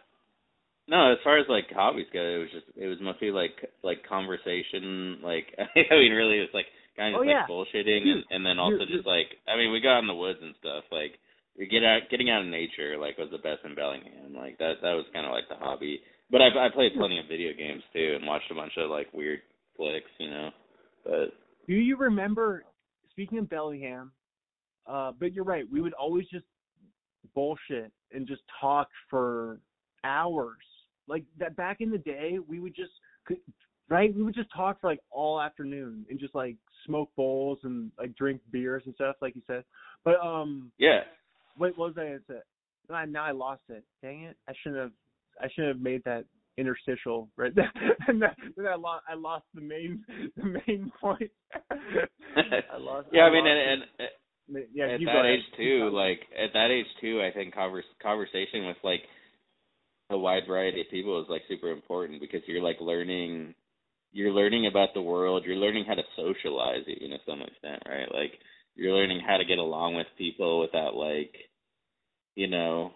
No, 0.91 1.13
as 1.15 1.23
far 1.23 1.39
as 1.39 1.47
like 1.47 1.71
hobbies 1.71 2.11
go, 2.11 2.19
it 2.19 2.43
was 2.43 2.51
just 2.51 2.67
it 2.75 2.87
was 2.91 2.99
mostly 2.99 3.31
like 3.31 3.55
like 3.81 4.03
conversation. 4.03 5.23
Like 5.23 5.47
I 5.57 5.95
mean, 5.95 6.11
really, 6.11 6.43
it 6.43 6.51
was 6.51 6.53
like 6.53 6.67
kind 6.99 7.15
of 7.15 7.21
Oh, 7.21 7.23
just 7.23 7.31
yeah. 7.31 7.47
like 7.47 7.49
bullshitting, 7.49 8.03
and, 8.03 8.23
and 8.29 8.45
then 8.45 8.59
also 8.59 8.83
just 8.83 9.07
like 9.07 9.31
I 9.47 9.55
mean, 9.55 9.71
we 9.71 9.79
got 9.79 10.03
in 10.03 10.11
the 10.11 10.13
woods 10.19 10.43
and 10.43 10.53
stuff. 10.59 10.83
Like 10.91 11.15
we 11.57 11.65
get 11.65 11.87
out, 11.87 12.11
getting 12.11 12.29
out 12.29 12.43
in 12.43 12.51
nature, 12.51 12.99
like 12.99 13.17
was 13.17 13.31
the 13.31 13.39
best 13.39 13.63
in 13.63 13.73
Bellingham. 13.73 14.35
Like 14.35 14.57
that 14.59 14.83
that 14.83 14.99
was 14.99 15.07
kind 15.15 15.25
of 15.25 15.31
like 15.31 15.47
the 15.47 15.55
hobby. 15.55 16.01
But 16.29 16.41
I 16.43 16.51
I 16.51 16.67
played 16.67 16.91
plenty 16.99 17.19
of 17.19 17.31
video 17.31 17.55
games 17.55 17.83
too, 17.95 18.19
and 18.19 18.27
watched 18.27 18.51
a 18.51 18.55
bunch 18.55 18.73
of 18.75 18.91
like 18.91 19.07
weird 19.15 19.39
flicks, 19.77 20.11
you 20.19 20.29
know. 20.29 20.49
But 21.07 21.31
Do 21.67 21.73
you 21.73 21.95
remember 21.95 22.65
speaking 23.11 23.39
of 23.39 23.49
Bellingham, 23.49 24.11
uh, 24.87 25.13
but 25.17 25.31
you're 25.31 25.47
right, 25.47 25.63
we 25.71 25.79
would 25.79 25.93
always 25.93 26.27
just 26.27 26.45
bullshit 27.33 27.91
and 28.11 28.27
just 28.27 28.41
talk 28.59 28.89
for 29.09 29.59
hours. 30.03 30.57
Like 31.07 31.23
that 31.39 31.55
back 31.55 31.77
in 31.79 31.91
the 31.91 31.97
day, 31.97 32.37
we 32.47 32.59
would 32.59 32.75
just 32.75 32.91
right, 33.89 34.15
we 34.15 34.23
would 34.23 34.35
just 34.35 34.49
talk 34.55 34.79
for 34.81 34.89
like 34.89 35.01
all 35.11 35.41
afternoon 35.41 36.05
and 36.09 36.19
just 36.19 36.35
like 36.35 36.55
smoke 36.85 37.09
bowls 37.15 37.59
and 37.63 37.91
like 37.99 38.15
drink 38.15 38.41
beers 38.51 38.83
and 38.85 38.95
stuff, 38.95 39.15
like 39.21 39.35
you 39.35 39.41
said. 39.47 39.63
But 40.03 40.19
um 40.19 40.71
yeah, 40.77 41.01
Wait, 41.57 41.77
what 41.77 41.89
was 41.89 41.97
I 41.97 42.05
gonna 42.05 42.19
say? 42.27 42.39
Ah, 42.89 43.05
now 43.05 43.23
I 43.23 43.31
lost 43.31 43.61
it. 43.69 43.83
Dang 44.01 44.23
it! 44.23 44.37
I 44.47 44.53
shouldn't 44.61 44.81
have. 44.81 44.91
I 45.41 45.47
shouldn't 45.53 45.75
have 45.75 45.83
made 45.83 46.03
that 46.05 46.25
interstitial 46.57 47.29
right 47.37 47.53
there. 47.55 47.71
and 48.07 48.21
that, 48.21 48.35
then 48.55 48.67
I 48.67 48.75
lost. 48.75 49.03
I 49.09 49.15
lost 49.15 49.45
the 49.53 49.61
main. 49.61 50.03
The 50.35 50.45
main 50.45 50.91
point. 50.99 51.31
I 51.71 52.77
lost. 52.79 53.07
yeah. 53.11 53.23
I 53.23 53.31
mean, 53.31 53.43
lost 53.45 53.57
and, 53.57 53.81
it. 53.99 54.11
and 54.47 54.65
yeah, 54.73 54.85
at 54.85 54.99
that 54.99 55.25
age 55.25 55.45
too, 55.57 55.89
like 55.93 56.21
at 56.37 56.53
that 56.53 56.71
age 56.71 56.87
too, 56.99 57.21
I 57.21 57.33
think 57.33 57.53
convers 57.53 57.85
conversation 58.01 58.67
with 58.67 58.77
like 58.83 59.01
a 60.11 60.17
wide 60.17 60.43
variety 60.47 60.81
of 60.81 60.89
people 60.89 61.21
is 61.21 61.27
like 61.29 61.43
super 61.47 61.69
important 61.71 62.21
because 62.21 62.41
you're 62.47 62.61
like 62.61 62.77
learning 62.79 63.53
you're 64.13 64.31
learning 64.31 64.67
about 64.67 64.89
the 64.93 65.01
world, 65.01 65.43
you're 65.45 65.55
learning 65.55 65.85
how 65.87 65.93
to 65.93 66.03
socialize 66.17 66.83
you 66.85 67.07
know, 67.07 67.15
to 67.15 67.23
some 67.25 67.41
extent, 67.41 67.81
right? 67.87 68.13
Like 68.13 68.33
you're 68.75 68.93
learning 68.93 69.21
how 69.25 69.37
to 69.37 69.45
get 69.45 69.57
along 69.57 69.95
with 69.95 70.07
people 70.17 70.59
without 70.59 70.95
like 70.95 71.33
you 72.35 72.47
know 72.47 72.91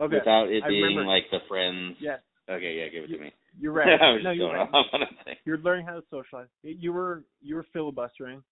okay. 0.00 0.16
without 0.18 0.48
it 0.48 0.62
I 0.64 0.68
being 0.68 0.82
remember. 0.96 1.10
like 1.10 1.24
the 1.30 1.38
friends 1.48 1.96
Yeah, 2.00 2.16
Okay, 2.48 2.74
yeah, 2.78 2.88
give 2.88 3.04
it 3.04 3.16
to 3.16 3.18
me. 3.22 3.32
you're 3.58 3.72
right. 3.72 3.98
No, 4.22 4.30
you're 4.30 4.52
right. 4.52 4.68
off 4.72 4.86
on 4.92 5.02
a 5.02 5.06
thing. 5.24 5.34
You're 5.44 5.58
learning 5.58 5.86
how 5.86 5.94
to 5.94 6.02
socialize. 6.10 6.46
You 6.62 6.92
were 6.92 7.24
you 7.40 7.56
were 7.56 7.66
filibustering, 7.72 8.42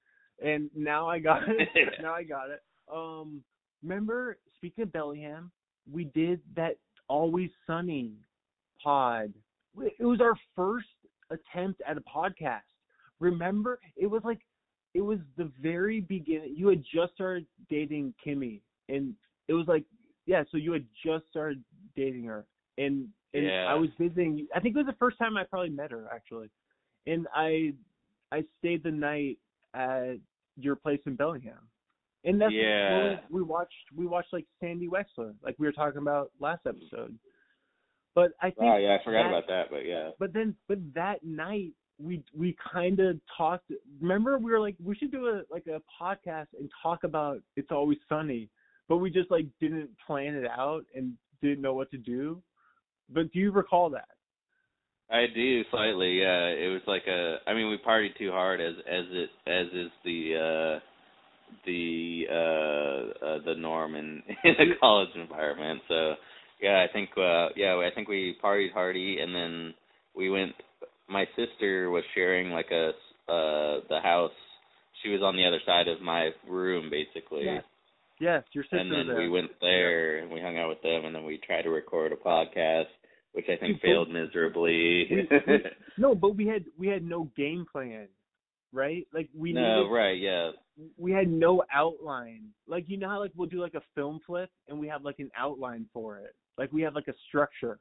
and 0.45 0.69
now 0.75 1.09
I 1.09 1.19
got 1.21 1.43
it. 1.49 1.69
now 2.03 2.15
I 2.15 2.25
got 2.25 2.51
it. 2.51 2.61
Um, 2.93 3.43
remember 3.83 4.39
speaking 4.57 4.83
of 4.83 4.93
Bellingham, 4.93 5.53
we 5.91 6.05
did 6.05 6.41
that 6.57 6.77
Always 7.09 7.51
Sunny 7.67 8.13
pod. 8.83 9.33
It 9.79 10.05
was 10.05 10.21
our 10.21 10.35
first 10.55 10.87
attempt 11.31 11.83
at 11.87 11.97
a 11.97 12.01
podcast. 12.03 12.61
Remember, 13.21 13.79
it 13.97 14.07
was 14.07 14.23
like 14.25 14.41
it 14.95 15.01
was 15.01 15.19
the 15.37 15.51
very 15.61 16.01
beginning. 16.01 16.55
You 16.57 16.69
had 16.69 16.83
just 16.95 17.15
started 17.15 17.47
dating 17.69 18.15
Kimmy, 18.25 18.61
and 18.89 19.15
it 19.49 19.55
was 19.55 19.67
like 19.67 19.85
yeah. 20.27 20.45
So 20.51 20.57
you 20.57 20.73
had 20.73 20.85
just 21.05 21.25
started 21.31 21.63
dating 21.97 22.25
her, 22.25 22.47
and 22.79 23.09
and 23.35 23.45
Yeah. 23.45 23.67
I 23.69 23.75
was 23.75 23.91
visiting. 23.99 24.47
I 24.55 24.61
think 24.61 24.77
it 24.77 24.79
was 24.79 24.87
the 24.87 24.99
first 24.99 25.19
time 25.19 25.37
I 25.37 25.45
probably 25.45 25.71
met 25.71 25.91
her 25.91 26.09
actually, 26.13 26.51
and 27.07 27.27
I 27.35 27.75
I 28.33 28.45
stayed 28.59 28.83
the 28.83 28.91
night 28.91 29.39
at 29.75 30.17
your 30.57 30.77
place 30.77 31.01
in 31.07 31.17
Bellingham. 31.17 31.59
And 32.25 32.41
that's 32.41 32.53
Yeah. 32.53 33.21
we, 33.31 33.43
watched 33.43 33.73
we 33.95 34.07
watched 34.07 34.33
like 34.33 34.47
Sandy 34.61 34.89
Wexler, 34.89 35.35
like 35.43 35.57
we 35.59 35.67
were 35.67 35.73
talking 35.73 36.01
about 36.01 36.31
last 36.41 36.67
episode. 36.67 37.17
But 38.15 38.33
I 38.41 38.51
think 38.51 38.73
Oh 38.73 38.77
yeah, 38.77 38.97
I 39.01 39.05
forgot 39.05 39.25
that- 39.25 39.29
about 39.29 39.47
that, 39.49 39.71
but 39.71 39.85
yeah. 39.85 40.11
but 40.19 40.33
then 40.33 40.57
but 40.69 40.79
that 40.95 41.23
night 41.25 41.73
we 41.99 42.23
we 42.37 42.57
kind 42.73 42.99
of 43.01 43.21
talked 43.37 43.71
remember 44.01 44.39
we 44.39 44.51
were 44.51 44.59
like 44.61 44.77
we 44.83 44.97
should 44.97 45.13
do 45.13 45.29
a 45.29 45.43
like 45.51 45.67
a 45.67 45.81
podcast 46.03 46.49
and 46.59 46.69
talk 46.83 47.05
about 47.05 47.41
it's 47.57 47.71
always 47.71 47.99
sunny 48.09 48.49
but 48.89 48.97
we 48.97 49.11
just 49.11 49.31
like 49.31 49.47
didn't 49.61 49.89
plan 50.05 50.35
it 50.35 50.45
out 50.51 50.85
and 50.97 51.13
didn't 51.41 51.61
know 51.61 51.73
what 51.75 51.89
to 51.93 51.97
do 51.97 52.43
but 53.11 53.31
do 53.33 53.39
you 53.39 53.53
recall 53.53 53.89
that 53.91 54.09
I 55.11 55.27
do 55.33 55.63
slightly, 55.71 56.19
yeah. 56.21 56.47
It 56.47 56.69
was 56.73 56.81
like 56.89 57.07
a 57.07 57.37
I 57.47 57.55
mean 57.55 57.69
we 57.71 57.79
partied 57.79 58.17
too 58.19 58.33
hard 58.33 58.61
as 58.61 58.75
as 58.89 59.05
it 59.11 59.31
as 59.47 59.67
is 59.73 59.91
the 60.05 60.35
uh 60.81 60.81
the 61.67 62.25
uh, 62.31 63.25
uh 63.25 63.39
the 63.45 63.55
norm 63.57 63.95
in, 63.95 64.23
in 64.45 64.73
a 64.73 64.79
college 64.81 65.11
environment. 65.15 65.81
So 65.89 66.15
yeah, 66.61 66.85
I 66.89 66.93
think 66.93 67.11
uh 67.17 67.49
yeah, 67.57 67.75
I 67.77 67.91
think 67.95 68.09
we 68.09 68.37
partied 68.43 68.73
hardy 68.73 69.19
and 69.21 69.35
then 69.35 69.75
we 70.15 70.31
went 70.31 70.53
my 71.09 71.25
sister 71.37 71.91
was 71.91 72.05
sharing 72.15 72.51
like 72.51 72.71
a 72.71 72.91
uh 73.31 73.81
the 73.89 74.01
house. 74.03 74.31
She 75.03 75.11
was 75.11 75.23
on 75.23 75.37
the 75.37 75.47
other 75.47 75.61
side 75.67 75.89
of 75.89 76.01
my 76.01 76.31
room 76.49 76.91
basically. 76.91 77.45
yes 77.45 77.65
yes 78.21 78.45
your 78.53 78.65
sister 78.65 78.79
and 78.79 78.93
then 78.93 79.07
there 79.09 79.17
we 79.17 79.29
went 79.29 79.51
there 79.61 80.19
and 80.19 80.31
we 80.31 80.41
hung 80.41 80.57
out 80.59 80.69
with 80.69 80.83
them 80.83 81.05
and 81.05 81.15
then 81.15 81.25
we 81.25 81.39
tried 81.47 81.63
to 81.63 81.71
record 81.71 82.13
a 82.13 82.17
podcast 82.17 82.87
which 83.33 83.47
I 83.49 83.57
think 83.57 83.83
failed 83.83 84.11
miserably. 84.11 85.09
We- 85.11 85.29
we- 85.47 85.65
no 85.99 86.15
but 86.15 86.37
we 86.37 86.47
had 86.47 86.65
we 86.79 86.87
had 86.87 87.03
no 87.03 87.31
game 87.37 87.67
plan 87.71 88.09
right 88.73 89.07
like 89.13 89.29
we 89.37 89.53
no, 89.53 89.61
needed 89.61 89.93
right, 89.93 90.21
yeah. 90.21 90.51
We 90.97 91.13
had 91.13 91.29
no 91.29 91.63
outline. 91.73 92.49
Like 92.67 92.85
you 92.89 92.99
know 92.99 93.09
how 93.09 93.21
like 93.21 93.33
we'll 93.37 93.49
do 93.49 93.61
like 93.61 93.75
a 93.75 93.83
film 93.95 94.21
flip 94.27 94.51
and 94.69 94.79
we 94.79 94.89
have 94.89 95.05
like 95.05 95.19
an 95.19 95.31
outline 95.37 95.87
for 95.93 96.19
it. 96.19 96.35
Like 96.59 96.73
we 96.73 96.83
have 96.83 96.95
like 96.95 97.09
a 97.09 97.15
structure. 97.29 97.79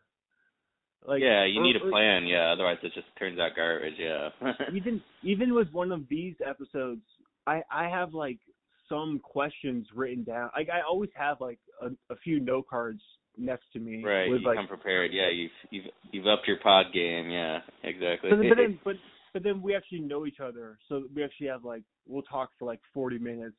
Like 1.06 1.22
yeah, 1.22 1.46
you 1.46 1.62
need 1.62 1.76
a 1.76 1.90
plan, 1.90 2.26
yeah, 2.26 2.54
otherwise 2.54 2.78
it 2.82 2.94
just 2.94 3.08
turns 3.20 3.38
out 3.38 3.52
garbage, 3.56 3.96
yeah. 4.00 4.30
even 4.74 5.02
even 5.22 5.54
with 5.54 5.68
one 5.72 5.92
of 5.92 6.08
these 6.10 6.36
episodes, 6.46 7.02
I 7.46 7.62
I 7.70 7.90
have 7.90 8.14
like 8.14 8.40
some 8.88 9.20
questions 9.20 9.88
written 9.94 10.24
down. 10.24 10.50
Like 10.56 10.70
I 10.70 10.82
always 10.88 11.10
have 11.16 11.42
like 11.42 11.60
a, 11.82 11.88
a 12.12 12.16
few 12.24 12.40
note 12.40 12.68
cards 12.70 13.02
next 13.38 13.66
to 13.74 13.80
me. 13.80 14.04
Right, 14.04 14.30
with, 14.30 14.42
you 14.42 14.48
like, 14.48 14.58
come 14.58 14.68
prepared. 14.68 15.12
Yeah, 15.14 15.30
you've 15.30 15.52
you've 15.72 15.86
you've 16.12 16.28
upped 16.28 16.48
your 16.48 16.60
pod 16.60 16.88
game. 16.94 17.30
Yeah, 17.30 17.60
exactly. 17.84 18.30
But, 18.30 18.38
but 18.38 18.58
then, 18.58 18.80
but 18.84 18.96
but 19.34 19.44
then 19.44 19.62
we 19.62 19.76
actually 19.76 20.00
know 20.00 20.26
each 20.26 20.40
other, 20.40 20.78
so 20.88 21.04
we 21.16 21.24
actually 21.24 21.48
have 21.48 21.64
like 21.66 21.84
we'll 22.08 22.22
talk 22.24 22.50
for 22.60 22.66
like 22.66 22.80
forty 22.94 23.18
minutes, 23.18 23.56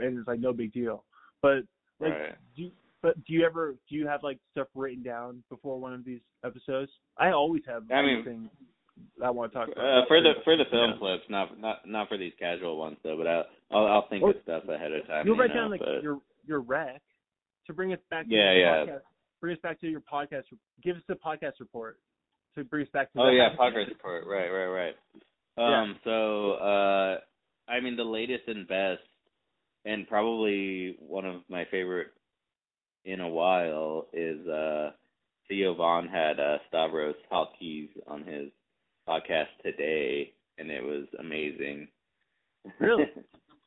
and 0.00 0.18
it's 0.18 0.28
like 0.28 0.40
no 0.40 0.52
big 0.52 0.72
deal. 0.72 1.04
But 1.42 1.62
like, 2.00 2.12
right. 2.12 2.34
do 2.56 2.62
you, 2.62 2.70
but 3.02 3.22
do 3.24 3.32
you 3.32 3.44
ever 3.44 3.76
do 3.88 3.94
you 3.96 4.06
have 4.06 4.22
like 4.22 4.38
stuff 4.52 4.68
written 4.74 5.02
down 5.02 5.42
before 5.50 5.78
one 5.80 5.92
of 5.92 6.04
these 6.04 6.20
episodes? 6.44 6.90
I 7.18 7.30
always 7.30 7.62
have 7.66 7.84
I 7.92 8.02
mean- 8.02 8.14
anything 8.16 8.50
I 9.22 9.30
want 9.30 9.52
to 9.52 9.58
talk 9.58 9.68
about. 9.70 9.84
Uh, 9.84 10.06
for 10.08 10.20
the 10.20 10.32
for 10.44 10.56
the 10.56 10.64
film 10.70 10.90
Yeah. 10.92 10.98
clips, 10.98 11.24
not 11.28 11.60
not 11.60 11.86
not 11.86 12.08
for 12.08 12.16
these 12.18 12.32
casual 12.38 12.76
ones 12.78 12.96
though. 13.04 13.16
But 13.16 13.26
I'll 13.26 13.44
I'll, 13.70 13.86
I'll 13.86 14.08
think 14.08 14.22
Or- 14.24 14.30
of 14.30 14.36
stuff 14.42 14.64
ahead 14.68 14.92
of 14.92 15.06
time. 15.06 15.26
You'll 15.26 15.36
you 15.36 15.40
write 15.42 15.50
know, 15.50 15.60
down 15.62 15.70
like 15.70 15.80
but- 15.80 16.02
your 16.02 16.18
your 16.46 16.60
rec 16.60 17.02
to 17.66 17.72
bring 17.74 17.92
us 17.92 18.00
back 18.10 18.26
to 18.28 18.34
Yeah, 18.34 18.52
your 18.52 18.60
yeah. 18.60 18.84
podcast. 18.86 19.00
Bring 19.40 19.54
us 19.54 19.60
back 19.62 19.80
to 19.82 19.86
your 19.88 20.00
podcast. 20.00 20.44
Give 20.82 20.96
us 20.96 21.02
the 21.06 21.14
podcast 21.14 21.60
report 21.60 21.98
to 22.64 22.82
us 22.82 22.88
back 22.92 23.12
to. 23.12 23.20
Oh 23.20 23.30
yeah, 23.30 23.48
progress 23.56 23.88
report. 23.88 24.24
Right, 24.26 24.48
right, 24.50 24.66
right. 24.66 24.94
Um. 25.82 25.96
So, 26.04 26.52
uh, 26.52 27.18
I 27.70 27.80
mean, 27.80 27.96
the 27.96 28.04
latest 28.04 28.44
and 28.46 28.66
best, 28.68 29.00
and 29.84 30.06
probably 30.08 30.96
one 31.00 31.24
of 31.24 31.42
my 31.48 31.64
favorite 31.70 32.08
in 33.04 33.20
a 33.20 33.28
while 33.28 34.06
is 34.12 34.46
uh, 34.46 34.90
Theo 35.48 35.74
Von 35.74 36.08
had 36.08 36.38
uh, 36.38 36.58
Stavros 36.68 37.16
Halkis 37.32 37.88
on 38.06 38.24
his 38.24 38.50
podcast 39.08 39.46
today, 39.62 40.32
and 40.58 40.70
it 40.70 40.82
was 40.82 41.06
amazing. 41.18 41.88
Really? 42.80 43.04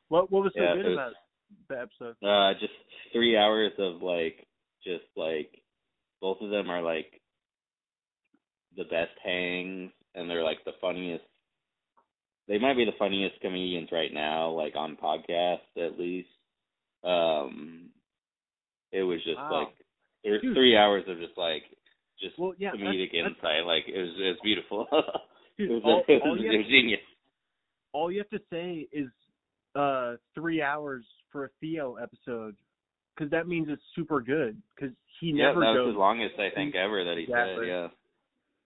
What 0.08 0.30
what 0.30 0.42
was 0.42 0.52
so 0.54 0.62
Yeah, 0.62 0.74
good 0.74 0.84
was- 0.84 0.92
about 0.92 1.12
the 1.70 1.80
episode? 1.80 2.16
Uh, 2.22 2.52
just 2.60 2.72
three 3.14 3.34
hours 3.36 3.72
of 3.78 4.02
like, 4.02 4.46
just 4.84 5.04
like, 5.16 5.62
both 6.20 6.36
of 6.42 6.50
them 6.50 6.68
are 6.68 6.82
like 6.82 7.21
the 8.76 8.84
best 8.84 9.12
hangs, 9.24 9.90
and 10.14 10.28
they're 10.28 10.44
like 10.44 10.64
the 10.64 10.72
funniest. 10.80 11.24
They 12.48 12.58
might 12.58 12.76
be 12.76 12.84
the 12.84 12.92
funniest 12.98 13.40
comedians 13.40 13.90
right 13.92 14.12
now, 14.12 14.50
like 14.50 14.74
on 14.76 14.96
podcasts 14.96 15.58
at 15.76 15.98
least. 15.98 16.28
Um, 17.04 17.90
it 18.92 19.02
was 19.02 19.22
just 19.24 19.38
Wow. 19.38 19.64
like 19.64 19.74
there's 20.24 20.42
Dude. 20.42 20.54
three 20.54 20.76
hours 20.76 21.04
of 21.08 21.18
just 21.18 21.36
like 21.36 21.64
just 22.20 22.38
Well, 22.38 22.54
yeah, 22.58 22.72
comedic 22.72 23.12
that's- 23.12 23.32
insight. 23.36 23.64
Like 23.66 23.84
it 23.88 24.00
was, 24.00 24.10
it 24.18 24.28
was 24.28 24.38
beautiful. 24.42 24.86
Dude, 25.58 25.70
it 25.70 25.74
was, 25.74 25.82
all, 25.84 26.04
it 26.08 26.22
was, 26.22 26.40
you 26.40 26.50
it 26.52 26.56
was 26.58 26.66
genius. 26.66 27.00
all 27.92 28.10
you 28.10 28.18
have 28.18 28.30
to 28.30 28.40
say 28.50 28.88
is 28.92 29.08
uh 29.74 30.16
three 30.34 30.62
hours 30.62 31.04
for 31.30 31.44
a 31.46 31.48
Theo 31.60 31.96
episode, 31.96 32.56
because 33.14 33.30
that 33.30 33.46
means 33.48 33.68
it's 33.70 33.82
super 33.94 34.20
good. 34.20 34.60
Because 34.74 34.94
he 35.20 35.28
Yeah, 35.28 35.46
never 35.48 35.60
that 35.60 35.66
was 35.72 35.76
goes 35.78 35.88
his 35.88 35.96
longest 35.96 36.34
I 36.38 36.50
think 36.54 36.74
ever 36.74 37.04
that 37.04 37.16
he 37.16 37.24
Exactly. 37.24 37.66
said. 37.66 37.68
Yeah. 37.68 37.88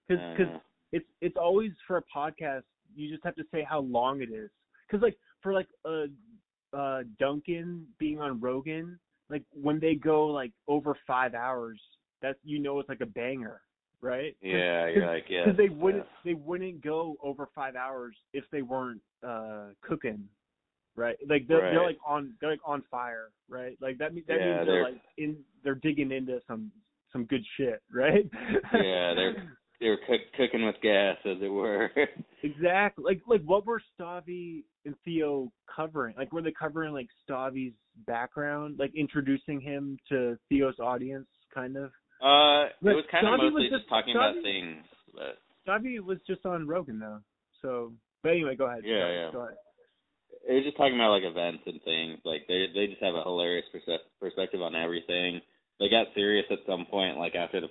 Because 0.08 0.22
because 0.36 0.52
yeah. 0.52 0.58
it's 0.92 1.06
it's 1.20 1.36
always 1.40 1.72
for 1.86 1.96
a 1.98 2.02
podcast. 2.14 2.62
You 2.94 3.10
just 3.10 3.24
have 3.24 3.34
to 3.36 3.44
say 3.52 3.66
how 3.68 3.80
long 3.80 4.22
it 4.22 4.30
is. 4.32 4.50
Because 4.88 5.02
like 5.02 5.16
for 5.42 5.52
like 5.52 5.68
uh 5.84 6.06
uh 6.76 7.02
Duncan 7.18 7.86
being 7.98 8.20
on 8.20 8.40
Rogan, 8.40 8.98
like 9.30 9.42
when 9.52 9.80
they 9.80 9.94
go 9.94 10.26
like 10.26 10.52
over 10.68 10.96
five 11.06 11.34
hours, 11.34 11.80
that's 12.22 12.38
you 12.44 12.58
know 12.58 12.78
it's 12.80 12.88
like 12.88 13.00
a 13.00 13.06
banger, 13.06 13.60
right? 14.00 14.36
Yeah, 14.40 14.88
you're 14.88 15.06
like, 15.06 15.24
yeah. 15.28 15.44
because 15.44 15.56
they 15.56 15.68
wouldn't 15.68 16.06
they 16.24 16.34
wouldn't 16.34 16.82
go 16.82 17.16
over 17.22 17.48
five 17.54 17.76
hours 17.76 18.16
if 18.32 18.44
they 18.52 18.62
weren't 18.62 19.00
uh 19.26 19.68
cooking 19.82 20.24
right 20.94 21.16
like 21.28 21.46
they're, 21.46 21.60
they're 21.72 21.82
like 21.82 21.98
on 22.06 22.32
they're 22.40 22.50
like 22.50 22.60
on 22.64 22.82
fire 22.90 23.28
right 23.50 23.76
like 23.82 23.98
that 23.98 24.14
means 24.14 24.26
that 24.26 24.38
Yeah, 24.40 24.46
means 24.46 24.56
they're, 24.56 24.74
they're- 24.76 24.84
like 24.84 25.00
in 25.18 25.36
they're 25.62 25.74
digging 25.74 26.10
into 26.10 26.40
some 26.46 26.70
some 27.12 27.24
good 27.26 27.44
shit 27.56 27.82
right 27.92 28.28
Yeah, 28.72 29.12
they're- 29.14 29.52
They 29.80 29.88
were 29.88 29.98
cook, 30.06 30.20
cooking 30.36 30.64
with 30.64 30.76
gas, 30.82 31.16
as 31.26 31.36
it 31.42 31.48
were. 31.48 31.90
exactly 32.42 33.04
like 33.04 33.20
like 33.26 33.42
what 33.44 33.66
were 33.66 33.80
Stavi 33.98 34.62
and 34.84 34.94
Theo 35.04 35.50
covering 35.74 36.14
like 36.16 36.32
were 36.32 36.42
they 36.42 36.52
covering 36.58 36.92
like 36.92 37.08
Stavi's 37.28 37.74
background 38.06 38.76
like 38.78 38.92
introducing 38.94 39.60
him 39.60 39.98
to 40.08 40.38
Theo's 40.48 40.78
audience 40.78 41.26
kind 41.54 41.76
of 41.76 41.90
uh, 42.22 42.66
it 42.80 42.94
was 42.96 43.04
kind 43.10 43.26
of 43.26 43.34
Stavi 43.34 43.42
was 43.44 43.52
mostly 43.52 43.68
just 43.68 43.80
just- 43.82 43.88
talking 43.88 44.14
Stavi- 44.14 44.30
about 44.30 44.42
things. 44.42 44.84
But 45.14 45.38
Stavi 45.66 46.00
was 46.00 46.18
just 46.26 46.44
on 46.46 46.66
Rogan 46.68 46.98
though 46.98 47.20
so 47.62 47.92
but 48.22 48.30
anyway 48.32 48.54
go 48.56 48.66
ahead 48.66 48.82
Yeah, 48.84 49.00
Go- 49.00 49.10
yeah. 49.12 49.30
go 49.32 49.40
ahead. 49.44 49.56
it 50.48 50.52
was 50.54 50.64
just 50.64 50.76
talking 50.76 50.94
about 50.94 51.10
like 51.18 51.24
events 51.24 51.62
and 51.66 51.82
things. 51.82 52.18
Like 52.24 52.42
they 52.48 52.66
they 52.74 52.86
just 52.86 53.02
have 53.02 53.14
a 53.14 53.22
hilarious 53.24 53.66
perspective 54.20 54.62
on 54.62 54.74
everything. 54.76 55.40
They 55.80 55.88
got 55.90 56.06
serious 56.14 56.46
at 56.50 56.60
some 56.66 56.86
point, 56.86 57.18
like 57.18 57.34
after 57.34 57.60
the 57.60 57.68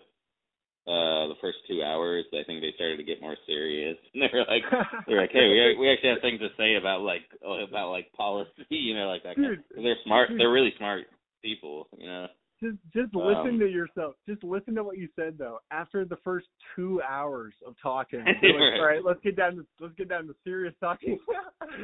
uh 0.87 1.27
the 1.33 1.39
first 1.41 1.57
two 1.67 1.81
hours. 1.83 2.25
I 2.33 2.43
think 2.45 2.61
they 2.61 2.71
started 2.75 2.97
to 2.97 3.03
get 3.03 3.21
more 3.21 3.35
serious. 3.45 3.97
And 4.13 4.21
they 4.23 4.29
were 4.31 4.45
like, 4.47 4.63
they're 5.07 5.21
like, 5.21 5.31
hey, 5.33 5.47
we 5.49 5.77
we 5.79 5.91
actually 5.91 6.09
have 6.09 6.21
things 6.21 6.39
to 6.39 6.49
say 6.57 6.75
about 6.75 7.01
like 7.01 7.23
oh, 7.45 7.63
about 7.63 7.91
like 7.91 8.11
policy, 8.13 8.51
you 8.69 8.95
know, 8.95 9.07
like 9.07 9.23
that. 9.23 9.35
Kind 9.35 9.47
Dude, 9.47 9.59
of, 9.77 9.83
they're 9.83 9.97
smart. 10.05 10.29
dude. 10.29 10.39
They're 10.39 10.51
really 10.51 10.73
smart 10.77 11.05
people, 11.41 11.87
you 11.97 12.07
know. 12.07 12.27
Just 12.63 12.77
just 12.93 13.13
listen 13.13 13.55
Um, 13.55 13.59
to 13.59 13.67
yourself. 13.67 14.15
Just 14.25 14.41
listen 14.43 14.75
to 14.75 14.83
what 14.83 14.97
you 14.97 15.09
said 15.15 15.37
though. 15.37 15.59
After 15.71 16.05
the 16.05 16.15
first 16.23 16.47
two 16.75 17.01
hours 17.01 17.53
of 17.67 17.75
talking, 17.83 18.19
like, 18.23 18.41
Right. 18.41 18.79
all 18.79 18.85
right, 18.85 19.03
let's 19.03 19.19
get 19.21 19.35
down 19.35 19.57
to 19.57 19.65
let's 19.81 19.93
get 19.95 20.07
down 20.07 20.27
to 20.27 20.35
serious 20.45 20.73
talking. 20.79 21.19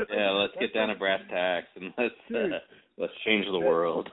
Yeah, 0.09 0.29
let's 0.31 0.53
get 0.59 0.73
down 0.73 0.87
to 0.89 0.95
brass 0.95 1.19
tacks 1.29 1.67
and 1.75 1.91
let's 1.97 2.15
Dude. 2.29 2.53
uh, 2.53 2.59
let's 2.97 3.13
change 3.25 3.45
the 3.51 3.59
world. 3.59 4.09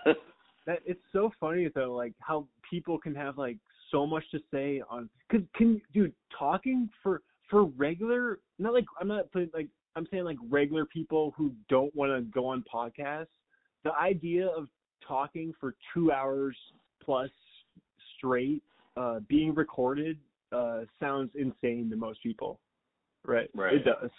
That 0.67 0.81
it's 0.85 1.01
so 1.13 1.31
funny 1.39 1.69
though, 1.73 1.95
like 1.95 2.13
how 2.21 2.47
people 2.69 2.99
can 2.99 3.15
have 3.15 3.39
like 3.39 3.57
so 3.91 4.07
much 4.07 4.25
to 4.31 4.39
say 4.53 4.83
on. 4.91 5.09
Cause 5.31 5.41
can 5.55 5.81
dude 5.93 6.13
talking 6.37 6.89
for 7.03 7.23
for 7.51 7.65
regular, 7.65 8.39
not 8.59 8.73
like 8.73 8.87
I'm 9.01 9.09
not 9.09 9.31
putting 9.33 9.51
like 9.55 9.69
I'm 9.97 10.07
saying 10.11 10.25
like 10.25 10.39
regular 10.49 10.85
people 10.85 11.35
who 11.37 11.53
don't 11.69 11.95
want 11.95 12.13
to 12.13 12.23
go 12.33 12.47
on 12.47 12.65
podcasts. 12.73 13.27
The 13.85 13.93
idea 13.95 14.47
of 14.47 14.69
talking 15.07 15.55
for 15.61 15.75
two 15.95 16.13
hours 16.13 16.57
plus 17.03 17.31
straight, 18.17 18.63
uh, 18.97 19.21
being 19.29 19.55
recorded, 19.55 20.19
uh, 20.53 20.81
sounds 21.01 21.31
insane 21.35 21.89
to 21.91 21.97
most 21.97 22.23
people. 22.23 22.61
Right. 23.25 23.49
Right. 23.55 23.75
It 23.75 23.85
does. 23.85 24.11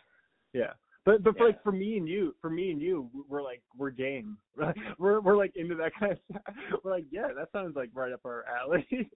Yeah. 0.54 0.74
But 1.10 1.24
but 1.24 1.38
for 1.38 1.44
Yeah. 1.46 1.48
like 1.48 1.64
for 1.64 1.72
me 1.72 1.98
and 1.98 2.08
you, 2.08 2.36
for 2.40 2.52
me 2.52 2.70
and 2.70 2.80
you, 2.80 3.10
we're 3.28 3.42
like 3.42 3.64
we're 3.76 3.90
game. 3.90 4.38
we're 5.00 5.22
we're 5.22 5.36
like 5.38 5.54
into 5.56 5.74
that 5.76 5.92
kind 6.00 6.12
of 6.12 6.20
stuff. 6.30 6.56
We're 6.84 6.92
like, 6.92 7.06
yeah, 7.10 7.30
that 7.36 7.52
sounds 7.52 7.76
like 7.76 7.90
right 7.96 8.12
up 8.12 8.20
our 8.26 8.46
alley. 8.46 8.86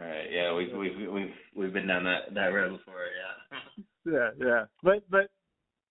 right. 0.00 0.30
Yeah, 0.30 0.54
we've 0.54 0.72
we've 0.76 1.10
we've 1.10 1.34
we've 1.56 1.72
been 1.72 1.88
down 1.88 2.04
that 2.04 2.32
that 2.34 2.52
road 2.52 2.78
before. 2.78 2.94
Yeah. 4.06 4.12
yeah, 4.12 4.30
yeah. 4.38 4.64
But 4.84 5.02
but 5.10 5.30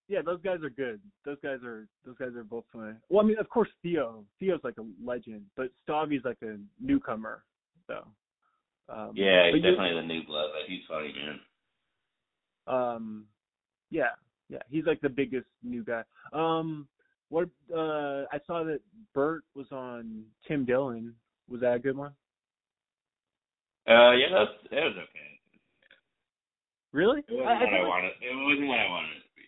yeah, 0.08 0.22
those 0.24 0.42
guys 0.42 0.60
are 0.64 0.70
good. 0.70 1.02
Those 1.26 1.38
guys 1.44 1.60
are 1.66 1.86
those 2.06 2.16
guys 2.18 2.34
are 2.38 2.46
both 2.46 2.64
funny. 2.72 2.94
Well, 3.10 3.26
I 3.26 3.28
mean, 3.28 3.40
of 3.40 3.50
course, 3.50 3.70
Theo. 3.84 4.24
Theo's 4.40 4.62
like 4.64 4.78
a 4.80 4.86
legend, 5.04 5.42
but 5.58 5.68
Stavi's 5.86 6.24
like 6.24 6.38
a 6.44 6.56
newcomer. 6.80 7.44
So. 7.88 8.08
Um, 8.88 9.12
Yeah, 9.16 9.48
he's 9.48 9.56
you- 9.56 9.62
definitely 9.70 10.00
the 10.02 10.08
new 10.08 10.24
blood, 10.26 10.48
but 10.54 10.70
he's 10.70 10.86
funny, 10.88 11.14
man. 11.14 11.40
Um, 12.68 13.26
yeah, 13.90 14.12
yeah, 14.50 14.60
he's 14.70 14.86
like 14.86 15.02
the 15.02 15.10
biggest 15.10 15.48
new 15.64 15.84
guy. 15.84 16.04
Um, 16.34 16.88
what? 17.30 17.50
Uh, 17.74 18.24
I 18.32 18.40
saw 18.46 18.64
that 18.64 18.80
Bert 19.14 19.44
was 19.56 19.68
on 19.72 20.24
Tim 20.48 20.66
Dillon. 20.66 21.14
Was 21.50 21.62
that 21.62 21.76
a 21.76 21.80
good 21.80 21.98
one? 21.98 22.14
Uh, 23.88 24.12
yeah, 24.12 24.28
that 24.32 24.40
was, 24.40 24.58
that 24.72 24.84
was 24.84 24.96
okay. 24.98 25.40
Really? 26.94 27.20
It 27.20 27.26
wasn't 27.30 27.48
I, 27.48 27.54
I 27.54 27.60
what 27.60 27.70
feel 27.70 27.80
I 27.80 27.88
wanted. 27.88 28.12
It 28.22 28.36
wasn't 28.36 28.68
what 28.68 28.80
I 28.80 28.90
wanted 28.90 29.08
to 29.08 29.22
be. 29.36 29.44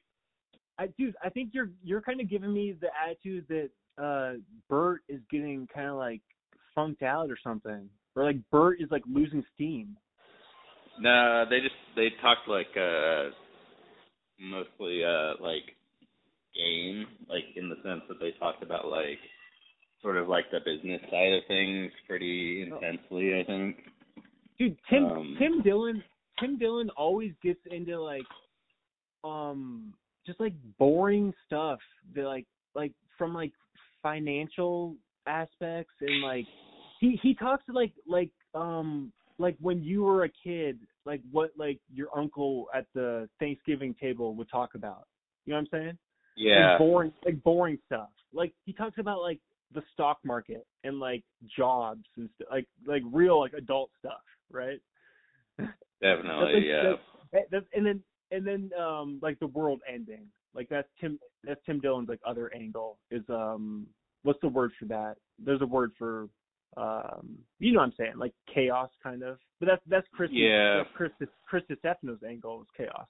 I, 0.77 0.87
dude, 0.97 1.15
I 1.23 1.29
think 1.29 1.49
you're 1.53 1.69
you're 1.83 2.01
kind 2.01 2.21
of 2.21 2.29
giving 2.29 2.53
me 2.53 2.75
the 2.79 2.89
attitude 3.05 3.45
that 3.49 3.69
uh 4.01 4.39
Bert 4.69 5.01
is 5.09 5.21
getting 5.31 5.67
kind 5.73 5.87
of 5.87 5.95
like 5.95 6.21
funked 6.75 7.03
out 7.03 7.29
or 7.29 7.37
something, 7.43 7.89
or 8.15 8.23
like 8.23 8.37
Bert 8.51 8.81
is 8.81 8.89
like 8.91 9.03
losing 9.11 9.43
steam. 9.55 9.97
No, 10.99 11.45
they 11.49 11.59
just 11.59 11.75
they 11.95 12.09
talked 12.21 12.47
like 12.47 12.67
uh 12.77 13.29
mostly 14.39 15.03
uh 15.03 15.33
like 15.41 15.75
game, 16.55 17.05
like 17.29 17.43
in 17.55 17.69
the 17.69 17.75
sense 17.83 18.01
that 18.07 18.19
they 18.19 18.31
talked 18.39 18.63
about 18.63 18.89
like 18.89 19.19
sort 20.01 20.17
of 20.17 20.27
like 20.27 20.45
the 20.51 20.59
business 20.65 21.01
side 21.11 21.33
of 21.33 21.43
things 21.47 21.91
pretty 22.07 22.63
intensely, 22.63 23.39
I 23.39 23.43
think. 23.45 23.77
Dude, 24.57 24.77
Tim 24.89 25.05
Um, 25.05 25.35
Tim 25.39 25.61
Dillon 25.61 26.03
Tim 26.39 26.57
Dillon 26.57 26.89
always 26.91 27.33
gets 27.43 27.59
into 27.69 28.01
like 28.01 28.25
um 29.23 29.93
just 30.25 30.39
like 30.39 30.53
boring 30.77 31.33
stuff 31.45 31.79
that 32.15 32.23
like 32.23 32.45
like 32.75 32.93
from 33.17 33.33
like 33.33 33.51
financial 34.01 34.95
aspects 35.27 35.93
and 36.01 36.21
like 36.21 36.45
he 36.99 37.19
he 37.21 37.33
talks 37.35 37.65
to 37.65 37.73
like 37.73 37.93
like 38.07 38.31
um 38.55 39.11
like 39.37 39.55
when 39.59 39.83
you 39.83 40.03
were 40.03 40.23
a 40.23 40.29
kid 40.43 40.79
like 41.09 41.21
what 41.31 41.49
like 41.57 41.79
your 41.91 42.07
uncle 42.15 42.67
at 42.73 42.85
the 42.93 43.27
Thanksgiving 43.39 43.95
table 43.99 44.35
would 44.35 44.49
talk 44.49 44.75
about. 44.75 45.07
You 45.45 45.53
know 45.53 45.59
what 45.61 45.67
I'm 45.73 45.81
saying? 45.85 45.97
Yeah. 46.37 46.71
like 46.71 46.79
boring 46.79 47.13
like 47.25 47.43
boring 47.43 47.79
stuff. 47.87 48.09
Like 48.31 48.53
he 48.65 48.73
talks 48.73 48.97
about 48.99 49.21
like 49.21 49.39
the 49.73 49.81
stock 49.91 50.19
market 50.23 50.65
and 50.83 50.99
like 50.99 51.23
jobs 51.57 52.05
and 52.17 52.29
st- 52.35 52.49
like 52.51 52.67
like 52.85 53.01
real 53.11 53.39
like 53.39 53.53
adult 53.53 53.89
stuff, 53.99 54.21
right? 54.51 54.79
Definitely. 56.01 56.67
Yeah. 56.67 56.93
that's- 57.31 57.47
that's- 57.51 57.69
and 57.73 57.85
then 57.85 58.03
and 58.31 58.45
then 58.45 58.69
um 58.79 59.19
like 59.21 59.39
the 59.39 59.47
world 59.47 59.81
ending. 59.91 60.27
Like 60.53 60.69
that's 60.69 60.87
Tim 61.01 61.19
that's 61.43 61.59
Tim 61.65 61.79
Dillon's 61.79 62.09
like 62.09 62.21
other 62.25 62.53
angle 62.55 62.99
is 63.09 63.23
um 63.29 63.87
what's 64.23 64.41
the 64.41 64.47
word 64.47 64.71
for 64.79 64.85
that? 64.85 65.15
There's 65.43 65.61
a 65.61 65.65
word 65.65 65.91
for 65.97 66.29
um 66.77 67.37
you 67.59 67.73
know 67.73 67.79
what 67.79 67.85
I'm 67.85 67.93
saying, 67.97 68.13
like 68.17 68.33
chaos 68.53 68.89
kind 69.01 69.23
of. 69.23 69.37
But 69.59 69.67
that's 69.67 69.81
that's 69.87 70.07
Chris 70.13 70.29
Yeah. 70.31 70.77
that's 70.77 70.89
Chris 70.95 71.11
Chris 71.47 71.63
Distefano's 71.69 72.23
angle 72.27 72.61
is 72.61 72.67
chaos. 72.77 73.07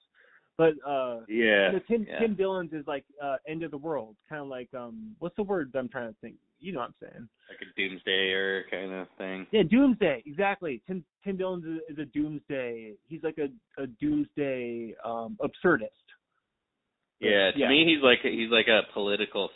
But 0.57 0.73
uh 0.85 1.21
Yeah. 1.27 1.67
you 1.67 1.71
know, 1.73 1.79
Tim 1.87 2.05
yeah. 2.09 2.19
Tim 2.19 2.35
Dillon's 2.35 2.73
is 2.73 2.85
like 2.87 3.05
uh 3.23 3.37
end 3.47 3.63
of 3.63 3.71
the 3.71 3.77
world, 3.77 4.15
kind 4.27 4.41
of 4.41 4.47
like 4.47 4.73
um 4.73 5.15
what's 5.19 5.35
the 5.35 5.43
word 5.43 5.71
I'm 5.75 5.89
trying 5.89 6.09
to 6.09 6.15
think? 6.21 6.35
You 6.59 6.73
know 6.73 6.79
what 6.79 6.87
I'm 6.89 6.95
saying? 6.99 7.29
Like 7.49 7.61
a 7.61 7.79
doomsdayer 7.79 8.63
kind 8.69 8.91
of 8.91 9.07
thing. 9.17 9.47
Yeah, 9.51 9.63
doomsday, 9.63 10.23
exactly. 10.25 10.81
Tim 10.87 11.05
Tim 11.23 11.37
Dillon's 11.37 11.63
is, 11.65 11.79
is 11.95 11.99
a 11.99 12.05
doomsday. 12.05 12.93
He's 13.07 13.23
like 13.23 13.37
a 13.37 13.47
a 13.81 13.87
doomsday 13.87 14.95
um 15.05 15.37
absurdist. 15.41 15.87
Yeah. 17.19 17.51
To 17.51 17.59
Yeah. 17.59 17.69
me, 17.69 17.85
he's 17.85 18.03
like 18.03 18.19
he's 18.23 18.49
like 18.49 18.67
a 18.67 18.81
political 18.93 19.49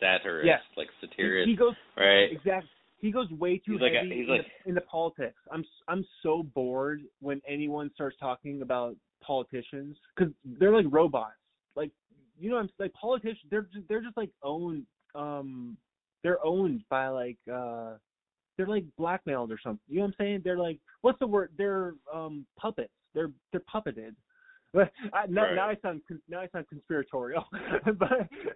satirist, 0.00 0.46
Yeah. 0.46 0.58
like 0.76 0.88
satirist, 1.00 1.48
he 1.48 1.56
goes 1.56 1.74
right? 1.96 2.30
exact. 2.32 2.66
He 3.00 3.10
goes 3.10 3.30
way 3.30 3.58
too 3.58 3.72
He's 3.72 3.80
like 3.80 3.92
a- 3.94 3.98
heavy 4.00 4.16
he's 4.18 4.28
in, 4.28 4.34
like- 4.36 4.46
the, 4.64 4.68
in 4.68 4.74
the 4.74 4.80
politics. 4.82 5.38
I'm 5.52 5.64
I'm 5.88 6.04
so 6.22 6.42
bored 6.42 7.00
when 7.20 7.40
anyone 7.48 7.90
starts 7.94 8.16
talking 8.18 8.62
about 8.62 8.94
politicians 9.22 9.96
because 10.16 10.32
they're 10.44 10.74
like 10.74 10.86
robots. 10.90 11.34
Like 11.76 11.90
you 12.38 12.50
know, 12.50 12.56
I'm 12.58 12.68
like 12.78 12.92
politicians. 12.94 13.38
They're 13.50 13.62
just, 13.72 13.88
they're 13.88 14.02
just 14.02 14.16
like 14.16 14.30
owned. 14.42 14.84
Um, 15.14 15.76
they're 16.22 16.44
owned 16.44 16.82
by 16.90 17.08
like 17.08 17.38
uh, 17.52 17.94
they're 18.56 18.66
like 18.66 18.84
blackmailed 18.98 19.50
or 19.50 19.58
something. 19.62 19.80
You 19.88 19.96
know 19.96 20.02
what 20.02 20.08
I'm 20.08 20.14
saying? 20.18 20.40
They're 20.44 20.58
like 20.58 20.78
what's 21.00 21.18
the 21.18 21.26
word? 21.26 21.50
They're 21.56 21.94
um 22.12 22.44
puppets. 22.58 22.92
They're 23.14 23.30
they're 23.52 23.62
puppeted. 23.72 24.14
But 24.72 24.92
I, 25.12 25.26
now, 25.26 25.42
Right. 25.46 25.54
now 25.56 25.68
I 25.70 25.76
sound 25.82 26.00
now 26.28 26.42
I 26.42 26.48
sound 26.52 26.68
conspiratorial. 26.68 27.42
but 27.84 28.08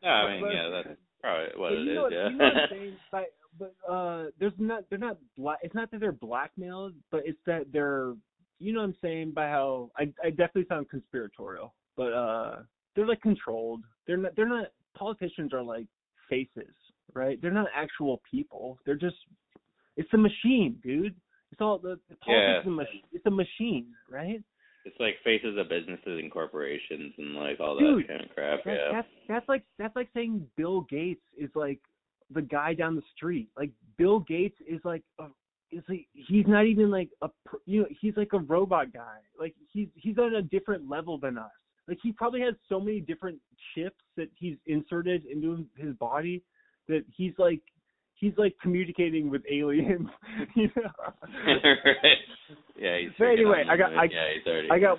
No, 0.05 0.09
I 0.09 0.31
mean, 0.35 0.43
but- 0.45 0.55
yeah, 0.55 0.69
that's 0.71 0.97
probably 1.21 1.49
what 1.61 1.73
it 1.73 1.79
you 1.81 1.91
is. 1.93 1.99
what, 1.99 2.13
yeah. 2.13 2.29
you 2.29 2.37
know 2.37 2.45
what 2.45 2.55
I'm 2.57 2.69
saying? 2.71 2.97
But, 3.11 3.25
but 3.59 3.75
uh, 3.91 4.27
there's 4.39 4.53
not 4.59 4.85
they're 4.91 4.99
not 4.99 5.19
black. 5.37 5.59
It's 5.63 5.75
not 5.75 5.91
that 5.91 6.01
they're 6.01 6.13
blackmailed, 6.13 6.95
but 7.11 7.23
it's 7.25 7.39
that 7.47 7.67
they're 7.73 8.15
you 8.59 8.73
know 8.73 8.81
what 8.81 8.87
I'm 8.87 8.97
saying 9.03 9.33
by 9.35 9.49
how 9.49 9.91
I 9.99 10.13
I 10.25 10.31
definitely 10.31 10.67
sound 10.69 10.89
conspiratorial, 10.91 11.75
but 11.97 12.13
uh, 12.13 12.57
they're 12.95 13.07
like 13.07 13.21
controlled. 13.21 13.83
They're 14.07 14.17
not 14.17 14.37
they're 14.37 14.49
not 14.49 14.69
politicians 14.97 15.53
are 15.53 15.63
like 15.63 15.87
faces, 16.29 16.75
right? 17.15 17.41
They're 17.41 17.51
not 17.51 17.67
actual 17.75 18.21
people. 18.31 18.79
They're 18.87 18.95
just 18.97 19.17
it's 19.97 20.13
a 20.13 20.19
machine, 20.19 20.79
dude. 20.83 21.15
It's 21.53 21.61
all 21.61 21.79
the, 21.79 21.99
the 22.09 22.17
politics 22.17 22.27
Yeah. 22.27 22.61
is 22.61 22.67
a 22.67 22.71
machine. 22.71 23.03
It's 23.13 23.27
a 23.27 23.31
machine, 23.31 23.87
right? 24.11 24.43
It's 24.85 24.97
like 25.01 25.15
faces 25.25 25.57
of 25.57 25.69
businesses 25.69 26.21
and 26.21 26.31
corporations 26.31 27.15
and 27.17 27.35
like 27.35 27.59
all 27.61 27.75
that 27.77 27.81
Dude, 27.81 28.09
kind 28.09 28.23
of 28.23 28.29
crap. 28.35 28.65
That, 28.65 28.73
yeah. 28.75 28.93
That's 28.93 29.09
that's 29.29 29.49
like 29.49 29.63
that's 29.79 29.97
like 29.97 30.09
saying 30.15 30.47
Bill 30.57 30.83
Gates 30.83 31.23
is 31.39 31.51
like 31.55 31.81
the 32.31 32.43
guy 32.43 32.75
down 32.75 32.97
the 32.97 33.03
street. 33.17 33.49
Like 33.57 33.71
Bill 33.99 34.21
Gates 34.21 34.57
is 34.69 34.81
like 34.85 35.03
a, 35.19 35.25
is 35.71 35.83
like 35.89 36.07
he's 36.13 36.47
not 36.47 36.67
even 36.67 36.91
like 36.91 37.11
a 37.23 37.29
you 37.67 37.83
know 37.83 37.89
he's 38.01 38.17
like 38.17 38.33
a 38.33 38.39
robot 38.39 38.93
guy. 38.93 39.19
Like 39.39 39.55
he's 39.73 39.89
he's 39.95 40.19
on 40.19 40.35
a 40.37 40.43
different 40.43 40.89
level 40.89 41.19
than 41.19 41.39
us. 41.39 41.51
Like 41.89 41.99
he 42.03 42.13
probably 42.13 42.41
has 42.41 42.55
so 42.69 42.81
many 42.81 43.01
different 43.01 43.39
chips 43.75 44.01
that 44.17 44.29
he's 44.35 44.57
inserted 44.67 45.25
into 45.27 45.67
his 45.77 45.95
body 45.97 46.43
that 46.89 47.05
he's 47.15 47.33
like 47.39 47.61
he's 48.15 48.33
like 48.39 48.55
communicating 48.63 49.29
with 49.31 49.43
aliens. 49.51 50.09
you 50.57 50.69
know? 50.77 50.91
right. 51.45 52.19
Yeah, 52.77 52.99
he's. 52.99 53.11
But 53.19 53.27
anyway, 53.27 53.65
I 53.69 53.77
got- 53.77 53.95
I- 53.97 54.05
yeah, 54.05 54.27
he's 54.35 54.47
already. 54.51 54.69
I 54.71 54.79
got 54.79 54.99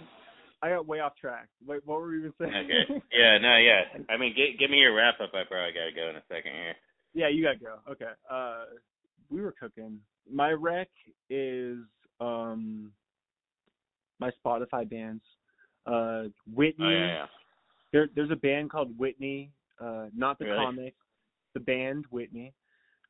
I 0.63 0.69
got 0.69 0.88
way 0.88 0.99
off 1.01 1.15
track. 1.19 1.47
Wait, 1.67 1.82
what 1.86 1.99
were 1.99 2.07
we 2.07 2.19
even 2.19 2.34
saying? 2.39 2.53
Okay. 2.55 3.03
Yeah. 3.13 3.38
No. 3.38 3.57
Yeah. 3.57 3.82
I 4.09 4.17
mean, 4.17 4.34
g- 4.36 4.55
give 4.57 4.71
me 4.71 4.78
your 4.78 4.95
wrap 4.95 5.15
up. 5.21 5.32
I 5.34 5.43
probably 5.43 5.73
gotta 5.73 5.91
go 5.93 6.09
in 6.09 6.15
a 6.15 6.23
second 6.30 6.53
here. 6.53 6.76
Yeah, 7.16 7.30
you 7.30 7.43
gotta 7.43 7.57
go. 7.57 7.78
Okay. 7.91 8.11
Uh, 8.30 8.66
we 9.32 9.41
were 9.41 9.55
cooking. 9.59 9.99
My 10.32 10.51
rec 10.51 10.89
is 11.30 11.78
um 12.20 12.91
my 14.20 14.30
Spotify 14.45 14.88
bands. 14.88 15.24
Uh, 15.88 16.26
Whitney. 16.53 16.86
Oh 16.86 16.89
yeah. 16.89 17.07
yeah. 17.07 17.26
There, 17.93 18.07
there's 18.16 18.32
a 18.32 18.36
band 18.36 18.70
called 18.70 18.97
Whitney. 18.97 19.51
Uh, 19.80 20.07
not 20.16 20.38
the 20.38 20.45
Really? 20.45 20.66
comic. 20.66 20.95
The 21.53 21.61
band 21.61 22.05
Whitney. 22.11 22.53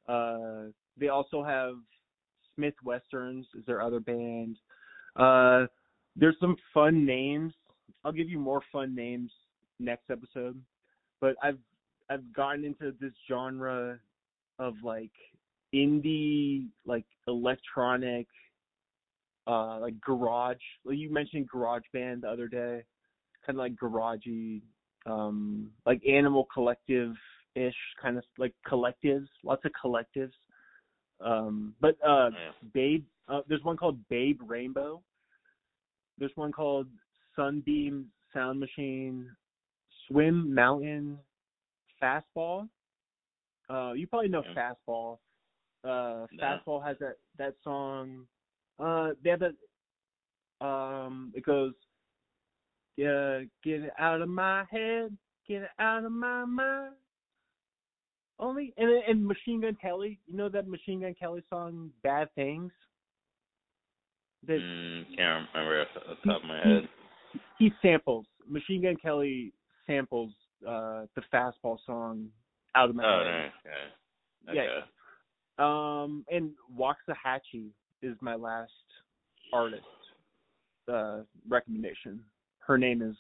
Uh, 0.08 0.66
they 0.98 1.08
also 1.08 1.44
have 1.44 1.74
Smith 2.56 2.76
Westerns 2.84 3.48
is 3.58 3.66
their 3.66 3.82
other 3.82 4.00
band. 4.00 4.58
Uh, 5.16 5.66
there's 6.16 6.36
some 6.40 6.56
fun 6.74 7.06
names. 7.06 7.54
I'll 8.04 8.12
give 8.12 8.30
you 8.30 8.40
more 8.40 8.62
fun 8.72 8.94
names 8.94 9.32
next 9.80 10.12
episode. 10.12 10.62
But 11.22 11.36
I've 11.42 11.58
I've 12.10 12.34
gotten 12.34 12.66
into 12.66 12.94
this 13.00 13.14
genre 13.28 14.00
of 14.60 14.76
like 14.84 15.12
indie, 15.74 16.68
like 16.86 17.06
electronic, 17.28 18.28
uh, 19.48 19.80
like 19.80 20.00
garage. 20.02 20.58
Like 20.84 20.98
you 20.98 21.12
mentioned 21.12 21.50
garage 21.50 21.84
band 21.94 22.24
the 22.24 22.30
other 22.30 22.48
day, 22.48 22.84
kind 23.46 23.58
of 23.58 23.58
like 23.58 23.76
garagey, 23.76 24.62
um, 25.06 25.72
like 25.86 26.02
Animal 26.08 26.48
Collective 26.54 27.14
ish, 27.56 27.76
kind 28.02 28.18
of 28.18 28.24
like 28.38 28.54
collectives, 28.68 29.28
lots 29.44 29.64
of 29.66 29.72
collectives. 29.84 30.34
Um, 31.22 31.74
but 31.80 31.96
uh, 32.06 32.30
Yeah. 32.32 32.52
Babe, 32.74 33.06
uh, 33.28 33.42
there's 33.48 33.64
one 33.64 33.78
called 33.78 33.98
Babe 34.10 34.40
Rainbow. 34.46 35.02
There's 36.18 36.36
one 36.36 36.52
called 36.52 36.88
Sunbeam 37.36 38.08
Sound 38.34 38.60
Machine, 38.60 39.30
Swim 40.08 40.54
Mountain, 40.54 41.18
Fastball. 42.02 42.70
Uh, 43.70 43.94
you 43.94 44.08
probably 44.08 44.30
know 44.30 44.44
Yeah. 44.44 44.74
Fastball. 44.88 45.20
Uh, 45.84 46.28
No. 46.32 46.44
Fastball 46.44 46.84
has 46.84 46.98
that 47.00 47.18
that 47.38 47.56
song. 47.64 48.28
Uh, 48.80 49.12
they 49.24 49.30
have 49.30 49.40
that. 49.40 49.56
Um, 50.66 51.32
it 51.36 51.44
goes, 51.46 51.74
yeah, 52.98 53.42
get 53.64 53.84
it 53.84 53.94
out 54.00 54.22
of 54.22 54.30
my 54.30 54.64
head, 54.72 55.16
get 55.48 55.64
it 55.64 55.70
out 55.80 56.06
of 56.06 56.12
my 56.12 56.46
mind. 56.46 56.94
Only 58.40 58.74
and 58.78 58.90
and 58.90 59.26
Machine 59.26 59.62
Gun 59.62 59.76
Kelly, 59.82 60.20
you 60.28 60.36
know 60.36 60.50
that 60.50 60.68
Machine 60.68 61.02
Gun 61.02 61.14
Kelly 61.14 61.44
song, 61.50 61.92
Bad 62.04 62.34
Things. 62.36 62.72
That 64.48 64.60
Mm, 64.60 65.16
can't 65.16 65.48
remember 65.54 65.82
off 65.82 65.88
the 65.94 66.16
top 66.32 66.42
of 66.44 66.48
my 66.48 66.62
he- 66.62 66.70
head. 66.70 66.90
he 67.58 67.74
samples 67.82 68.28
Machine 68.48 68.82
Gun 68.84 68.96
Kelly 68.98 69.54
samples 69.88 70.34
uh 70.68 71.06
the 71.16 71.22
fastball 71.34 71.78
song 71.86 72.28
out 72.76 72.90
of 72.90 72.96
my 72.96 73.04
Oh, 73.06 73.24
head. 73.24 73.52
Yeah. 73.66 74.54
Yeah. 74.54 74.62
Okay. 74.62 74.84
Um 75.58 76.26
and 76.30 76.52
Waxahatchee 76.78 77.70
is 78.02 78.16
my 78.22 78.36
last 78.36 78.72
artist 79.54 79.84
uh 80.92 81.20
recommendation. 81.48 82.22
Her 82.60 82.78
name 82.78 83.02
is 83.02 83.16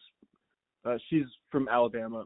uh 0.85 0.97
she's 1.09 1.25
from 1.51 1.67
Alabama. 1.69 2.25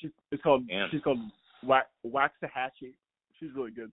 She's 0.00 0.10
it's 0.30 0.42
called 0.42 0.68
Damn. 0.68 0.90
she's 0.90 1.02
called 1.02 1.18
Wa- 1.62 1.82
Waxahatchee. 2.06 2.94
She's 3.40 3.50
really 3.54 3.70
good. 3.72 3.90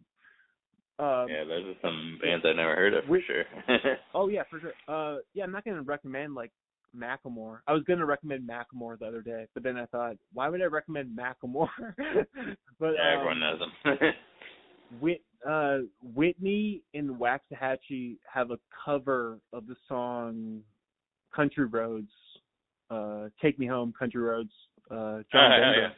Um 0.99 1.27
Yeah, 1.29 1.43
those 1.45 1.65
are 1.65 1.75
some 1.81 2.19
bands 2.21 2.45
I 2.47 2.53
never 2.53 2.75
heard 2.75 2.93
of 2.93 3.05
for 3.05 3.11
we- 3.11 3.23
sure. 3.25 3.45
Oh 4.13 4.27
yeah, 4.29 4.43
for 4.49 4.59
sure. 4.59 4.73
Uh, 4.87 5.17
yeah, 5.33 5.43
I'm 5.43 5.51
not 5.51 5.65
gonna 5.65 5.81
recommend 5.81 6.35
like 6.35 6.51
Macklemore. 6.95 7.59
I 7.67 7.73
was 7.73 7.83
gonna 7.83 8.05
recommend 8.05 8.47
Macklemore 8.49 8.97
the 8.99 9.05
other 9.05 9.21
day, 9.21 9.45
but 9.53 9.63
then 9.63 9.77
I 9.77 9.85
thought, 9.87 10.15
why 10.33 10.49
would 10.49 10.61
I 10.61 10.65
recommend 10.65 11.17
Macklemore? 11.17 11.69
but 12.79 12.93
yeah, 12.93 13.13
um, 13.13 13.19
everyone 13.19 13.39
knows 13.39 13.59
them. 13.59 13.97
Whit, 15.01 15.21
uh, 15.47 15.77
Whitney 16.13 16.81
and 16.93 17.09
Waxahatchee 17.19 18.17
have 18.31 18.51
a 18.51 18.57
cover 18.85 19.39
of 19.51 19.67
the 19.67 19.75
song 19.87 20.61
"Country 21.35 21.65
Roads." 21.65 22.11
Uh, 22.89 23.29
"Take 23.41 23.57
Me 23.59 23.65
Home, 23.65 23.93
Country 23.97 24.21
Roads." 24.21 24.51
Uh, 24.89 25.23
John 25.31 25.51
Oh, 25.51 25.59
Denver. 25.59 25.81
yeah. 25.81 25.89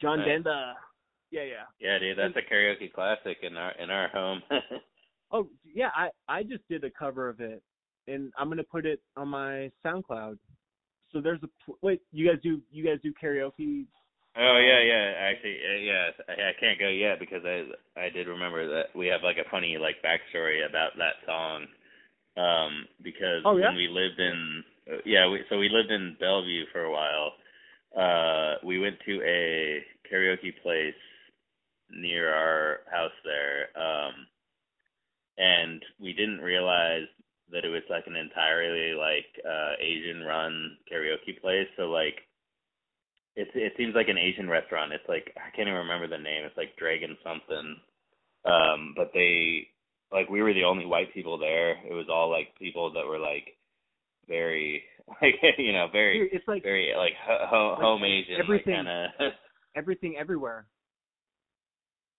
John 0.00 0.18
Nice. 0.18 0.28
Denver. 0.28 0.72
Yeah, 1.32 1.42
yeah. 1.42 1.64
yeah, 1.80 1.98
dude, 1.98 2.16
that's 2.16 2.36
a 2.36 2.54
karaoke 2.54 2.92
classic 2.92 3.38
in 3.42 3.56
our 3.56 3.72
in 3.72 3.90
our 3.90 4.08
home. 4.08 4.42
Oh 5.32 5.48
yeah, 5.64 5.88
I 5.96 6.10
I 6.28 6.44
just 6.44 6.62
did 6.68 6.84
a 6.84 6.90
cover 6.90 7.28
of 7.28 7.40
it, 7.40 7.60
and 8.08 8.32
I'm 8.38 8.48
gonna 8.48 8.62
put 8.64 8.86
it 8.86 9.00
on 9.16 9.28
my 9.28 9.70
SoundCloud. 9.84 10.38
So 11.12 11.20
there's 11.20 11.42
a 11.42 11.48
pl- 11.64 11.78
wait. 11.82 12.02
You 12.12 12.28
guys 12.28 12.38
do 12.42 12.60
you 12.70 12.84
guys 12.84 12.98
do 13.02 13.12
karaoke? 13.22 13.86
Oh 14.36 14.58
yeah, 14.58 14.80
yeah. 14.80 15.12
Actually, 15.18 15.56
uh, 15.64 15.78
yeah. 15.78 16.10
I, 16.28 16.32
I 16.50 16.52
can't 16.60 16.78
go 16.78 16.88
yet 16.88 17.18
because 17.18 17.42
I 17.44 17.64
I 17.98 18.10
did 18.10 18.26
remember 18.28 18.68
that 18.68 18.94
we 18.94 19.06
have 19.06 19.22
like 19.22 19.38
a 19.38 19.48
funny 19.50 19.78
like 19.78 19.96
backstory 20.04 20.68
about 20.68 20.92
that 20.98 21.14
song. 21.26 21.66
Um, 22.36 22.86
because 23.02 23.42
Oh, 23.46 23.56
yeah? 23.56 23.68
when 23.68 23.76
we 23.76 23.88
lived 23.88 24.20
in 24.20 24.64
uh, 24.92 24.98
yeah, 25.04 25.28
we 25.28 25.40
so 25.48 25.58
we 25.58 25.68
lived 25.68 25.90
in 25.90 26.16
Bellevue 26.20 26.66
for 26.72 26.82
a 26.82 26.92
while, 26.92 27.32
uh, 27.96 28.56
we 28.64 28.78
went 28.78 28.96
to 29.06 29.22
a 29.22 29.82
karaoke 30.10 30.52
place 30.62 30.94
near 31.90 32.32
our 32.34 32.80
house 32.90 33.12
there, 33.24 33.68
um, 33.80 34.12
and 35.38 35.82
we 36.00 36.12
didn't 36.12 36.40
realize 36.40 37.06
that 37.52 37.64
it 37.64 37.68
was 37.68 37.82
like 37.88 38.06
an 38.06 38.16
entirely 38.16 38.92
like 38.94 39.26
uh 39.46 39.72
Asian 39.80 40.22
run 40.22 40.76
karaoke 40.90 41.40
place. 41.40 41.68
So 41.76 41.84
like 41.90 42.16
it's 43.36 43.50
it 43.54 43.72
seems 43.76 43.94
like 43.94 44.08
an 44.08 44.18
Asian 44.18 44.48
restaurant. 44.48 44.92
It's 44.92 45.08
like 45.08 45.32
I 45.36 45.54
can't 45.54 45.68
even 45.68 45.78
remember 45.80 46.08
the 46.08 46.18
name. 46.18 46.44
It's 46.44 46.56
like 46.56 46.76
Dragon 46.76 47.16
something. 47.22 47.76
Um 48.44 48.94
but 48.96 49.10
they 49.14 49.68
like 50.12 50.28
we 50.28 50.42
were 50.42 50.54
the 50.54 50.64
only 50.64 50.86
white 50.86 51.12
people 51.14 51.38
there. 51.38 51.72
It 51.84 51.92
was 51.92 52.06
all 52.10 52.30
like 52.30 52.48
people 52.58 52.92
that 52.92 53.06
were 53.06 53.18
like 53.18 53.56
very 54.28 54.82
like 55.22 55.34
you 55.58 55.72
know 55.72 55.86
very 55.92 56.28
it's 56.32 56.48
like 56.48 56.62
very 56.62 56.92
like 56.96 57.12
ho- 57.24 57.70
like 57.76 57.82
home 57.82 58.04
Asian 58.04 58.40
everything- 58.40 58.74
like 58.74 58.86
kind 58.86 59.20
of 59.20 59.32
everything 59.76 60.16
everywhere. 60.18 60.66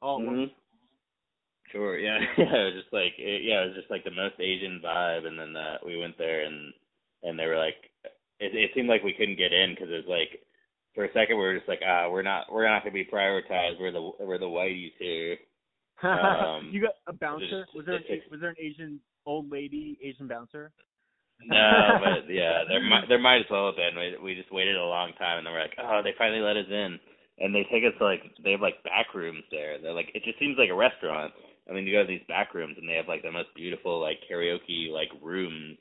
Once. 0.01 0.21
Mhm. 0.27 0.51
Sure. 1.71 1.97
Yeah. 1.97 2.19
Yeah. 2.37 2.45
It 2.55 2.73
was 2.75 2.83
just 2.83 2.93
like 2.93 3.13
it, 3.17 3.43
yeah, 3.43 3.63
it 3.63 3.67
was 3.67 3.75
just 3.75 3.91
like 3.91 4.03
the 4.03 4.11
most 4.11 4.39
Asian 4.39 4.81
vibe, 4.83 5.25
and 5.25 5.37
then 5.39 5.55
uh, 5.55 5.77
we 5.85 5.97
went 5.97 6.17
there 6.17 6.45
and 6.45 6.73
and 7.23 7.37
they 7.37 7.45
were 7.45 7.57
like, 7.57 7.75
it, 8.39 8.53
it 8.55 8.71
seemed 8.75 8.87
like 8.89 9.03
we 9.03 9.13
couldn't 9.13 9.37
get 9.37 9.51
in 9.53 9.73
because 9.73 9.89
it 9.89 10.05
was 10.05 10.09
like 10.09 10.39
for 10.95 11.05
a 11.05 11.13
second 11.13 11.37
we 11.37 11.43
were 11.43 11.55
just 11.55 11.67
like 11.67 11.81
ah 11.85 12.09
we're 12.09 12.21
not 12.23 12.45
we're 12.51 12.67
not 12.67 12.83
gonna 12.83 12.93
be 12.93 13.05
prioritized 13.05 13.79
we're 13.79 13.91
the 13.91 14.11
we're 14.19 14.37
the 14.39 14.45
whiteys 14.45 14.93
here. 14.99 15.37
Um, 16.03 16.69
you 16.71 16.79
got 16.81 16.93
a 17.07 17.13
bouncer? 17.13 17.65
just- 17.65 17.75
Was 17.75 17.85
there 17.87 17.95
an, 17.97 18.21
was 18.29 18.39
there 18.39 18.49
an 18.51 18.55
Asian 18.61 18.99
old 19.25 19.49
lady 19.49 19.97
Asian 20.03 20.27
bouncer? 20.27 20.71
No, 21.41 21.97
but 22.03 22.29
yeah, 22.31 22.63
there 22.69 22.81
might 22.81 23.09
there 23.09 23.17
might 23.19 23.39
as 23.41 23.49
well 23.49 23.65
have 23.67 23.75
been. 23.77 23.97
We 23.97 24.15
we 24.23 24.35
just 24.35 24.53
waited 24.53 24.75
a 24.75 24.85
long 24.85 25.13
time, 25.17 25.39
and 25.39 25.45
then 25.47 25.53
we're 25.53 25.61
like, 25.61 25.73
oh, 25.81 26.01
they 26.03 26.13
finally 26.17 26.41
let 26.41 26.55
us 26.57 26.69
in, 26.69 26.99
and 27.39 27.53
they 27.53 27.65
take 27.71 27.81
us 27.83 27.97
to, 27.97 28.05
like 28.05 28.21
they 28.43 28.51
have 28.51 28.61
like 28.61 28.83
back 28.83 29.13
rooms 29.15 29.43
there. 29.49 29.81
They're 29.81 29.93
like 29.93 30.09
it 30.13 30.23
just 30.23 30.37
seems 30.39 30.55
like 30.57 30.69
a 30.69 30.75
restaurant. 30.77 31.33
I 31.69 31.73
mean, 31.73 31.85
you 31.85 31.93
go 31.93 32.01
to 32.03 32.07
these 32.07 32.25
back 32.27 32.53
rooms, 32.53 32.75
and 32.77 32.87
they 32.87 32.95
have 32.95 33.07
like 33.07 33.23
the 33.23 33.31
most 33.31 33.49
beautiful 33.55 33.99
like 34.01 34.19
karaoke 34.29 34.91
like 34.91 35.09
rooms, 35.21 35.77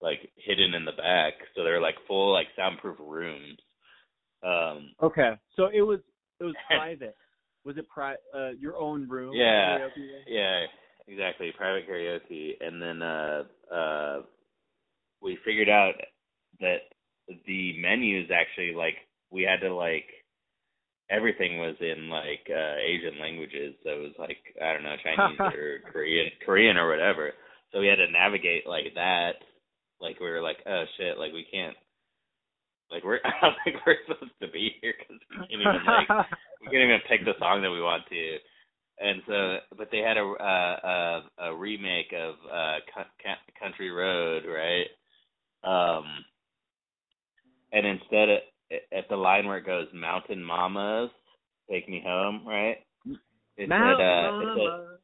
like 0.00 0.20
hidden 0.36 0.74
in 0.74 0.84
the 0.84 0.92
back. 0.92 1.34
So 1.54 1.64
they're 1.64 1.80
like 1.80 1.96
full 2.06 2.32
like 2.32 2.46
soundproof 2.56 2.96
rooms. 3.00 3.58
Um, 4.42 4.90
Okay, 5.02 5.32
so 5.56 5.66
it 5.72 5.82
was 5.82 6.00
it 6.40 6.44
was 6.44 6.54
private. 6.68 7.16
Was 7.64 7.76
it 7.78 7.88
pri- 7.88 8.16
uh 8.34 8.50
your 8.58 8.76
own 8.76 9.08
room? 9.08 9.34
Yeah. 9.34 9.78
karaoke? 9.78 10.08
Yeah, 10.28 10.64
exactly. 11.08 11.52
Private 11.56 11.88
karaoke, 11.88 12.52
and 12.60 12.80
then 12.80 13.02
uh 13.02 13.42
uh 13.74 14.22
we 15.20 15.38
figured 15.44 15.70
out 15.70 15.94
that 16.60 16.78
the 17.46 17.78
menus 17.80 18.30
actually 18.30 18.74
like 18.74 18.96
we 19.30 19.42
had 19.42 19.66
to 19.66 19.74
like 19.74 20.04
everything 21.14 21.58
was 21.58 21.76
in 21.80 22.08
like 22.10 22.44
uh 22.50 22.74
Asian 22.82 23.20
languages. 23.20 23.74
So 23.82 23.90
it 23.90 24.02
was 24.02 24.16
like 24.18 24.38
I 24.62 24.72
don't 24.72 24.82
know 24.82 24.96
Chinese 25.04 25.40
or 25.40 25.78
Korean, 25.92 26.30
Korean 26.44 26.76
or 26.76 26.88
whatever. 26.88 27.32
So 27.72 27.80
we 27.80 27.86
had 27.86 27.96
to 27.96 28.10
navigate 28.10 28.66
like 28.66 28.94
that. 28.94 29.42
Like 30.00 30.20
we 30.20 30.30
were 30.30 30.42
like, 30.42 30.58
oh 30.66 30.84
shit, 30.96 31.18
like 31.18 31.32
we 31.32 31.46
can't. 31.50 31.76
Like 32.90 33.04
we're, 33.04 33.20
I 33.24 33.32
don't 33.40 33.56
think 33.64 33.76
we're 33.86 33.96
supposed 34.06 34.38
to 34.42 34.48
be 34.48 34.76
here 34.80 34.94
because 34.98 35.20
we 35.30 35.36
can't 35.36 35.52
even 35.52 35.86
like 35.86 36.26
we 36.60 36.66
can't 36.70 36.84
even 36.84 37.08
pick 37.08 37.24
the 37.24 37.38
song 37.38 37.62
that 37.62 37.70
we 37.70 37.80
want 37.80 38.04
to. 38.08 38.36
And 39.00 39.22
so, 39.26 39.56
but 39.76 39.88
they 39.90 39.98
had 39.98 40.16
a 40.16 40.22
uh, 40.22 40.76
a, 40.86 41.50
a 41.50 41.56
remake 41.56 42.14
of 42.14 42.34
uh, 42.46 42.78
Country 43.60 43.90
Road, 43.90 44.44
right? 44.46 44.86
Um, 45.64 46.04
and 47.72 47.86
instead, 47.86 48.28
of, 48.28 48.38
at 48.70 49.08
the 49.08 49.16
line 49.16 49.46
where 49.46 49.58
it 49.58 49.66
goes 49.66 49.86
"Mountain 49.94 50.42
Mamas, 50.42 51.10
Take 51.70 51.88
Me 51.88 52.02
Home," 52.04 52.46
right? 52.46 52.78
It 53.56 53.68
Mount 53.68 53.98
said, 53.98 54.04
uh, 54.04 54.40
it 54.40 54.46
Mama. 54.46 54.54
said, 54.56 54.98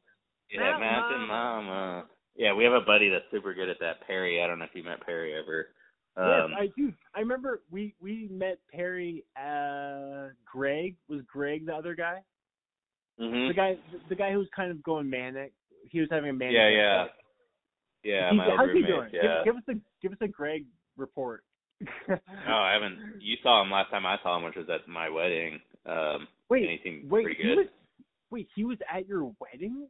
yeah, 0.51 0.59
Mount 0.59 0.79
Mountain 0.81 1.27
Mama. 1.27 1.63
Mama. 1.63 2.05
Yeah, 2.35 2.53
we 2.53 2.63
have 2.63 2.73
a 2.73 2.81
buddy 2.81 3.09
that's 3.09 3.25
super 3.31 3.53
good 3.53 3.69
at 3.69 3.77
that. 3.79 4.05
Perry. 4.07 4.41
I 4.43 4.47
don't 4.47 4.59
know 4.59 4.65
if 4.65 4.73
you 4.75 4.83
met 4.83 5.05
Perry 5.05 5.33
ever. 5.35 5.67
Um, 6.17 6.51
yes, 6.51 6.59
I 6.59 6.67
do. 6.77 6.93
I 7.15 7.19
remember 7.19 7.61
we 7.71 7.93
we 8.01 8.27
met 8.29 8.59
Perry. 8.73 9.23
Uh, 9.37 10.29
Greg 10.51 10.95
was 11.07 11.21
Greg 11.31 11.65
the 11.65 11.73
other 11.73 11.95
guy. 11.95 12.19
mhm. 13.19 13.47
The 13.47 13.53
guy 13.53 13.77
the 14.09 14.15
guy 14.15 14.31
who 14.31 14.39
was 14.39 14.47
kind 14.55 14.71
of 14.71 14.83
going 14.83 15.09
manic. 15.09 15.53
He 15.89 15.99
was 15.99 16.09
having 16.11 16.29
a 16.29 16.33
manic. 16.33 16.55
Yeah, 16.55 16.69
yeah. 16.69 17.01
episode. 17.03 17.15
Yeah, 18.03 18.29
He- 18.31 18.37
my 18.37 18.45
old 18.49 18.57
how's 18.59 18.71
he 18.73 18.81
doing? 18.81 19.09
Yeah. 19.13 19.43
Give, 19.45 19.53
give 19.53 19.55
us 19.55 19.63
a 19.69 19.73
give 20.01 20.11
us 20.11 20.17
a 20.21 20.27
Greg 20.27 20.65
report. 20.97 21.43
Oh, 22.09 22.53
I 22.53 22.73
haven't. 22.73 23.21
You 23.21 23.37
saw 23.43 23.61
him 23.61 23.71
last 23.71 23.91
time 23.91 24.05
I 24.05 24.17
saw 24.23 24.37
him, 24.37 24.43
which 24.43 24.55
was 24.55 24.67
at 24.69 24.87
my 24.87 25.09
wedding. 25.09 25.59
Um, 25.85 26.27
wait, 26.49 26.63
and 26.63 26.71
he 26.71 26.79
seemed 26.83 27.09
wait, 27.09 27.27
he 27.39 27.47
was 27.47 27.67
wait, 28.29 28.47
he 28.55 28.63
was 28.63 28.77
at 28.93 29.07
your 29.07 29.31
wedding? 29.39 29.87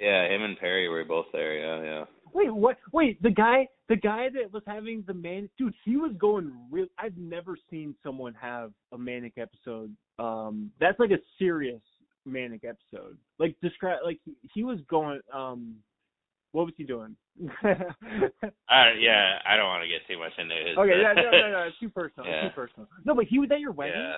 Yeah, 0.00 0.28
him 0.28 0.42
and 0.42 0.58
Perry 0.58 0.88
were 0.88 1.04
both 1.04 1.26
there. 1.32 1.58
Yeah, 1.58 1.82
yeah. 1.82 2.04
Wait, 2.32 2.54
what? 2.54 2.76
Wait, 2.92 3.20
the 3.22 3.30
guy, 3.30 3.66
the 3.88 3.96
guy 3.96 4.28
that 4.28 4.52
was 4.52 4.62
having 4.66 5.02
the 5.06 5.14
man, 5.14 5.48
dude, 5.58 5.74
he 5.84 5.96
was 5.96 6.12
going 6.18 6.52
real. 6.70 6.86
I've 6.98 7.16
never 7.16 7.56
seen 7.70 7.94
someone 8.02 8.34
have 8.40 8.72
a 8.92 8.98
manic 8.98 9.34
episode. 9.38 9.94
Um, 10.18 10.70
that's 10.80 10.98
like 11.00 11.10
a 11.10 11.18
serious 11.38 11.80
manic 12.24 12.62
episode. 12.64 13.16
Like 13.38 13.56
describe, 13.62 14.00
like 14.04 14.20
he, 14.24 14.36
he 14.54 14.64
was 14.64 14.78
going. 14.88 15.20
Um, 15.32 15.76
what 16.52 16.64
was 16.66 16.74
he 16.76 16.84
doing? 16.84 17.16
Uh, 18.70 18.92
yeah, 19.00 19.38
I 19.46 19.56
don't 19.56 19.66
want 19.66 19.82
to 19.82 19.88
get 19.88 20.06
too 20.06 20.18
much 20.18 20.32
into 20.38 20.54
his. 20.54 20.76
Okay, 20.76 21.00
yeah, 21.00 21.12
no, 21.14 21.30
no, 21.30 21.50
no, 21.52 21.62
it's 21.68 21.78
too 21.78 21.88
personal. 21.88 22.28
Yeah. 22.28 22.48
Too 22.48 22.54
personal. 22.54 22.88
No, 23.04 23.14
but 23.14 23.24
he 23.24 23.38
was 23.38 23.50
at 23.50 23.60
your 23.60 23.72
wedding. 23.72 23.94
Yeah, 24.00 24.16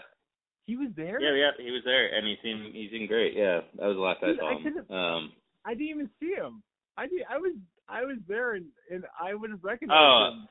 He 0.66 0.76
was 0.76 0.88
there. 0.96 1.20
yeah, 1.20 1.34
yeah. 1.34 1.50
He 1.64 1.70
was 1.70 1.82
there, 1.84 2.12
and 2.14 2.26
he 2.26 2.36
seemed 2.42 2.74
he 2.74 2.88
seemed 2.90 3.08
great. 3.08 3.34
Yeah, 3.36 3.60
that 3.78 3.86
was 3.86 3.96
the 3.96 4.00
last 4.02 4.18
I 4.22 4.36
saw 4.36 4.48
I 4.50 4.54
him. 4.54 4.62
couldn't- 4.62 4.90
Um, 4.90 5.32
I 5.64 5.74
didn't 5.74 5.88
even 5.88 6.10
see 6.20 6.34
him. 6.34 6.62
I 6.96 7.06
did. 7.06 7.22
I 7.30 7.38
was. 7.38 7.54
I 7.88 8.02
was 8.02 8.18
there, 8.28 8.54
and 8.54 8.66
and 8.90 9.04
I 9.20 9.34
would 9.34 9.50
have 9.50 9.62
recognized 9.64 9.98
Oh. 10.00 10.30
him. 10.32 10.48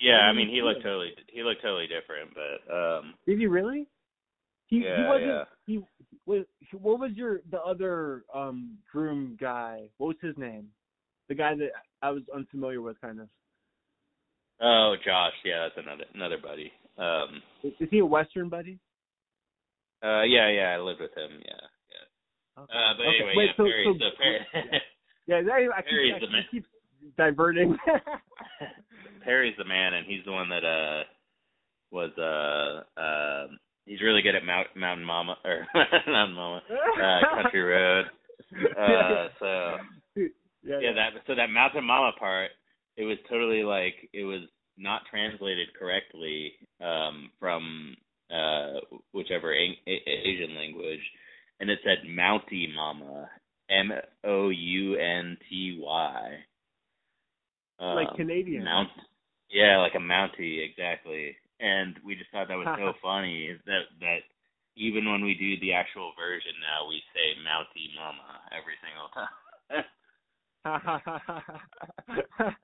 yeah, 0.00 0.18
I 0.20 0.28
I 0.28 0.32
mean, 0.32 0.48
he 0.48 0.62
looked 0.62 0.78
him. 0.78 0.82
totally 0.84 1.14
he 1.28 1.42
looked 1.42 1.62
totally 1.62 1.86
different, 1.86 2.30
but 2.34 2.74
um, 2.74 3.14
Did 3.26 3.38
he 3.38 3.46
really? 3.46 3.86
He 4.66 4.80
he 4.80 4.84
wasn't 4.84 5.26
yeah. 5.26 5.44
he 5.66 5.80
was 6.26 6.44
what 6.72 7.00
was 7.00 7.12
your 7.12 7.40
the 7.50 7.60
other 7.62 8.24
um 8.34 8.76
groom 8.92 9.36
guy? 9.40 9.88
What 9.98 10.08
was 10.08 10.16
his 10.20 10.36
name? 10.36 10.68
The 11.28 11.34
guy 11.34 11.54
that 11.56 11.70
I 12.02 12.10
was 12.10 12.22
unfamiliar 12.34 12.80
with 12.80 13.00
kind 13.00 13.20
of. 13.20 13.28
oh, 14.60 14.94
Josh, 15.04 15.32
yeah, 15.44 15.68
that's 15.68 15.84
another 15.86 16.04
another 16.14 16.38
buddy. 16.42 16.72
Um, 16.96 17.42
Is, 17.62 17.72
is 17.80 17.88
he 17.90 17.98
a 17.98 18.06
western 18.06 18.48
buddy? 18.48 18.78
uh, 20.02 20.22
yeah, 20.22 20.48
yeah, 20.50 20.74
I 20.74 20.78
lived 20.78 21.00
with 21.00 21.14
him. 21.16 21.30
Yeah, 21.44 21.62
yeah. 21.90 22.62
Okay. 22.62 22.72
Uh, 22.72 22.92
but 22.96 23.02
Okay, 23.06 23.16
anyway, 23.18 23.32
wait, 23.36 23.46
yeah, 23.46 23.52
so- 23.56 23.64
Perry. 23.64 23.84
so- 23.84 23.98
so 23.98 24.16
Perry, 24.16 24.38
Yeah, 25.26 25.42
that, 25.42 25.52
I 25.52 25.82
keep, 25.82 25.90
Perry's 25.90 26.14
I 26.16 26.18
the 26.20 26.26
keep, 26.26 26.32
man. 26.32 26.44
keep 26.50 26.64
diverting. 27.18 27.76
Perry's 29.24 29.54
the 29.58 29.64
man, 29.64 29.94
and 29.94 30.06
he's 30.06 30.24
the 30.24 30.32
one 30.32 30.48
that 30.48 30.64
uh 30.64 31.02
was 31.90 32.10
uh 32.18 32.98
uh 33.00 33.46
he's 33.86 34.00
really 34.00 34.22
good 34.22 34.34
at 34.34 34.44
Mount 34.44 34.68
Mountain 34.74 35.04
Mama 35.04 35.36
or 35.44 35.66
Mountain 36.06 36.34
Mama 36.34 36.62
uh, 37.02 37.42
Country 37.42 37.60
Road. 37.60 38.06
Uh, 38.80 39.28
so 39.38 39.76
yeah, 40.62 40.78
yeah, 40.80 40.92
that 40.92 41.22
so 41.26 41.34
that 41.34 41.50
Mountain 41.50 41.84
Mama 41.84 42.12
part, 42.18 42.50
it 42.96 43.04
was 43.04 43.18
totally 43.28 43.62
like 43.62 43.94
it 44.12 44.24
was 44.24 44.42
not 44.76 45.02
translated 45.10 45.68
correctly 45.78 46.52
um 46.80 47.30
from 47.40 47.96
uh 48.30 48.74
whichever 49.12 49.54
a- 49.54 49.80
a- 49.86 50.28
Asian 50.28 50.54
language, 50.54 51.02
and 51.60 51.70
it 51.70 51.78
said 51.84 52.08
Mountie 52.08 52.74
Mama, 52.74 53.28
M 53.70 53.92
O 54.24 54.48
U 54.50 54.96
N 54.96 55.36
T 55.48 55.78
Y. 55.80 56.38
like 57.80 58.08
Um, 58.08 58.16
Canadian. 58.16 58.64
Mount, 58.64 58.88
yeah, 59.50 59.78
like 59.78 59.94
a 59.94 59.98
Mountie, 59.98 60.64
exactly. 60.68 61.36
And 61.60 61.96
we 62.04 62.14
just 62.14 62.30
thought 62.30 62.48
that 62.48 62.56
was 62.58 62.68
so 62.78 62.92
funny 63.02 63.46
is 63.46 63.60
that 63.66 63.82
that 64.00 64.20
even 64.76 65.10
when 65.10 65.24
we 65.24 65.34
do 65.34 65.58
the 65.60 65.72
actual 65.72 66.12
version 66.18 66.54
now, 66.62 66.86
we 66.88 67.02
say 67.14 67.34
Mountie 67.42 67.94
Mama 67.96 68.40
every 68.52 68.74
single 68.82 69.08
time. 69.10 69.84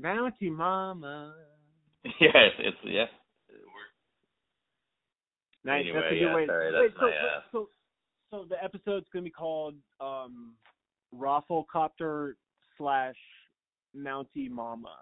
Mountie 0.00 0.50
Mama. 0.50 1.34
yes, 2.04 2.52
it's 2.58 2.76
yeah. 2.84 3.04
Nice. 5.64 5.84
Anyway, 5.84 6.00
that's 6.00 6.06
a 6.06 6.14
good 6.14 6.20
yeah, 6.20 6.34
way. 6.34 6.46
sorry, 6.46 6.80
Wait, 6.80 6.92
so, 6.94 7.02
my, 7.02 7.08
uh, 7.08 7.40
so, 7.52 7.68
so 8.30 8.46
the 8.48 8.62
episode's 8.62 9.06
gonna 9.12 9.24
be 9.24 9.30
called 9.30 9.74
um, 10.00 10.54
Roflcopter 11.14 12.32
slash 12.76 13.16
Mountie 13.96 14.50
Mama. 14.50 14.94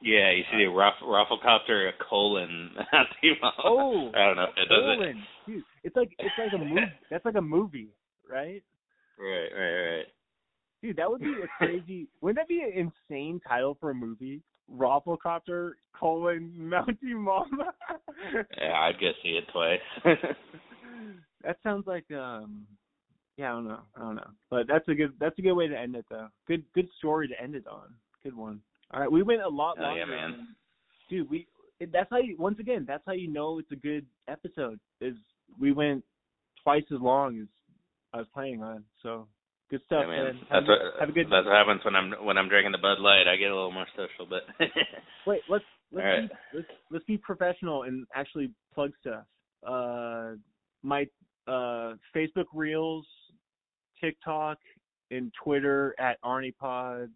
yeah, 0.00 0.30
you 0.30 0.44
should 0.50 0.58
do 0.58 0.74
Ruff, 0.74 0.94
Roflcopter 1.02 1.90
colon 2.08 2.70
Mountie 2.94 3.34
Mama. 3.42 3.54
Oh, 3.64 4.10
I 4.14 4.26
don't 4.26 4.36
know 4.36 4.44
it 4.56 4.68
does 4.68 4.84
it. 4.84 4.96
Colon. 4.96 5.24
Dude, 5.46 5.64
it's 5.84 5.96
like 5.96 6.10
it's 6.18 6.34
like 6.38 6.52
a 6.54 6.64
movie. 6.64 6.80
That's 7.10 7.24
like 7.24 7.36
a 7.36 7.42
movie, 7.42 7.88
right? 8.30 8.62
Right, 9.18 9.48
right, 9.54 9.96
right. 9.96 10.06
Dude, 10.82 10.96
that 10.96 11.10
would 11.10 11.20
be 11.20 11.32
a 11.42 11.48
crazy. 11.58 12.08
wouldn't 12.20 12.38
that 12.38 12.48
be 12.48 12.60
an 12.62 12.90
insane 13.10 13.40
title 13.46 13.76
for 13.80 13.90
a 13.90 13.94
movie? 13.94 14.40
Roflcopter 14.72 15.72
colon 15.98 16.52
Mountie 16.58 17.14
Mama. 17.16 17.72
yeah, 18.60 18.72
I'd 18.80 19.00
go 19.00 19.10
see 19.22 19.30
it 19.38 19.44
twice. 19.52 19.80
that 21.44 21.56
sounds 21.62 21.86
like 21.86 22.10
um 22.12 22.66
yeah, 23.36 23.52
I 23.52 23.54
don't 23.54 23.68
know. 23.68 23.80
I 23.96 24.00
don't 24.00 24.16
know. 24.16 24.30
But 24.50 24.66
that's 24.66 24.86
a 24.88 24.94
good 24.94 25.12
that's 25.20 25.38
a 25.38 25.42
good 25.42 25.54
way 25.54 25.68
to 25.68 25.78
end 25.78 25.94
it 25.96 26.04
though. 26.10 26.28
Good 26.46 26.64
good 26.74 26.88
story 26.98 27.28
to 27.28 27.40
end 27.42 27.54
it 27.54 27.66
on. 27.66 27.94
Good 28.22 28.36
one. 28.36 28.60
All 28.92 29.00
right, 29.00 29.10
we 29.10 29.22
went 29.22 29.42
a 29.42 29.48
lot 29.48 29.78
longer. 29.78 29.92
oh, 29.92 29.94
yeah, 29.96 30.04
man. 30.04 30.48
Dude, 31.08 31.30
we 31.30 31.46
that's 31.92 32.10
how 32.10 32.18
you 32.18 32.36
once 32.38 32.58
again, 32.58 32.84
that's 32.86 33.02
how 33.06 33.12
you 33.12 33.28
know 33.28 33.58
it's 33.58 33.70
a 33.72 33.76
good 33.76 34.04
episode 34.28 34.80
is 35.00 35.14
we 35.58 35.72
went 35.72 36.04
twice 36.62 36.84
as 36.92 37.00
long 37.00 37.38
as 37.40 37.46
I 38.12 38.18
was 38.18 38.26
planning 38.34 38.62
on. 38.62 38.84
So 39.02 39.28
good 39.70 39.80
stuff, 39.86 40.04
yeah, 40.06 40.10
man. 40.10 40.24
man. 40.24 40.34
That's 40.40 40.50
Have, 40.50 40.64
what 40.66 40.78
a, 40.78 41.00
have 41.00 41.08
a 41.08 41.12
good 41.12 41.26
that's 41.30 41.46
what 41.46 41.54
happens 41.54 41.84
when 41.84 41.94
I'm 41.96 42.12
when 42.24 42.38
I'm 42.38 42.48
drinking 42.48 42.72
the 42.72 42.78
Bud 42.78 43.00
Light. 43.00 43.28
I 43.28 43.36
get 43.36 43.50
a 43.50 43.54
little 43.54 43.72
more 43.72 43.86
social, 43.96 44.26
but 44.28 44.42
Wait, 45.26 45.40
let's 45.48 45.64
let's 45.92 46.04
All 46.04 46.10
right. 46.12 46.28
be 46.30 46.36
let's 46.54 46.68
let's 46.90 47.04
be 47.04 47.18
professional 47.18 47.84
and 47.84 48.06
actually 48.14 48.50
plug 48.74 48.92
stuff. 49.00 49.24
Uh 49.66 50.32
my 50.82 51.06
uh 51.46 51.94
Facebook 52.14 52.46
Reels, 52.54 53.06
TikTok, 54.00 54.58
and 55.10 55.32
Twitter 55.42 55.94
at 55.98 56.20
ArnePod. 56.22 57.08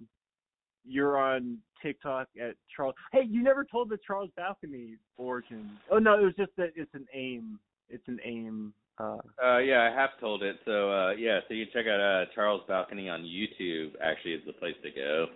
You're 0.85 1.17
on 1.17 1.59
TikTok 1.81 2.29
at 2.41 2.55
Charles. 2.75 2.95
Hey, 3.13 3.23
you 3.29 3.43
never 3.43 3.65
told 3.65 3.89
the 3.89 3.99
Charles 4.05 4.31
Balcony 4.37 4.97
origin. 5.17 5.71
Oh 5.91 5.99
no, 5.99 6.19
it 6.19 6.25
was 6.25 6.35
just 6.37 6.51
that 6.57 6.71
it's 6.75 6.93
an 6.95 7.07
aim. 7.15 7.59
It's 7.89 8.07
an 8.09 8.19
aim. 8.25 8.73
Uh, 8.99 9.17
Uh, 9.43 9.59
yeah, 9.59 9.89
I 9.91 9.95
have 9.95 10.11
told 10.21 10.43
it. 10.43 10.57
So 10.65 10.91
uh, 10.93 11.13
yeah, 11.13 11.41
so 11.49 11.55
you 11.55 11.67
check 11.73 11.87
out 11.87 12.01
uh, 12.01 12.27
Charles 12.35 12.63
Balcony 12.69 13.09
on 13.09 13.23
YouTube. 13.23 13.93
Actually, 14.03 14.35
is 14.35 14.43
the 14.47 14.53
place 14.53 14.77
to 14.83 14.91
go. 14.91 15.27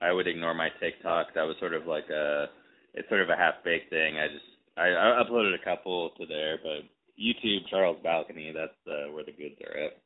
I 0.00 0.12
would 0.12 0.28
ignore 0.28 0.54
my 0.54 0.68
TikTok. 0.80 1.34
That 1.34 1.42
was 1.42 1.56
sort 1.58 1.74
of 1.74 1.86
like 1.86 2.08
a, 2.10 2.46
it's 2.94 3.08
sort 3.08 3.20
of 3.20 3.30
a 3.30 3.36
half 3.36 3.54
baked 3.64 3.90
thing. 3.90 4.16
I 4.18 4.28
just 4.28 4.44
I, 4.76 4.88
I 4.88 5.22
uploaded 5.22 5.54
a 5.54 5.64
couple 5.64 6.10
to 6.10 6.26
there, 6.26 6.58
but 6.62 6.84
YouTube 7.18 7.68
Charles 7.70 7.98
Balcony. 8.02 8.52
That's 8.54 8.72
uh, 8.86 9.12
where 9.12 9.24
the 9.24 9.32
goods 9.32 9.56
are 9.66 9.76
at. 9.76 10.00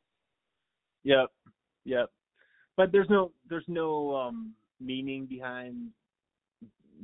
Yep, 1.03 1.31
yep. 1.85 2.09
But 2.75 2.91
there's 2.91 3.09
no 3.09 3.31
there's 3.49 3.65
no 3.67 4.15
um 4.15 4.53
meaning 4.79 5.25
behind 5.25 5.89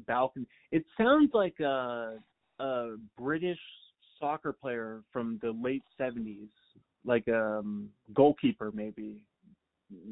balcony. 0.08 0.48
It 0.72 0.84
sounds 0.98 1.32
like 1.34 1.60
a 1.60 2.18
a 2.60 2.96
British 3.18 3.60
soccer 4.20 4.54
player 4.54 5.02
from 5.12 5.40
the 5.42 5.52
late 5.52 5.84
seventies, 5.98 6.50
like 7.06 7.28
a 7.28 7.60
um, 7.60 7.90
goalkeeper 8.14 8.72
maybe. 8.74 9.18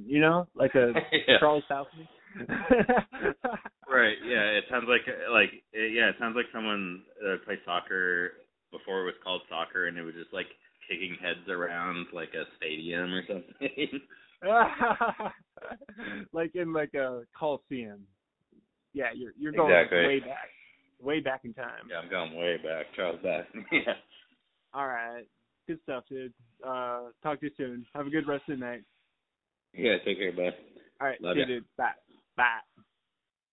You 0.05 0.21
know, 0.21 0.47
like 0.55 0.73
a 0.75 0.93
Yeah. 1.27 1.37
Charles 1.39 1.63
Balcony. 1.69 2.09
Right. 3.87 4.17
Yeah. 4.25 4.57
It 4.57 4.63
sounds 4.69 4.85
like 4.87 5.01
like 5.31 5.51
yeah. 5.73 6.09
It 6.09 6.15
sounds 6.19 6.35
like 6.35 6.47
someone 6.51 7.03
played 7.45 7.59
soccer 7.65 8.31
before 8.71 9.01
it 9.01 9.05
was 9.05 9.15
called 9.23 9.41
soccer, 9.49 9.87
and 9.87 9.97
it 9.97 10.03
was 10.03 10.15
just 10.15 10.33
like 10.33 10.47
kicking 10.89 11.15
heads 11.21 11.47
around 11.49 12.07
like 12.13 12.33
a 12.33 12.45
stadium 12.57 13.13
or 13.13 13.23
something. 13.27 14.01
like 16.33 16.55
in 16.55 16.73
like 16.73 16.93
a 16.93 17.23
Coliseum. 17.37 18.01
Yeah, 18.93 19.11
you're 19.13 19.33
you're 19.37 19.51
going 19.51 19.71
Exactly. 19.71 20.07
way 20.07 20.19
back, 20.19 20.49
way 21.01 21.19
back 21.19 21.41
in 21.43 21.53
time. 21.53 21.87
yeah, 21.89 21.97
I'm 21.99 22.09
going 22.09 22.35
way 22.35 22.57
back. 22.57 22.87
Charles 22.95 23.19
back. 23.23 23.45
yeah. 23.71 23.93
All 24.73 24.87
right, 24.87 25.25
good 25.67 25.79
stuff, 25.83 26.03
dude. 26.09 26.33
Uh, 26.65 27.09
talk 27.23 27.39
to 27.39 27.47
you 27.47 27.51
soon. 27.57 27.85
Have 27.93 28.07
a 28.07 28.09
good 28.09 28.27
rest 28.27 28.43
of 28.49 28.59
the 28.59 28.65
night. 28.65 28.83
Yeah. 29.73 29.97
Take 30.03 30.19
care. 30.19 30.31
Bye. 30.31 30.55
All 30.99 31.07
right, 31.07 31.21
Love 31.21 31.35
see 31.35 31.41
you, 31.41 31.45
dude. 31.45 31.65
Bye. 31.77 31.91
Bye. 32.35 32.83